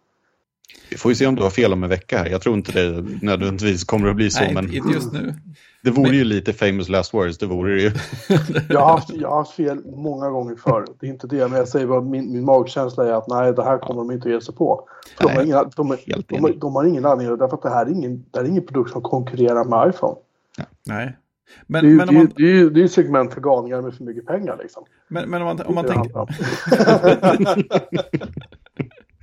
[0.91, 2.27] Vi får ju se om du har fel om en vecka här.
[2.31, 5.35] Jag tror inte det nödvändigtvis kommer att bli så, Nej, men inte just nu.
[5.83, 7.91] det vore Men- ju lite famous last words, det vore det ju.
[8.69, 10.85] Jag har, haft, jag har haft fel många gånger förr.
[11.01, 13.65] Det är inte det, men jag säger bara min, min magkänsla är att nej, det
[13.65, 14.89] här kommer de inte att ge sig på.
[15.19, 17.57] För de, har Nej, ingen, de, är- helt de, har- de har ingen anledning, därför
[17.57, 20.17] att det här är ingen, det här är ingen produkt som konkurrerar med iPhone.
[20.87, 21.17] Nej.
[21.67, 22.89] Det är, Men, ju- men, det, om är, man, det, är, ju- det är ju
[22.89, 24.85] segment för galningar med för mycket pengar liksom.
[25.09, 27.73] men, men om man, om man Det är det tänker.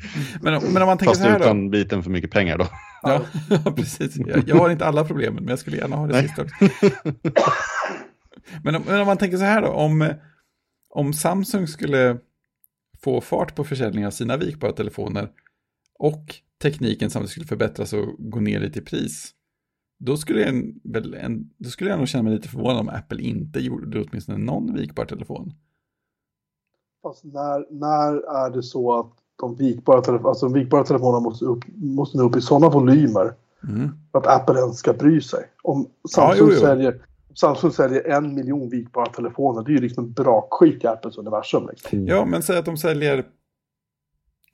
[0.42, 1.46] men, om- men om man tänker Fast så här då.
[1.46, 2.68] utan biten för mycket pengar då.
[3.02, 3.22] Ja,
[3.76, 4.18] precis.
[4.18, 6.28] Jag, jag har inte alla problemen, men jag skulle gärna ha det Nej.
[6.28, 6.56] sista också.
[8.64, 10.14] Men om, men om man tänker så här då, om,
[10.90, 12.18] om Samsung skulle
[13.04, 15.30] få fart på försäljningen av sina vikbara telefoner
[16.00, 19.32] och tekniken samtidigt skulle förbättras och gå ner lite i pris,
[20.00, 22.90] då skulle, jag, en, väl en, då skulle jag nog känna mig lite förvånad om
[22.90, 25.54] Apple inte gjorde åtminstone någon vikbar telefon.
[27.04, 28.14] Fast när, när
[28.46, 32.24] är det så att de vikbara, telefo- alltså de vikbara telefonerna måste, upp, måste nå
[32.24, 33.34] upp i sådana volymer
[33.70, 33.90] Mm.
[34.12, 35.44] att Apple ens ska bry sig?
[35.64, 36.60] Om Samsung, jo, jo.
[36.60, 36.96] Säljer,
[37.36, 41.68] Samsung säljer en miljon vikbara telefoner, det är ju liksom en brakskit i Apples universum.
[41.70, 42.08] Liksom.
[42.08, 43.26] Ja, men säg att de säljer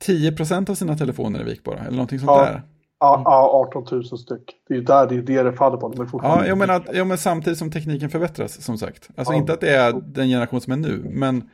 [0.06, 2.44] 10% av sina telefoner är vikbara, eller någonting sånt Ja.
[2.44, 2.62] där.
[3.00, 4.56] Ja, ja, 18 000 styck.
[4.68, 5.88] Det är ju där det, är det det faller på.
[5.88, 9.08] De Ja, jag menar, att, ja, men samtidigt som tekniken förbättras, som sagt.
[9.16, 9.38] Alltså Ja.
[9.38, 11.50] inte att det är den generation som är nu, men,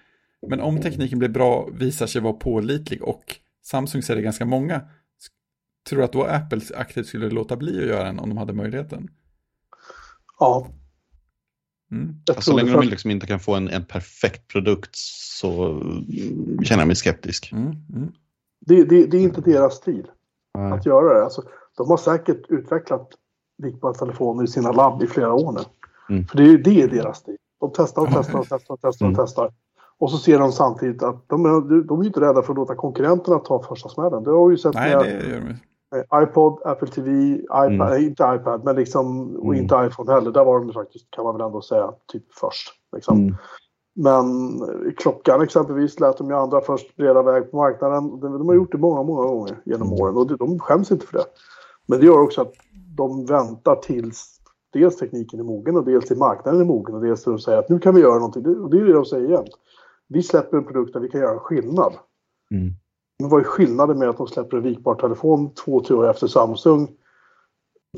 [0.49, 4.81] men om tekniken blir bra, visar sig vara pålitlig och Samsung säljer ganska många,
[5.89, 8.53] tror du att då Apple aktivt skulle låta bli att göra den om de hade
[8.53, 9.11] möjligheten?
[10.39, 10.67] Ja,
[11.93, 12.15] Mm.
[12.39, 14.91] Så länge det de liksom inte kan få en, en perfekt produkt
[15.41, 15.81] så
[16.63, 17.53] känner jag mig skeptisk.
[17.53, 17.67] Mm.
[17.67, 18.13] Mm.
[18.61, 20.07] det, det, det är inte deras stil
[20.59, 20.73] Nej.
[20.73, 21.25] att göra det.
[21.25, 21.43] Alltså,
[21.77, 23.09] de har säkert utvecklat
[23.59, 25.61] vikbara telefoner i sina labb i flera år nu.
[26.15, 26.27] Mm.
[26.27, 27.37] För det är det är deras stil.
[27.61, 29.25] De testar och testar och testar och testar och Mm.
[29.25, 29.53] testar.
[30.03, 32.57] Och så ser de samtidigt att de är, de är ju inte rädda för att
[32.57, 34.23] låta konkurrenterna ta första smällen.
[34.25, 35.55] Det har vi ju sett Nej, med det gör de ju.
[36.21, 38.03] eh, iPod, Apple TV, iPad, Mm.
[38.05, 39.63] inte iPad, men liksom, och Mm.
[39.63, 40.31] inte iPhone heller.
[40.31, 42.69] Där var de faktiskt, kan man väl ändå säga, typ först.
[42.97, 43.19] Liksom.
[43.19, 43.35] Mm.
[43.95, 44.27] Men
[44.63, 48.21] eh, klockan exempelvis lät de ju andra först breda väg på marknaden.
[48.21, 50.01] De, de har gjort det många, många gånger genom Mm.
[50.01, 51.25] åren och de, de skäms inte för det.
[51.87, 52.53] Men det gör också att
[52.97, 54.39] de väntar tills
[54.73, 57.59] dels tekniken är mogen och dels till marknaden är mogen och dels till de säger
[57.59, 58.47] att nu kan vi göra någonting.
[58.63, 59.51] Och det är det de säger jämt.
[60.13, 61.93] Vi släpper en produkt där vi kan göra en skillnad.
[62.51, 62.73] Mm.
[63.19, 66.27] Men vad är skillnaden med att de släpper en vikbar telefon två, tre år efter
[66.27, 66.89] Samsung?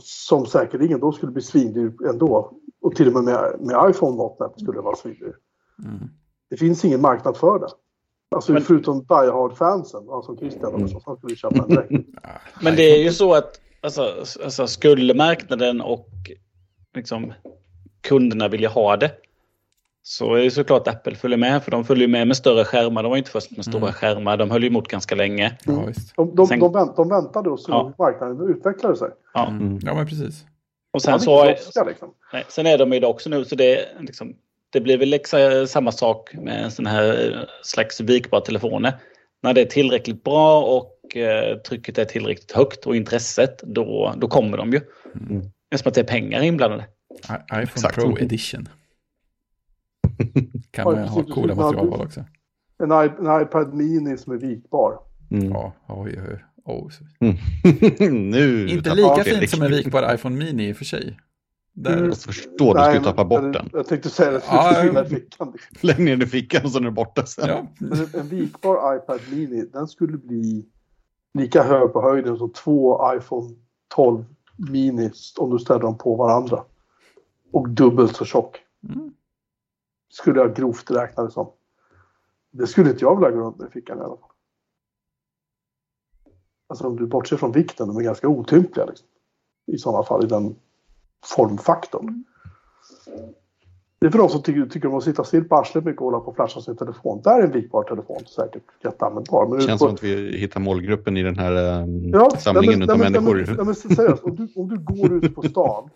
[0.03, 2.53] Som säkerligen då skulle bli svindyr ändå.
[2.81, 5.37] Och till och med med, med iPhone-mått mätt skulle det vara svindyr.
[5.85, 6.09] Mm.
[6.51, 7.69] Det finns ingen marknad för det.
[8.35, 11.91] Alltså Men- förutom Die Hard-fansen, alltså Christian också, som skulle köpa en direkt.
[12.63, 14.03] Men det är ju så att alltså,
[14.45, 16.09] alltså, skulle marknaden och
[16.95, 17.33] liksom,
[18.01, 19.11] kunderna vilja ha det
[20.07, 21.63] så är det såklart Apple följer med.
[21.65, 23.03] För de följer med med större skärmar.
[23.03, 23.93] De var ju inte först med stora Mm.
[23.93, 24.37] skärmar.
[24.37, 25.59] De höll emot ganska länge.
[25.65, 26.17] Ja, visst.
[26.17, 27.93] De, de, Sen- de, vänt, de väntade och såg Ja.
[27.99, 29.09] marknaden utvecklade sig.
[29.35, 29.47] Ja.
[29.49, 29.79] Mm.
[29.83, 30.45] ja, men precis.
[30.93, 32.15] Och sen så brådska, liksom.
[32.33, 34.35] Nej, sen är de ju det också nu så det, är liksom,
[34.73, 38.93] det blir väl exa, samma sak med en sån här eh, slags vikbara telefoner.
[39.43, 44.29] När det är tillräckligt bra och eh, trycket är tillräckligt högt och intresset då, då
[44.29, 44.81] kommer de ju.
[45.15, 45.41] Mm.
[45.43, 46.83] Det är som att det är pengar inblandade.
[46.83, 47.95] I- iPhone Exakt.
[47.95, 48.69] Pro Edition.
[50.71, 52.25] Kan man ha coola materialval du- också.
[52.79, 54.99] En, en iPad Mini som är vikbar.
[55.31, 55.51] Mm.
[55.51, 56.41] Ja, oj, oj, oj.
[56.67, 57.05] Oh, så-
[58.11, 61.19] nu Inte lika fint som en vikbar iPhone Mini i och för sig.
[61.77, 62.05] Där, Mm.
[62.09, 63.71] Jag förstår, du ska ju tappa bort den.
[63.73, 65.53] Jag tänkte säga det, Ja, fickan.
[65.81, 67.49] Lägg ner den i fickan och så är den borta sen.
[67.49, 70.65] ja, Men en, vikbar iPad Mini, den skulle bli
[71.39, 73.55] lika hög på höjden som två iPhone
[73.95, 74.25] 12
[74.57, 76.65] Mini om du ställer dem på varandra.
[77.53, 78.57] Och dubbelt så tjock.
[78.89, 79.13] Mm.
[80.15, 81.51] Skulle jag grovt räkna det som.
[82.51, 84.31] Det skulle inte jag vilja gå runt med i fickan i alla fall.
[86.67, 89.07] Alltså om du bortser från vikten, de är ganska otympliga liksom.
[89.67, 90.57] I sådana fall, i den
[91.37, 92.25] formfaktorn.
[93.99, 96.05] Det är för de som tycker, tycker om att sitta still på arslet mycket och
[96.05, 97.21] hålla på och flasha sin telefon.
[97.25, 99.47] Där är en vikbar telefon säkert jätteanvändbar.
[99.49, 102.79] Men Det känns får- som att vi hittar målgruppen i den här um, Ja, samlingen
[102.79, 103.35] nej, av nej, människor.
[103.35, 105.91] Nej, men, nej, men seriöst, om du, om du går ut på stan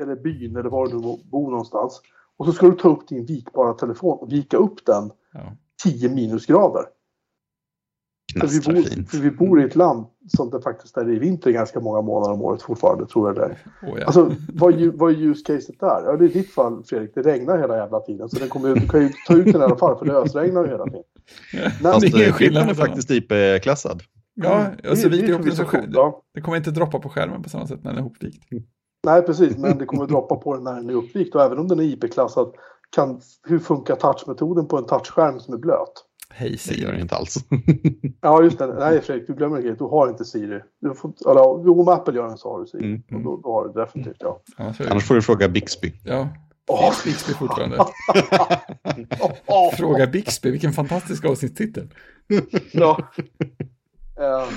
[0.00, 0.98] eller byn eller var du
[1.30, 2.00] bor någonstans
[2.38, 5.56] och så ska du ta upp din vikbara telefon och vika upp den ja.
[5.84, 6.82] 10 minusgrader.
[8.40, 10.06] För vi, bor, för vi bor i ett land
[10.36, 13.42] som det faktiskt är i vinter ganska många månader om året fortfarande, tror jag det
[13.44, 13.50] är.
[13.90, 14.04] Oh, ja.
[14.06, 16.02] Alltså, vad, är vad är use caset där?
[16.04, 18.28] Ja, det är i ditt fall, Fredrik, det regnar hela jävla tiden.
[18.28, 20.64] Så den kommer, du kan ju ta ut den i alla fall, för det ösregnar
[20.64, 21.02] ju hela tiden.
[21.82, 24.02] Ja, Fast det är eh, skillnad klippen är faktiskt IP-klassad.
[24.34, 25.90] Ja, och så Det- det själv.
[25.94, 26.22] ja.
[26.34, 28.42] Det kommer inte droppa på skärmen på samma sätt när den är hopvikt.
[29.06, 29.56] Nej, precis.
[29.56, 31.34] Men det kommer droppa på den när den är uppvikt.
[31.34, 32.52] Och även om den är IP-klassad,
[32.96, 35.92] kan, hur funkar touchmetoden på en touchskärm som är blöt?
[36.30, 37.00] Hej Det gör det Siri.
[37.00, 37.36] inte alls.
[38.20, 38.66] Ja, just det.
[38.66, 39.76] Nej, Fredrik, du glömmer en.
[39.76, 40.60] Du har inte Siri.
[40.80, 42.84] Du får, eller, jo, om Apple gör den så har du Siri.
[42.84, 43.02] Mm.
[43.14, 44.40] Och då, då har du definitivt, ja.
[44.78, 45.92] Det- Annars får du fråga Bixby.
[46.04, 46.28] Ja,
[46.68, 47.78] finns Bixby fortfarande.
[49.78, 51.88] Fråga Bixby, vilken fantastisk avsnittstitel.
[52.72, 52.98] Ja.
[54.16, 54.56] Vilk-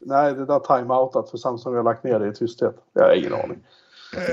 [0.00, 2.74] nej, det där timeoutat för Samsung har lagt ner det i tysthet.
[2.92, 3.58] Jag har ingen aning.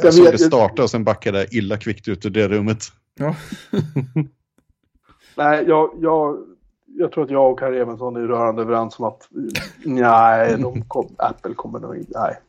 [0.03, 2.83] Jag såg vet- det starta och sen backade jag illa kvickt ut ur det rummet.
[3.19, 3.35] Ja,
[5.37, 6.37] Nej, jag, jag,
[6.97, 9.27] jag tror att jag och herr Evensson är rörande överens om att
[9.83, 12.19] nej, de kom, Apple kommer nog inte...
[12.19, 12.39] Nej.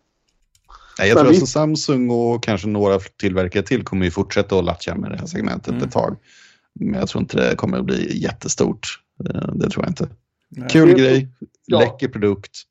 [0.99, 4.59] Nej, jag Men tror vi- alltså Samsung och kanske några tillverkare till kommer ju fortsätta
[4.59, 5.83] att latcha med det här segmentet Mm.
[5.85, 6.17] ett tag.
[6.73, 8.87] Men jag tror inte det kommer att bli jättestort.
[9.25, 10.09] Eh, Det tror jag inte.
[10.49, 10.69] nej.
[10.71, 11.29] Kul Det- grej,
[11.67, 11.79] ja.
[11.79, 12.63] läcker produkt.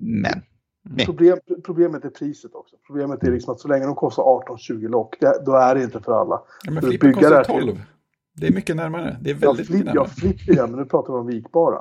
[0.00, 0.42] Men,
[0.90, 1.06] Nej.
[1.06, 2.76] Problem, problemet är priset också.
[2.86, 6.00] Problemet är liksom att så länge de kostar 18-20 lock, det, då är det inte
[6.00, 6.42] för alla.
[6.64, 7.82] Ja, men det kostar här till- 12.
[8.34, 9.16] Det är mycket närmare.
[9.20, 10.14] Det är väldigt flip, mycket jag närmare.
[10.34, 11.78] flipper igen, men nu pratar vi om vikbara.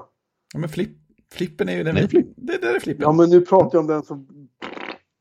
[0.53, 0.91] Ja, men flipp,
[1.34, 2.10] flippen är ju den Nej, vi...
[2.10, 2.27] flipp.
[2.38, 3.02] Det där är flippen.
[3.02, 4.27] Ja, men nu pratar jag om den som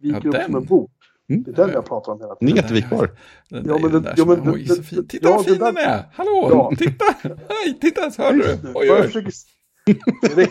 [0.03, 0.45] viker Ja, upp den.
[0.47, 0.91] som en bok.
[1.29, 1.43] Mm.
[1.43, 2.57] Det är den jag pratar om hela den är tiden.
[2.65, 3.11] jättevikbar.
[3.51, 5.09] Den Ja, men den där ja, men det- oj, så fin.
[5.09, 6.03] Titta ja, vad fin den är!
[6.13, 6.49] Hallå!
[6.51, 6.73] Ja.
[6.79, 7.05] Titta!
[7.23, 8.01] Hej, titta!
[8.19, 8.59] Hör du?
[8.75, 10.47] Oj, oj.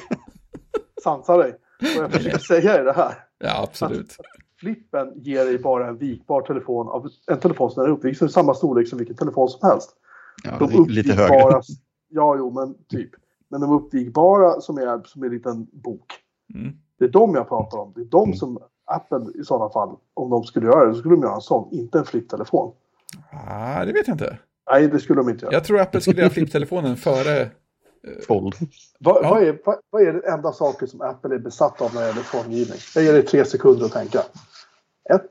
[1.03, 1.55] Sansa dig.
[1.79, 3.13] Vad jag försöker säga är det här.
[3.39, 4.17] Ja, absolut.
[4.59, 8.53] Flippen ger dig bara en vikbar telefon av en telefon som är uppvikt är samma
[8.53, 9.89] storlek som vilken telefon som helst.
[10.43, 11.61] Ja, De lite uppvikbara- högre.
[12.09, 13.09] Ja, jo, men typ.
[13.49, 16.05] Men de uppvikbara som är som är en liten bok.
[16.53, 16.73] Mm.
[16.99, 17.93] Det är de jag pratar om.
[17.95, 18.35] Det är de Mm.
[18.37, 21.41] som Apple i sådana fall, om de skulle göra det, så skulle de göra en
[21.41, 22.73] sån, inte en flipptelefon.
[23.49, 24.39] Ah, det vet jag inte.
[24.71, 25.53] Nej, det skulle de inte göra.
[25.53, 27.49] Jag tror Apple skulle göra flipptelefonen före...
[28.27, 28.55] Fold.
[28.99, 29.29] Vad, Ja.
[29.29, 32.07] vad, är, vad, vad är den enda saken som Apple är besatt av när det
[32.07, 32.77] gäller formgivning?
[32.95, 34.19] Jag ger dig tre sekunder att tänka.
[35.13, 35.29] Ett,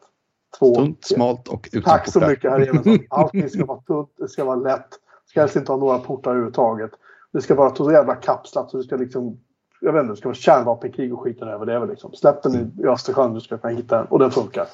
[0.59, 1.15] två, Tunt, tre.
[1.17, 2.29] smalt och utan Tack så portar.
[2.31, 2.99] mycket herr.
[3.11, 4.91] Allting ska vara tunt, det ska vara lätt.
[4.91, 6.91] Det ska helst inte ha några portar överhuvudtaget.
[7.33, 9.41] Det ska vara så jävla kapslat så det ska liksom...
[9.81, 11.87] Jag vet inte, det ska vara kärnvapenkrig och skiten över det.
[11.87, 12.13] Liksom.
[12.15, 14.67] Släpp den i, i Östersjön, du ska kunna hitta den och den funkar.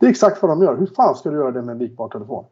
[0.00, 0.76] Det är exakt vad de gör.
[0.76, 2.44] Hur fan ska du göra det med en likbar telefon?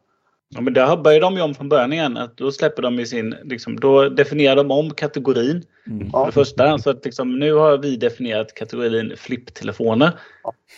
[0.55, 2.17] Ja, men där börjar de ju om från början igen.
[2.17, 5.63] Att då släpper de i sin, liksom, då definierar de om kategorin.
[5.87, 6.11] Mm.
[6.11, 6.77] För det första.
[6.77, 10.19] Så att liksom, nu har vi definierat kategorin flipptelefoner.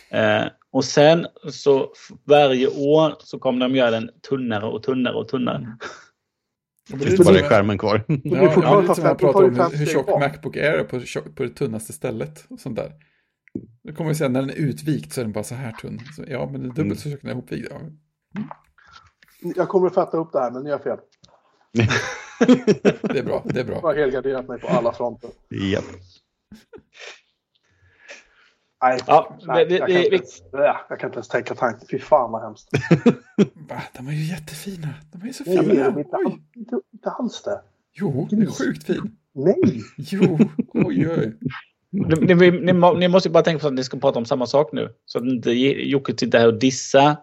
[0.10, 1.94] Eh, och sen så
[2.24, 5.78] varje år så kommer de göra den tunnare och tunnare och tunnare.
[6.94, 8.04] Och det är bara är skärmen kvar.
[8.08, 10.20] Ja, är ja, fortfarande lite som man pratar tar om hur, tjock.
[10.20, 11.00] Macbook Air är på,
[11.36, 12.46] på det tunnaste stället.
[12.50, 12.92] Och sånt där.
[13.84, 16.00] Då kommer vi säga när den är utvikt så är den bara så här tunn.
[16.16, 17.68] Så, ja, men det är dubbelt så tjock när den är ihopvikt.
[17.72, 17.80] Ja.
[19.42, 20.98] Jag kommer att fatta upp det här, men ni har fel.
[23.02, 23.80] Det är bra, det är Jag bra.
[23.82, 25.30] har helgarderat mig på alla fronter.
[25.72, 25.84] Japp.
[28.84, 30.42] Nej, Ja, nej vi- jag, kan inte vi- ens,
[30.90, 31.88] jag kan inte ens tänka tanken.
[31.92, 32.70] Fy fan vad hemskt.
[33.70, 34.88] Va, de är ju jättefina.
[35.12, 35.88] De är så Nej, fina.
[35.88, 36.42] inte, Oj.
[36.56, 37.62] inte, inte alls det.
[37.94, 39.18] Jo, det är sjukt fin.
[39.34, 39.82] Nej!
[39.98, 40.38] Jo,
[40.74, 41.38] oj, oj.
[41.90, 44.46] Ni, ni, ni, må- ni måste bara tänka på att ni ska prata om samma
[44.46, 44.90] sak nu.
[45.06, 47.16] Så att inte Jocke sitter här och dissar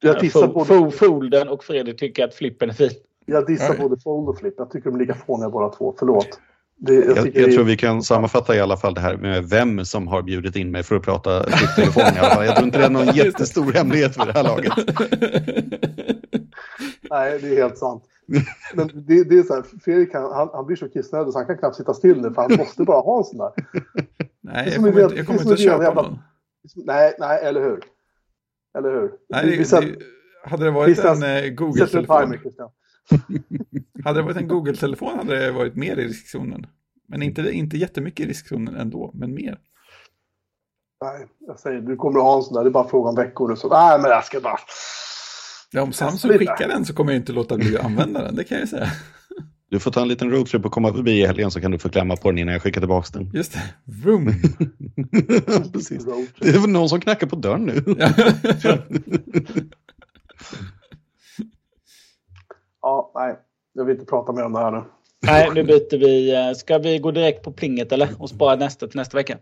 [0.00, 2.90] Jag dissar, både, fo- folden och Fredrik tycker att flippen är fin.
[3.26, 3.78] jag dissar Oj.
[3.80, 4.54] både Fold och Flip.
[4.58, 5.94] Jag tycker de är lika fåniga båda två.
[5.98, 6.40] Förlåt.
[6.78, 9.44] Det, jag, Jag, jag det- tror vi kan sammanfatta i alla fall det här med
[9.44, 12.44] vem som har bjudit in mig för att prata flipptelefon i alla fall.
[12.46, 14.72] Jag tror inte det är någon jättestor hemlighet vid det här laget.
[17.10, 18.02] Nej, det är helt sant.
[18.74, 21.46] Men det, det är så här, Fredrik han, han, han blir så kissnödig så han
[21.46, 23.52] kan knappt sitta still nu för han måste bara ha en sån där.
[24.40, 26.18] Nej, jag som kommer inte, jag kommer inte att köpa någon.
[26.76, 27.80] Nej, nej, eller hur?
[28.76, 29.12] Eller hur?
[29.28, 29.96] Nej, det, vi det,
[30.44, 32.38] hade det varit en eh, Google-telefon.
[34.04, 36.66] Hade det varit en Google-telefon hade det varit mer i riskzonen.
[37.08, 39.58] Men inte, inte jättemycket i riskzonen ändå, men mer.
[41.04, 42.64] Nej, jag säger du kommer att ha en sån där.
[42.64, 43.52] Det är bara fråga om veckor.
[43.52, 43.68] Och så.
[43.68, 44.58] Nej, men jag ska bara...
[45.70, 48.44] Ja, om Samsung skickar den så kommer jag inte låta bli att använda den, det
[48.44, 48.88] kan jag ju säga.
[49.68, 51.88] Du får ta en liten roadtrip och komma förbi i helgen så kan du få
[51.88, 53.30] klämma på den innan jag skickar tillbaka den.
[53.34, 54.26] Just det, vroom.
[55.72, 56.04] Precis.
[56.38, 57.84] Det är väl någon som knackar på dörren nu.
[62.82, 63.12] Ja.
[63.14, 63.38] Nej.
[63.72, 64.84] Jag vill inte prata mer om det här nu.
[65.22, 66.54] Nej, nu byter vi.
[66.54, 68.08] Ska vi gå direkt på plinget eller?
[68.18, 69.38] Och spara nästa till nästa vecka?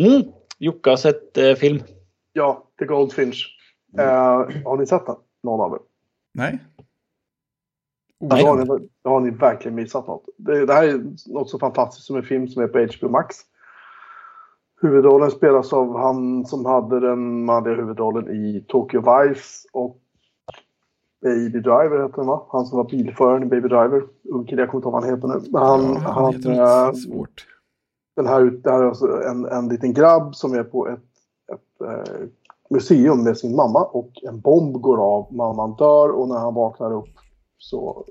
[0.00, 0.22] Mm.
[0.58, 1.82] Jocke har sett eh, film.
[2.32, 3.58] Ja, The Goldfinch.
[3.98, 4.04] Eh,
[4.64, 5.16] har ni sett den?
[5.42, 5.78] Någon av er?
[6.36, 6.58] Nej.
[8.20, 10.24] Då har, ni, då har ni verkligen missat något.
[10.36, 13.36] Det, det här är något så fantastiskt som en film som är på HBO Max.
[14.80, 19.98] Huvudrollen spelas av han som hade den manliga huvudrollen i Tokyo Vice och
[21.22, 22.46] Baby Driver heter den va?
[22.48, 24.02] Han som var bilföraren i Baby Driver.
[24.24, 25.50] Ung kille, jag kommer inte ihåg vad han heter nu.
[25.50, 27.46] Men han, ja, han han, heter eh, svårt.
[28.16, 31.00] den här, det här är alltså en, en liten grabb som är på ett,
[31.52, 32.28] ett eh,
[32.70, 35.34] museum med sin mamma och en bomb går av.
[35.34, 37.14] Mamman dör och när han vaknar upp
[37.58, 38.04] så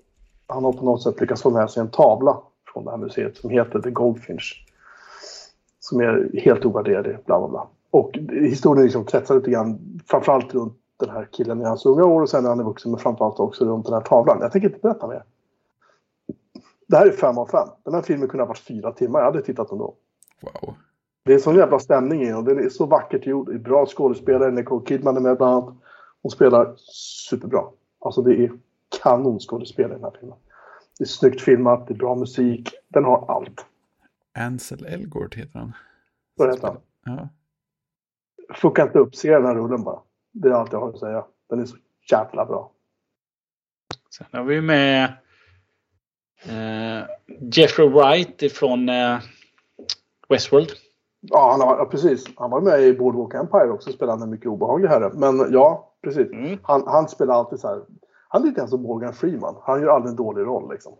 [0.48, 2.38] han har på något sätt lyckats få med sig en tavla
[2.74, 4.66] från det här museet som heter The Goldfinch.
[5.80, 7.68] Som är helt ovärderlig, bla bla bla.
[7.92, 12.22] Och historien liksom kretsar lite grann framförallt runt den här killen i hans unga år
[12.22, 14.38] och sen när han är vuxen men framförallt också runt den här tavlan.
[14.42, 15.24] Jag tänker inte berätta mer.
[16.88, 17.68] Det här är fem av fem.
[17.84, 19.20] Den här filmen kunde ha varit fyra timmar.
[19.20, 19.94] Jag hade tittat ändå.
[20.42, 20.74] Wow.
[21.26, 23.48] Det är sån jävla stämning i den och den är så vackert gjord.
[23.48, 24.52] Det är bra skådespelare.
[24.52, 25.76] Nicole Kidman är med bland annat.
[26.22, 26.76] Hon spelar
[27.30, 27.64] superbra.
[28.00, 28.52] Alltså det är
[29.02, 30.38] kanonskådespel i den här filmen.
[30.98, 32.74] Det är snyggt filmat, det är bra musik.
[32.88, 33.66] Den har allt.
[34.38, 35.74] Ansel Elgort heter han.
[36.36, 36.78] Vad heter han?
[37.06, 37.30] Ja.
[38.56, 40.00] Fucka inte upp, se den här rullen bara.
[40.32, 41.26] Det är allt jag har att säga.
[41.50, 41.78] Den är så
[42.12, 42.72] jävla bra.
[44.10, 45.14] Sen har vi med
[46.46, 47.08] eh,
[47.52, 49.20] Jeffrey Wright ifrån eh,
[50.30, 50.70] Westworld.
[51.30, 52.26] Ja, han har, ja, precis.
[52.36, 55.12] Han var med i Boardwalk Empire också och spelade en mycket obehaglig herre.
[55.14, 56.32] Men ja, precis.
[56.32, 56.60] Mm.
[56.64, 57.82] Han, han spelar alltid så här.
[58.28, 59.56] Han är lite grann som Morgan Freeman.
[59.62, 60.94] Han gör aldrig en dålig roll liksom.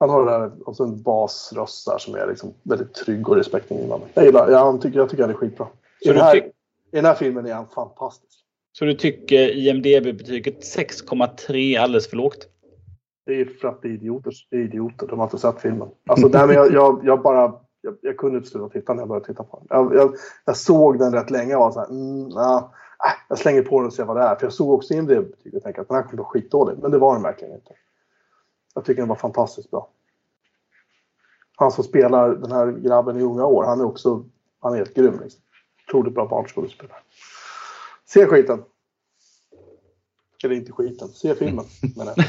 [0.00, 4.06] Han har det där, alltså en basröst där som är liksom väldigt trygg och respektingivande.
[4.14, 5.66] Jag gillar, ja, han tycker, jag tycker han är skitbra.
[6.00, 6.42] I den, här, I
[6.90, 8.44] den här filmen är han fantastisk.
[8.72, 12.48] så du tycker IMDB-betyget 6,3 är alldeles för lågt?
[13.26, 14.32] Det är för att det är idioter.
[14.50, 15.06] Det är idioter.
[15.06, 15.88] De har inte sett filmen.
[16.06, 17.60] Alltså, men jag, jag, jag bara...
[17.80, 19.66] Jag, jag kunde inte sluta titta när jag började titta på den.
[19.70, 21.88] Jag, jag, jag såg den rätt länge och var så här...
[21.90, 24.36] Mm, nah, äh, jag slänger på den och ser vad det är.
[24.36, 26.78] För jag såg också in det betyget och tänkte att den här kommer vara skitdålig.
[26.78, 27.74] Men det var den verkligen inte.
[28.74, 29.90] Jag tycker den var fantastiskt bra.
[31.56, 34.24] Han som spelar den här grabben i unga år, han är också...
[34.60, 35.20] Han är helt grym.
[35.22, 35.42] Liksom.
[35.88, 36.98] otroligt bra barnskådespelare.
[38.06, 38.62] Se skiten.
[40.44, 41.64] Eller inte skiten, se filmen.
[41.96, 42.26] menar jag.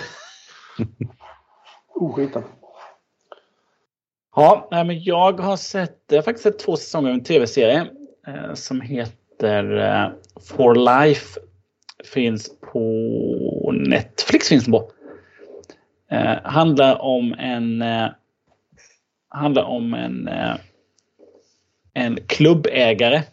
[1.96, 2.44] Oskiten.
[4.36, 7.88] Ja, men jag har sett, jag har faktiskt sett två säsonger av en tv-serie
[8.28, 10.10] eh, som heter eh,
[10.42, 11.40] For Life.
[12.14, 14.92] Finns på Netflix finns den på.
[16.12, 18.10] Eh, handlar om en eh,
[19.30, 20.56] handlar om en eh,
[21.94, 23.24] en klubbägare.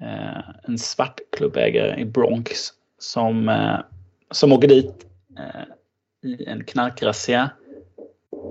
[0.00, 3.78] Eh, en svart klubbägare i Bronx som, eh,
[4.30, 5.06] som åker dit
[5.38, 7.50] eh, i en knarkrazzia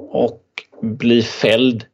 [0.09, 0.43] och
[0.81, 1.85] bli fälld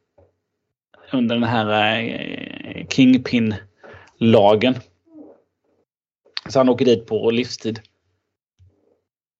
[1.11, 4.75] under den här eh, Kingpin-lagen.
[6.49, 7.79] Så han åker dit på livstid.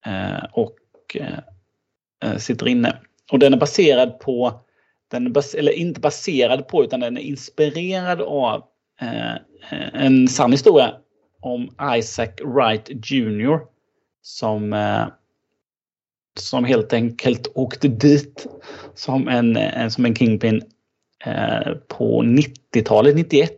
[0.05, 0.77] Eh, och
[1.15, 2.97] eh, sitter inne.
[3.31, 4.61] Och den är baserad på,
[5.07, 8.63] den är bas eller inte baserad på utan den är inspirerad av
[9.93, 10.95] en sann historia
[11.39, 13.59] om Isaac Wright Jr.
[14.21, 14.73] Som
[16.39, 18.47] som helt enkelt åkte dit
[18.95, 20.61] som en, en som en Kingpin
[21.25, 23.51] eh, på 90-talet, 91.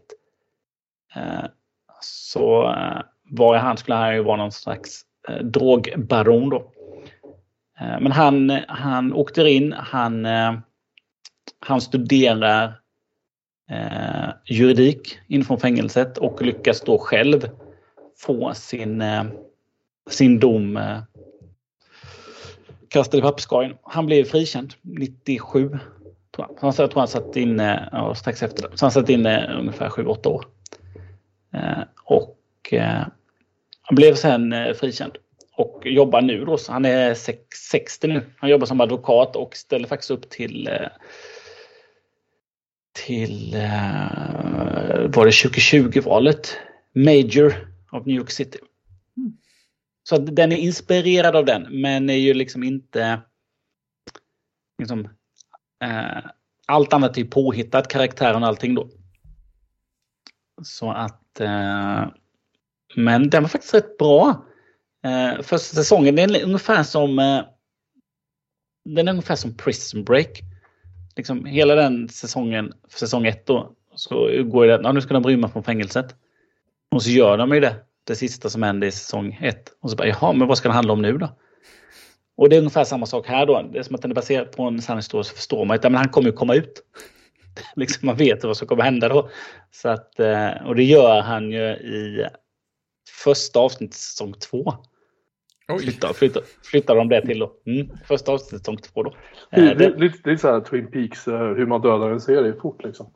[1.16, 1.46] Eh,
[2.02, 6.72] så eh, var han skulle han ju vara någon slags eh, drogbaron då.
[7.80, 10.54] Eh, men han, han åkte in, han, eh,
[11.60, 12.80] han studerar
[13.70, 17.50] eh, juridik inifrån fängelset och lyckas då själv
[18.18, 19.24] få sin, eh,
[20.10, 20.98] sin dom eh,
[22.90, 23.78] kastade i papperskorgen.
[23.84, 25.70] Han blev frikänd 97.
[25.70, 25.80] Tror
[26.36, 26.58] jag.
[26.62, 28.78] Han, jag tror han satt inne eh, ja, strax efter det.
[28.78, 30.46] Så han satt inne eh, ungefär 7-8 år.
[31.54, 32.40] Eh, och
[32.72, 33.04] eh,
[33.82, 35.18] han blev sen eh, frikänd.
[35.58, 36.58] Och jobbar nu då.
[36.58, 37.14] Så han är
[37.70, 38.22] 60 nu.
[38.38, 40.88] Han jobbar som advokat och ställer faktiskt upp till eh,
[43.06, 46.58] till eh, var det 2020-valet.
[46.94, 47.54] Major
[47.92, 48.58] av New York City.
[50.10, 53.22] Så den är inspirerad av den men är ju liksom inte...
[54.80, 55.10] Liksom,
[55.84, 56.26] eh,
[56.66, 58.90] allt annat är påhittat, karaktären och allting då.
[60.64, 61.40] Så att...
[61.40, 62.08] Eh,
[62.96, 64.46] men den var faktiskt rätt bra.
[65.06, 67.20] Eh, första säsongen, den är ungefär som...
[67.20, 67.44] Eh,
[68.86, 70.42] den är ungefär som Prison Break.
[71.16, 74.84] Liksom hela den säsongen, säsong ett då, så går det, att...
[74.84, 76.16] ja, nu ska de rymma från fängelset.
[76.92, 79.72] Och så gör de ju det det sista som hände i säsong 1.
[79.82, 81.30] Och så bara, jaha, men vad ska det handla om nu då?
[82.38, 83.62] Och det är ungefär samma sak här då.
[83.74, 85.84] Det är som att den är baserad på en sann historia så förstår man att
[85.84, 86.82] han kommer ju komma ut.
[87.76, 89.30] liksom man vet vad som kommer hända då.
[89.72, 92.28] Så att, eh, och det gör han ju i
[93.24, 94.74] första avsnittet säsong 2.
[95.80, 97.52] Flyttar, flyttar, flyttar de det till då.
[97.66, 99.14] Mm, första avsnittet säsong 2 då.
[99.52, 102.54] Det, det, det, det är så här Twin Peaks, eh, hur man dödar en serie
[102.54, 103.14] fort liksom.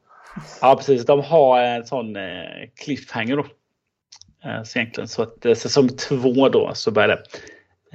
[0.62, 2.24] Ja precis, de har en sån eh,
[2.84, 3.46] cliffhanger då.
[4.46, 7.24] Eh, så egentligen så att eh, säsong två då så börjar det.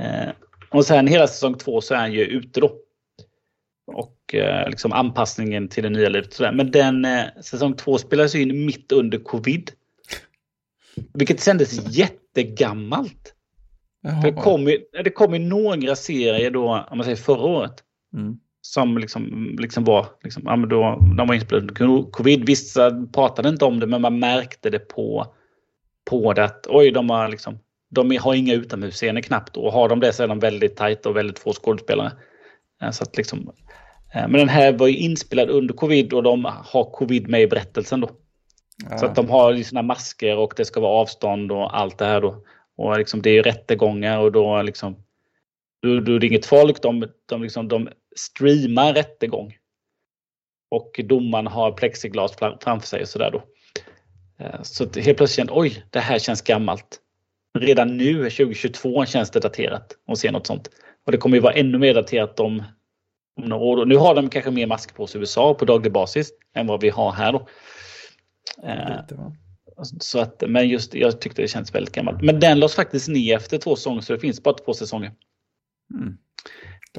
[0.02, 0.32] Eh,
[0.70, 2.72] och sen hela säsong två så är han ju ute då.
[3.86, 4.34] Och
[4.66, 6.40] liksom anpassningen till det nya livet.
[6.40, 7.06] Men den
[7.42, 9.70] säsong två spelas in mitt under covid.
[11.14, 13.34] Vilket kändes jättegammalt.
[14.02, 14.22] Jaha.
[14.22, 17.74] det kom, ju, det kom ju några serier då, om man säger förra året.
[18.14, 18.38] Mm.
[18.60, 21.74] Som liksom, liksom var, liksom, ja, men då, de var inspelade
[22.12, 22.46] covid.
[22.46, 25.34] Vissa pratade inte om det men man märkte det på
[26.04, 27.58] på det att oj, de har liksom
[27.94, 31.16] de har inga utomhusscener knappt och har de det så är de väldigt tajta och
[31.16, 32.12] väldigt få skådespelare.
[32.82, 33.52] Eh, så att liksom,
[34.14, 37.46] eh, men den här var ju inspelad under covid och de har covid med i
[37.46, 38.10] berättelsen då.
[38.90, 38.98] Ja.
[38.98, 42.20] Så att de har sina masker och det ska vara avstånd och allt det här
[42.20, 42.44] då.
[42.76, 44.96] Och liksom det är rättegångar och då liksom
[45.82, 46.82] då, då är det inget folk.
[46.82, 49.56] De, de, liksom, de streamar rättegång.
[50.70, 53.42] Och domaren har plexiglas framför sig och sådär då.
[54.38, 57.00] Eh, så helt plötsligt kände oj, det här känns gammalt.
[57.58, 60.68] Redan nu, 2022, känns det daterat att se något sånt.
[61.06, 62.62] Och det kommer ju vara ännu mer daterat om,
[63.36, 63.86] om några år.
[63.86, 66.80] Nu har de kanske mer mask på sig i USA på daglig basis än vad
[66.80, 67.48] vi har här då.
[68.62, 69.32] Lite, va?
[70.00, 72.22] Så att, men just jag tyckte det känns väldigt gammalt.
[72.22, 75.12] Men den lades faktiskt ner efter två säsonger så det finns bara två säsonger.
[75.94, 76.18] Mm.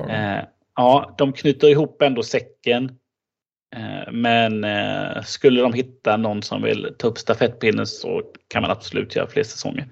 [0.10, 0.45] Eh,
[0.76, 3.05] ja, de knyter ihop ändå säcken Eh,
[3.76, 8.72] Eh, men eh, skulle de hitta någon som vill ta upp stafettpinnen så kan man
[8.72, 9.88] absolut göra fler säsonger.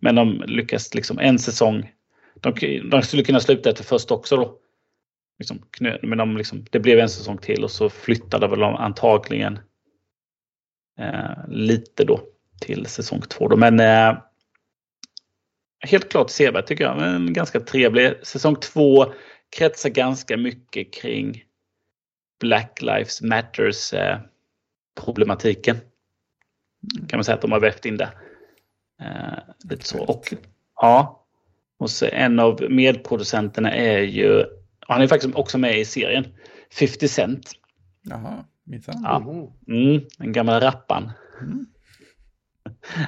[0.00, 1.92] Men de lyckas liksom en säsong.
[2.34, 4.58] De, de skulle kunna sluta efter först också då.
[5.38, 5.62] Liksom,
[6.02, 9.58] men de liksom, det blev en säsong till och så flyttade väl de antagligen
[10.98, 12.20] eh, lite då
[12.60, 13.48] till säsong två.
[13.48, 13.56] Då.
[13.56, 14.18] Men eh,
[15.80, 17.14] helt klart sevärd tycker jag.
[17.14, 18.14] En ganska trevlig.
[18.22, 19.12] Säsong två
[19.56, 21.44] kretsar ganska mycket kring
[22.44, 24.18] Black Lives Matters eh,
[25.04, 25.76] problematiken.
[27.08, 28.08] Kan man säga att de har vävt in det.
[29.00, 29.38] Eh,
[29.70, 30.04] lite så.
[30.04, 30.34] Och,
[30.76, 31.26] ja.
[31.78, 34.44] Och så en av medproducenterna är ju,
[34.80, 36.26] han är faktiskt också med i serien,
[36.78, 37.52] 50 Cent.
[38.02, 39.00] Jaha, minsann.
[39.02, 39.16] Ja.
[39.68, 41.12] Mm, den gamla rappan.
[41.40, 41.66] Mm.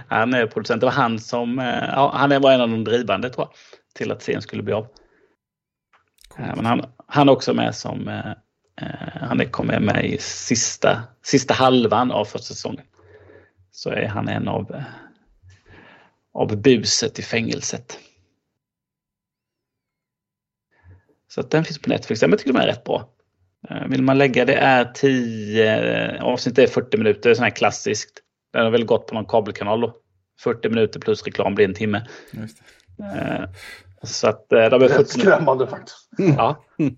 [0.08, 0.80] Han är producent.
[0.80, 3.54] Det var han som, eh, ja, han var en av de drivande tror jag,
[3.94, 4.86] till att serien skulle bli av.
[6.38, 8.08] Eh, Men han, han är också med som,
[9.20, 12.84] han är kommer med i sista, sista halvan av första säsongen.
[13.70, 14.82] Så är han en av, eh,
[16.34, 17.98] av buset i fängelset.
[21.28, 22.20] Så att den finns på Netflix.
[22.20, 23.08] Den tycker de är rätt bra.
[23.70, 28.18] Eh, Vill man lägga det är 10, avsnittet är 40 minuter, sån här klassiskt.
[28.52, 29.96] Den har väl gått på någon kabelkanal då.
[30.40, 32.06] 40 minuter plus reklam blir en timme.
[32.30, 32.62] Just
[32.96, 33.04] det.
[33.04, 33.48] Eh,
[34.02, 35.04] Så att eh, de är Rätt 40 minuter.
[35.20, 36.08] skrämmande faktiskt.
[36.18, 36.64] Ja.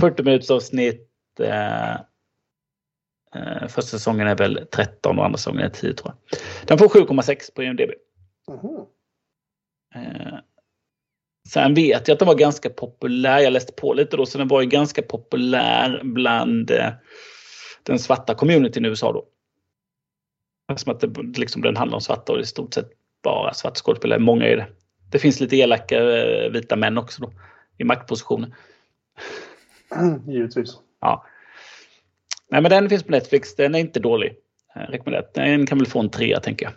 [0.00, 1.10] 40 minuters avsnitt.
[1.40, 1.92] Eh,
[3.34, 6.38] eh, första säsongen är väl 13 och andra säsongen är 10 tror jag.
[6.66, 7.90] Den får 7,6 på IMDB.
[8.48, 8.86] Mhm.
[9.94, 10.38] Eh,
[11.48, 13.38] sen vet jag att den var ganska populär.
[13.38, 16.90] Jag läste på lite då, så den var ju ganska populär bland eh,
[17.82, 19.26] den svarta communityn i USA då.
[20.76, 22.90] Som att det, liksom, den handlar om svarta och i stort sett
[23.22, 24.18] bara svarta skådespelare.
[24.18, 24.66] Många är det.
[25.10, 27.32] Det finns lite elaka eh, vita män också då,
[27.78, 28.54] i maktpositioner.
[30.26, 30.78] Givetvis.
[31.00, 31.26] Ja.
[32.48, 33.56] Nej, men den finns på Netflix.
[33.56, 34.36] Den är inte dålig.
[34.74, 35.34] Eh, Rekommenderat.
[35.34, 36.74] Den kan väl få en trea tänker jag.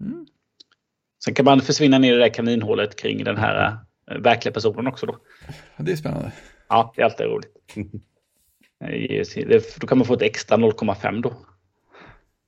[0.00, 0.26] Mm.
[1.24, 3.76] Sen kan man försvinna ner i det där kaninhålet kring den här
[4.10, 5.18] eh, verkliga personen också då.
[5.76, 6.32] Det är spännande.
[6.68, 7.56] Ja, det är alltid roligt.
[9.80, 11.34] Då kan man få ett extra 0,5 då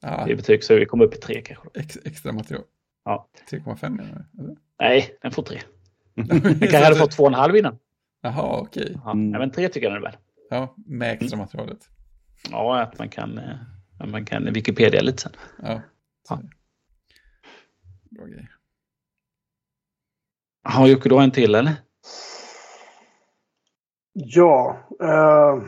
[0.03, 1.69] Ja, i betyg så vi kommer upp i 3 kanske.
[1.75, 2.65] Ex, extra material.
[3.05, 3.29] Ja.
[3.51, 4.43] 3,5 menar du?
[4.43, 4.57] eller?
[4.81, 5.61] Nej, den får 3.
[6.15, 7.79] Den kanske hade fått 2,5 innan.
[8.23, 8.97] Jaha, okej.
[9.05, 9.31] Ja, Mm.
[9.31, 10.19] men 3 tycker jag värd.
[10.51, 11.89] Ja, med extra materialet.
[12.51, 13.57] Ja, att man kan, eh,
[13.99, 15.33] att man kan Wikipedia lite sen.
[15.63, 15.81] Ja.
[16.29, 16.41] Ja.
[18.11, 18.49] Bra grej.
[20.65, 21.73] Har Jocke då en till eller?
[24.13, 24.77] Ja.
[25.01, 25.09] Eh,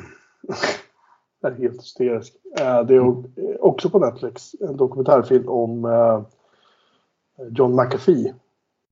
[1.40, 2.34] jag är helt hysterisk.
[2.60, 6.22] Eh, det är också på Netflix en dokumentärfilm om eh,
[7.50, 8.34] John McAfee.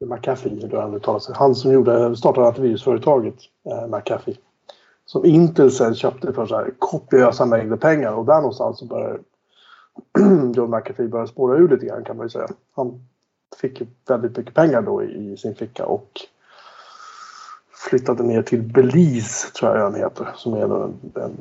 [0.06, 1.34] McAfee, hur han uttalar sig.
[1.38, 3.34] Han som gjorde, startade antivirusföretaget
[3.66, 4.36] eh, McAfee.
[5.06, 9.18] Som Intel sen köpte för så här kopiösa mängder pengar och där någonstans så började
[10.54, 12.48] John McAfee börja spåra ur lite grann kan man ju säga.
[12.74, 13.00] Han
[13.60, 16.20] fick väldigt mycket pengar då i, i sin ficka och
[17.90, 20.28] flyttade ner till Belize tror jag ön heter.
[20.36, 21.32] Som är en, en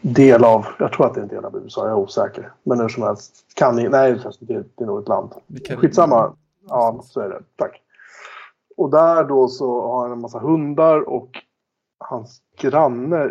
[0.00, 2.52] del av, jag tror att det är en del av USA, jag är osäker.
[2.62, 5.30] Men hur som helst, kan ni, nej förresten, det, det är nog ett land.
[5.78, 6.32] Skitsamma.
[6.68, 7.42] Ja, så är det.
[7.56, 7.82] Tack.
[8.76, 11.30] Och där då så har han en massa hundar och
[11.98, 13.30] hans granne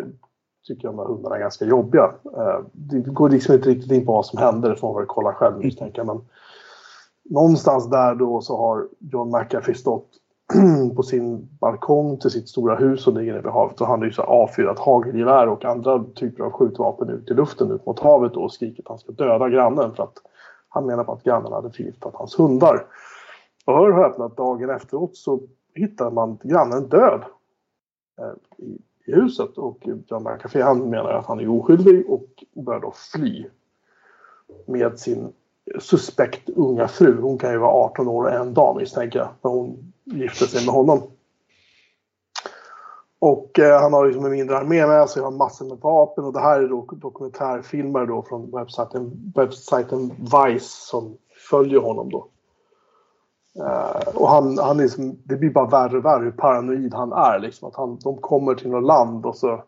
[0.66, 2.14] tycker de här hundarna är ganska jobbiga.
[2.36, 5.06] Eh, Det går liksom inte riktigt in på vad som hände, det får man väl
[5.06, 6.06] kolla själv misstänker jag.
[6.06, 6.20] Men
[7.30, 10.08] någonstans där då så har John McAfee stått
[10.96, 14.06] på sin balkong till sitt stora hus som ligger nere vid havet och han har
[14.06, 18.34] ju så avfyrat hagelgevär och andra typer av skjutvapen ut i luften ut mot havet
[18.34, 20.18] då och skrikit att han ska döda grannen för att
[20.68, 22.86] han menar på att grannen hade förgiftat hans hundar.
[23.66, 25.40] Och hör och häpna dagen efteråt så
[25.74, 27.24] hittar man grannen död
[28.18, 32.80] eh, i, i huset och John McAfee han menar att han är oskyldig och börjar
[32.80, 33.46] då fly
[34.66, 35.32] med sin
[35.78, 37.20] suspekt unga fru.
[37.20, 40.66] Hon kan ju vara 18 år och en dag misstänker jag när hon gifte sig
[40.66, 41.02] med honom.
[43.18, 46.32] Och eh, han har liksom en mindre armé med sig, har massor med vapen och
[46.32, 51.16] det här är då dokumentärfilmer då från webbsajten, webbsajten Vice som
[51.50, 52.28] följer honom då.
[53.60, 57.38] Uh, och han, han liksom, det blir bara värre och värre hur paranoid han är.
[57.38, 57.68] Liksom.
[57.68, 59.62] Att han, de kommer till något land och så...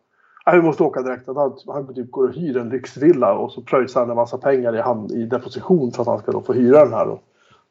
[0.46, 1.28] Nej, vi måste åka direkt.
[1.28, 4.38] Att han, han typ går och hyr en lyxvilla och så pröjsar han en massa
[4.38, 7.08] pengar i, hand, i deposition för att han ska då få hyra den här.
[7.08, 7.22] Och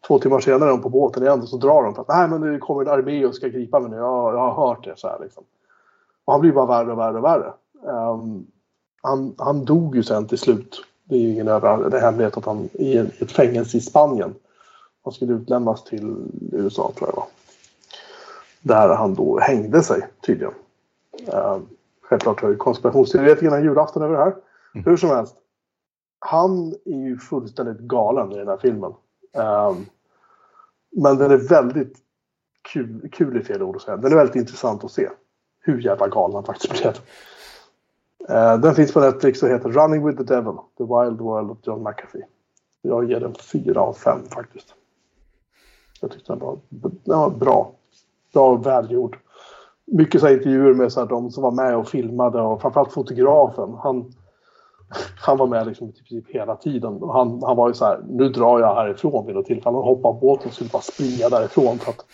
[0.07, 2.27] två timmar senare är de på båten igen och så drar de för att nej
[2.27, 3.97] men det kommer en armé och ska gripa mig nu.
[3.97, 5.43] Jag, jag har hört det så här liksom.
[6.25, 7.53] Och han blir bara värre och värre och värre.
[7.83, 8.47] Um,
[9.01, 10.85] han, han dog ju sen till slut.
[11.03, 13.81] Det är ju ingen över, det är hemlighet att han är i ett fängelse i
[13.81, 14.35] Spanien
[15.07, 16.15] han skulle utlämnas till
[16.51, 17.27] USA tror jag var.
[18.61, 20.53] Där han då hängde sig tydligen.
[21.33, 21.59] Uh,
[22.01, 24.35] självklart har ju konspirationsteoretikerna julafton över det här.
[24.73, 25.35] Hur som helst.
[26.19, 28.93] Han är ju fullständigt galen i den här filmen.
[29.33, 29.85] Ehm,
[30.91, 31.97] men den är väldigt
[32.73, 33.97] kul, kul i fel ord att säga.
[33.97, 35.09] Den är väldigt intressant att se.
[35.59, 36.93] Hur jävla galen han faktiskt blev.
[38.29, 40.53] Eh, den finns på Netflix och heter Running with the Devil.
[40.77, 42.25] The Wild World of John McAfee.
[42.81, 44.73] Jag ger den fyra av fem faktiskt.
[46.01, 46.57] Jag tyckte den var,
[47.03, 47.71] den var bra.
[48.33, 49.17] Bra och välgjord.
[49.85, 52.91] Mycket så här intervjuer med så här, de som var med och filmade och framförallt
[52.91, 53.73] fotografen.
[53.73, 54.13] Han,
[55.19, 56.93] han var med liksom i princip hela tiden.
[56.93, 59.77] Och han, han var ju så här, nu drar jag härifrån vid något tillfälle.
[59.77, 61.79] Han hoppade av båten och skulle bara springa därifrån.
[61.79, 62.05] För att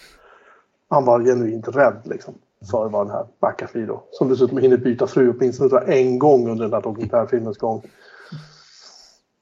[0.89, 2.33] han var genuint rädd liksom,
[2.71, 4.03] för vad den här McAfee då.
[4.11, 7.81] Som dessutom hinner byta fru åtminstone en gång under den där dokumentärfilmens gång.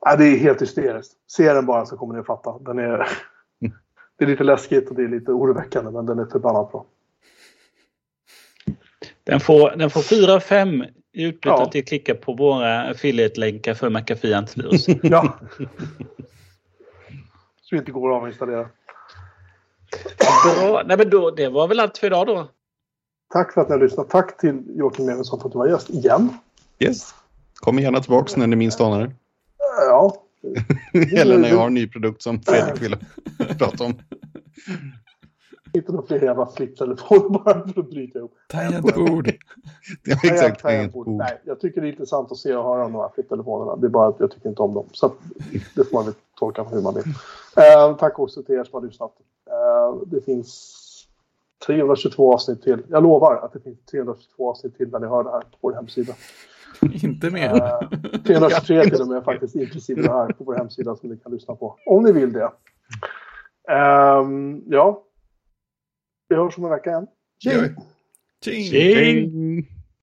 [0.05, 1.13] Nej, det är helt hysteriskt.
[1.27, 2.59] Se den bara så kommer ni att fatta.
[2.59, 3.07] Den är,
[4.21, 6.85] det är lite läskigt och det är lite oroväckande men den är förbannat bra.
[9.23, 10.83] Den får, den får 4 av 5
[11.13, 11.63] i utbyte Ja.
[11.63, 14.87] att klicka på våra affiliate-länkar för McAfee antivirus.
[15.03, 15.37] Ja.
[17.61, 18.69] Så det inte går att avinstallera.
[20.57, 20.83] Bra.
[20.85, 22.47] Nej, men då, det var väl allt för idag då.
[23.33, 24.09] Tack för att ni har lyssnat.
[24.09, 26.29] Tack till Joakim Evensson för att du var gäst igen.
[26.79, 27.15] Yes.
[27.55, 29.11] Kom gärna tillbaka när ni minst anar det.
[29.87, 30.23] Ja,
[31.17, 32.95] Eller när jag har en ny produkt som Fredrik vill
[33.57, 33.93] prata om.
[35.73, 38.33] inte några fler jävla flipptelefoner bara för att bryta ihop.
[38.47, 39.27] Tangentbord.
[40.03, 40.63] Ja, exakt.
[40.63, 41.07] jag- inget ord.
[41.07, 43.75] Nej, jag tycker det är intressant att se och höra om de här flipptelefonerna.
[43.75, 44.85] Det är bara att jag tycker inte om dem.
[44.91, 45.13] Så
[45.75, 47.03] det får man väl tolka hur man vill.
[47.57, 49.11] Eh, tack också till er som har lyssnat.
[49.49, 50.77] Eh, det finns
[51.67, 52.83] 322 avsnitt till.
[52.89, 55.73] Jag lovar att det finns 322 avsnitt till när ni hör det här på vår
[55.73, 56.13] hemsida.
[57.03, 57.55] Inte mer.
[57.55, 57.79] Eh,
[58.25, 61.55] 323 till och med faktiskt, inklusive det här på vår hemsida som ni kan lyssna
[61.55, 61.77] på.
[61.85, 62.51] Om ni vill det.
[63.71, 65.03] Ehm, ja.
[66.29, 67.07] Vi hörs om en vecka igen.
[67.43, 67.75] Tjing!
[68.43, 68.63] Tjing!
[68.63, 69.67] Tjing!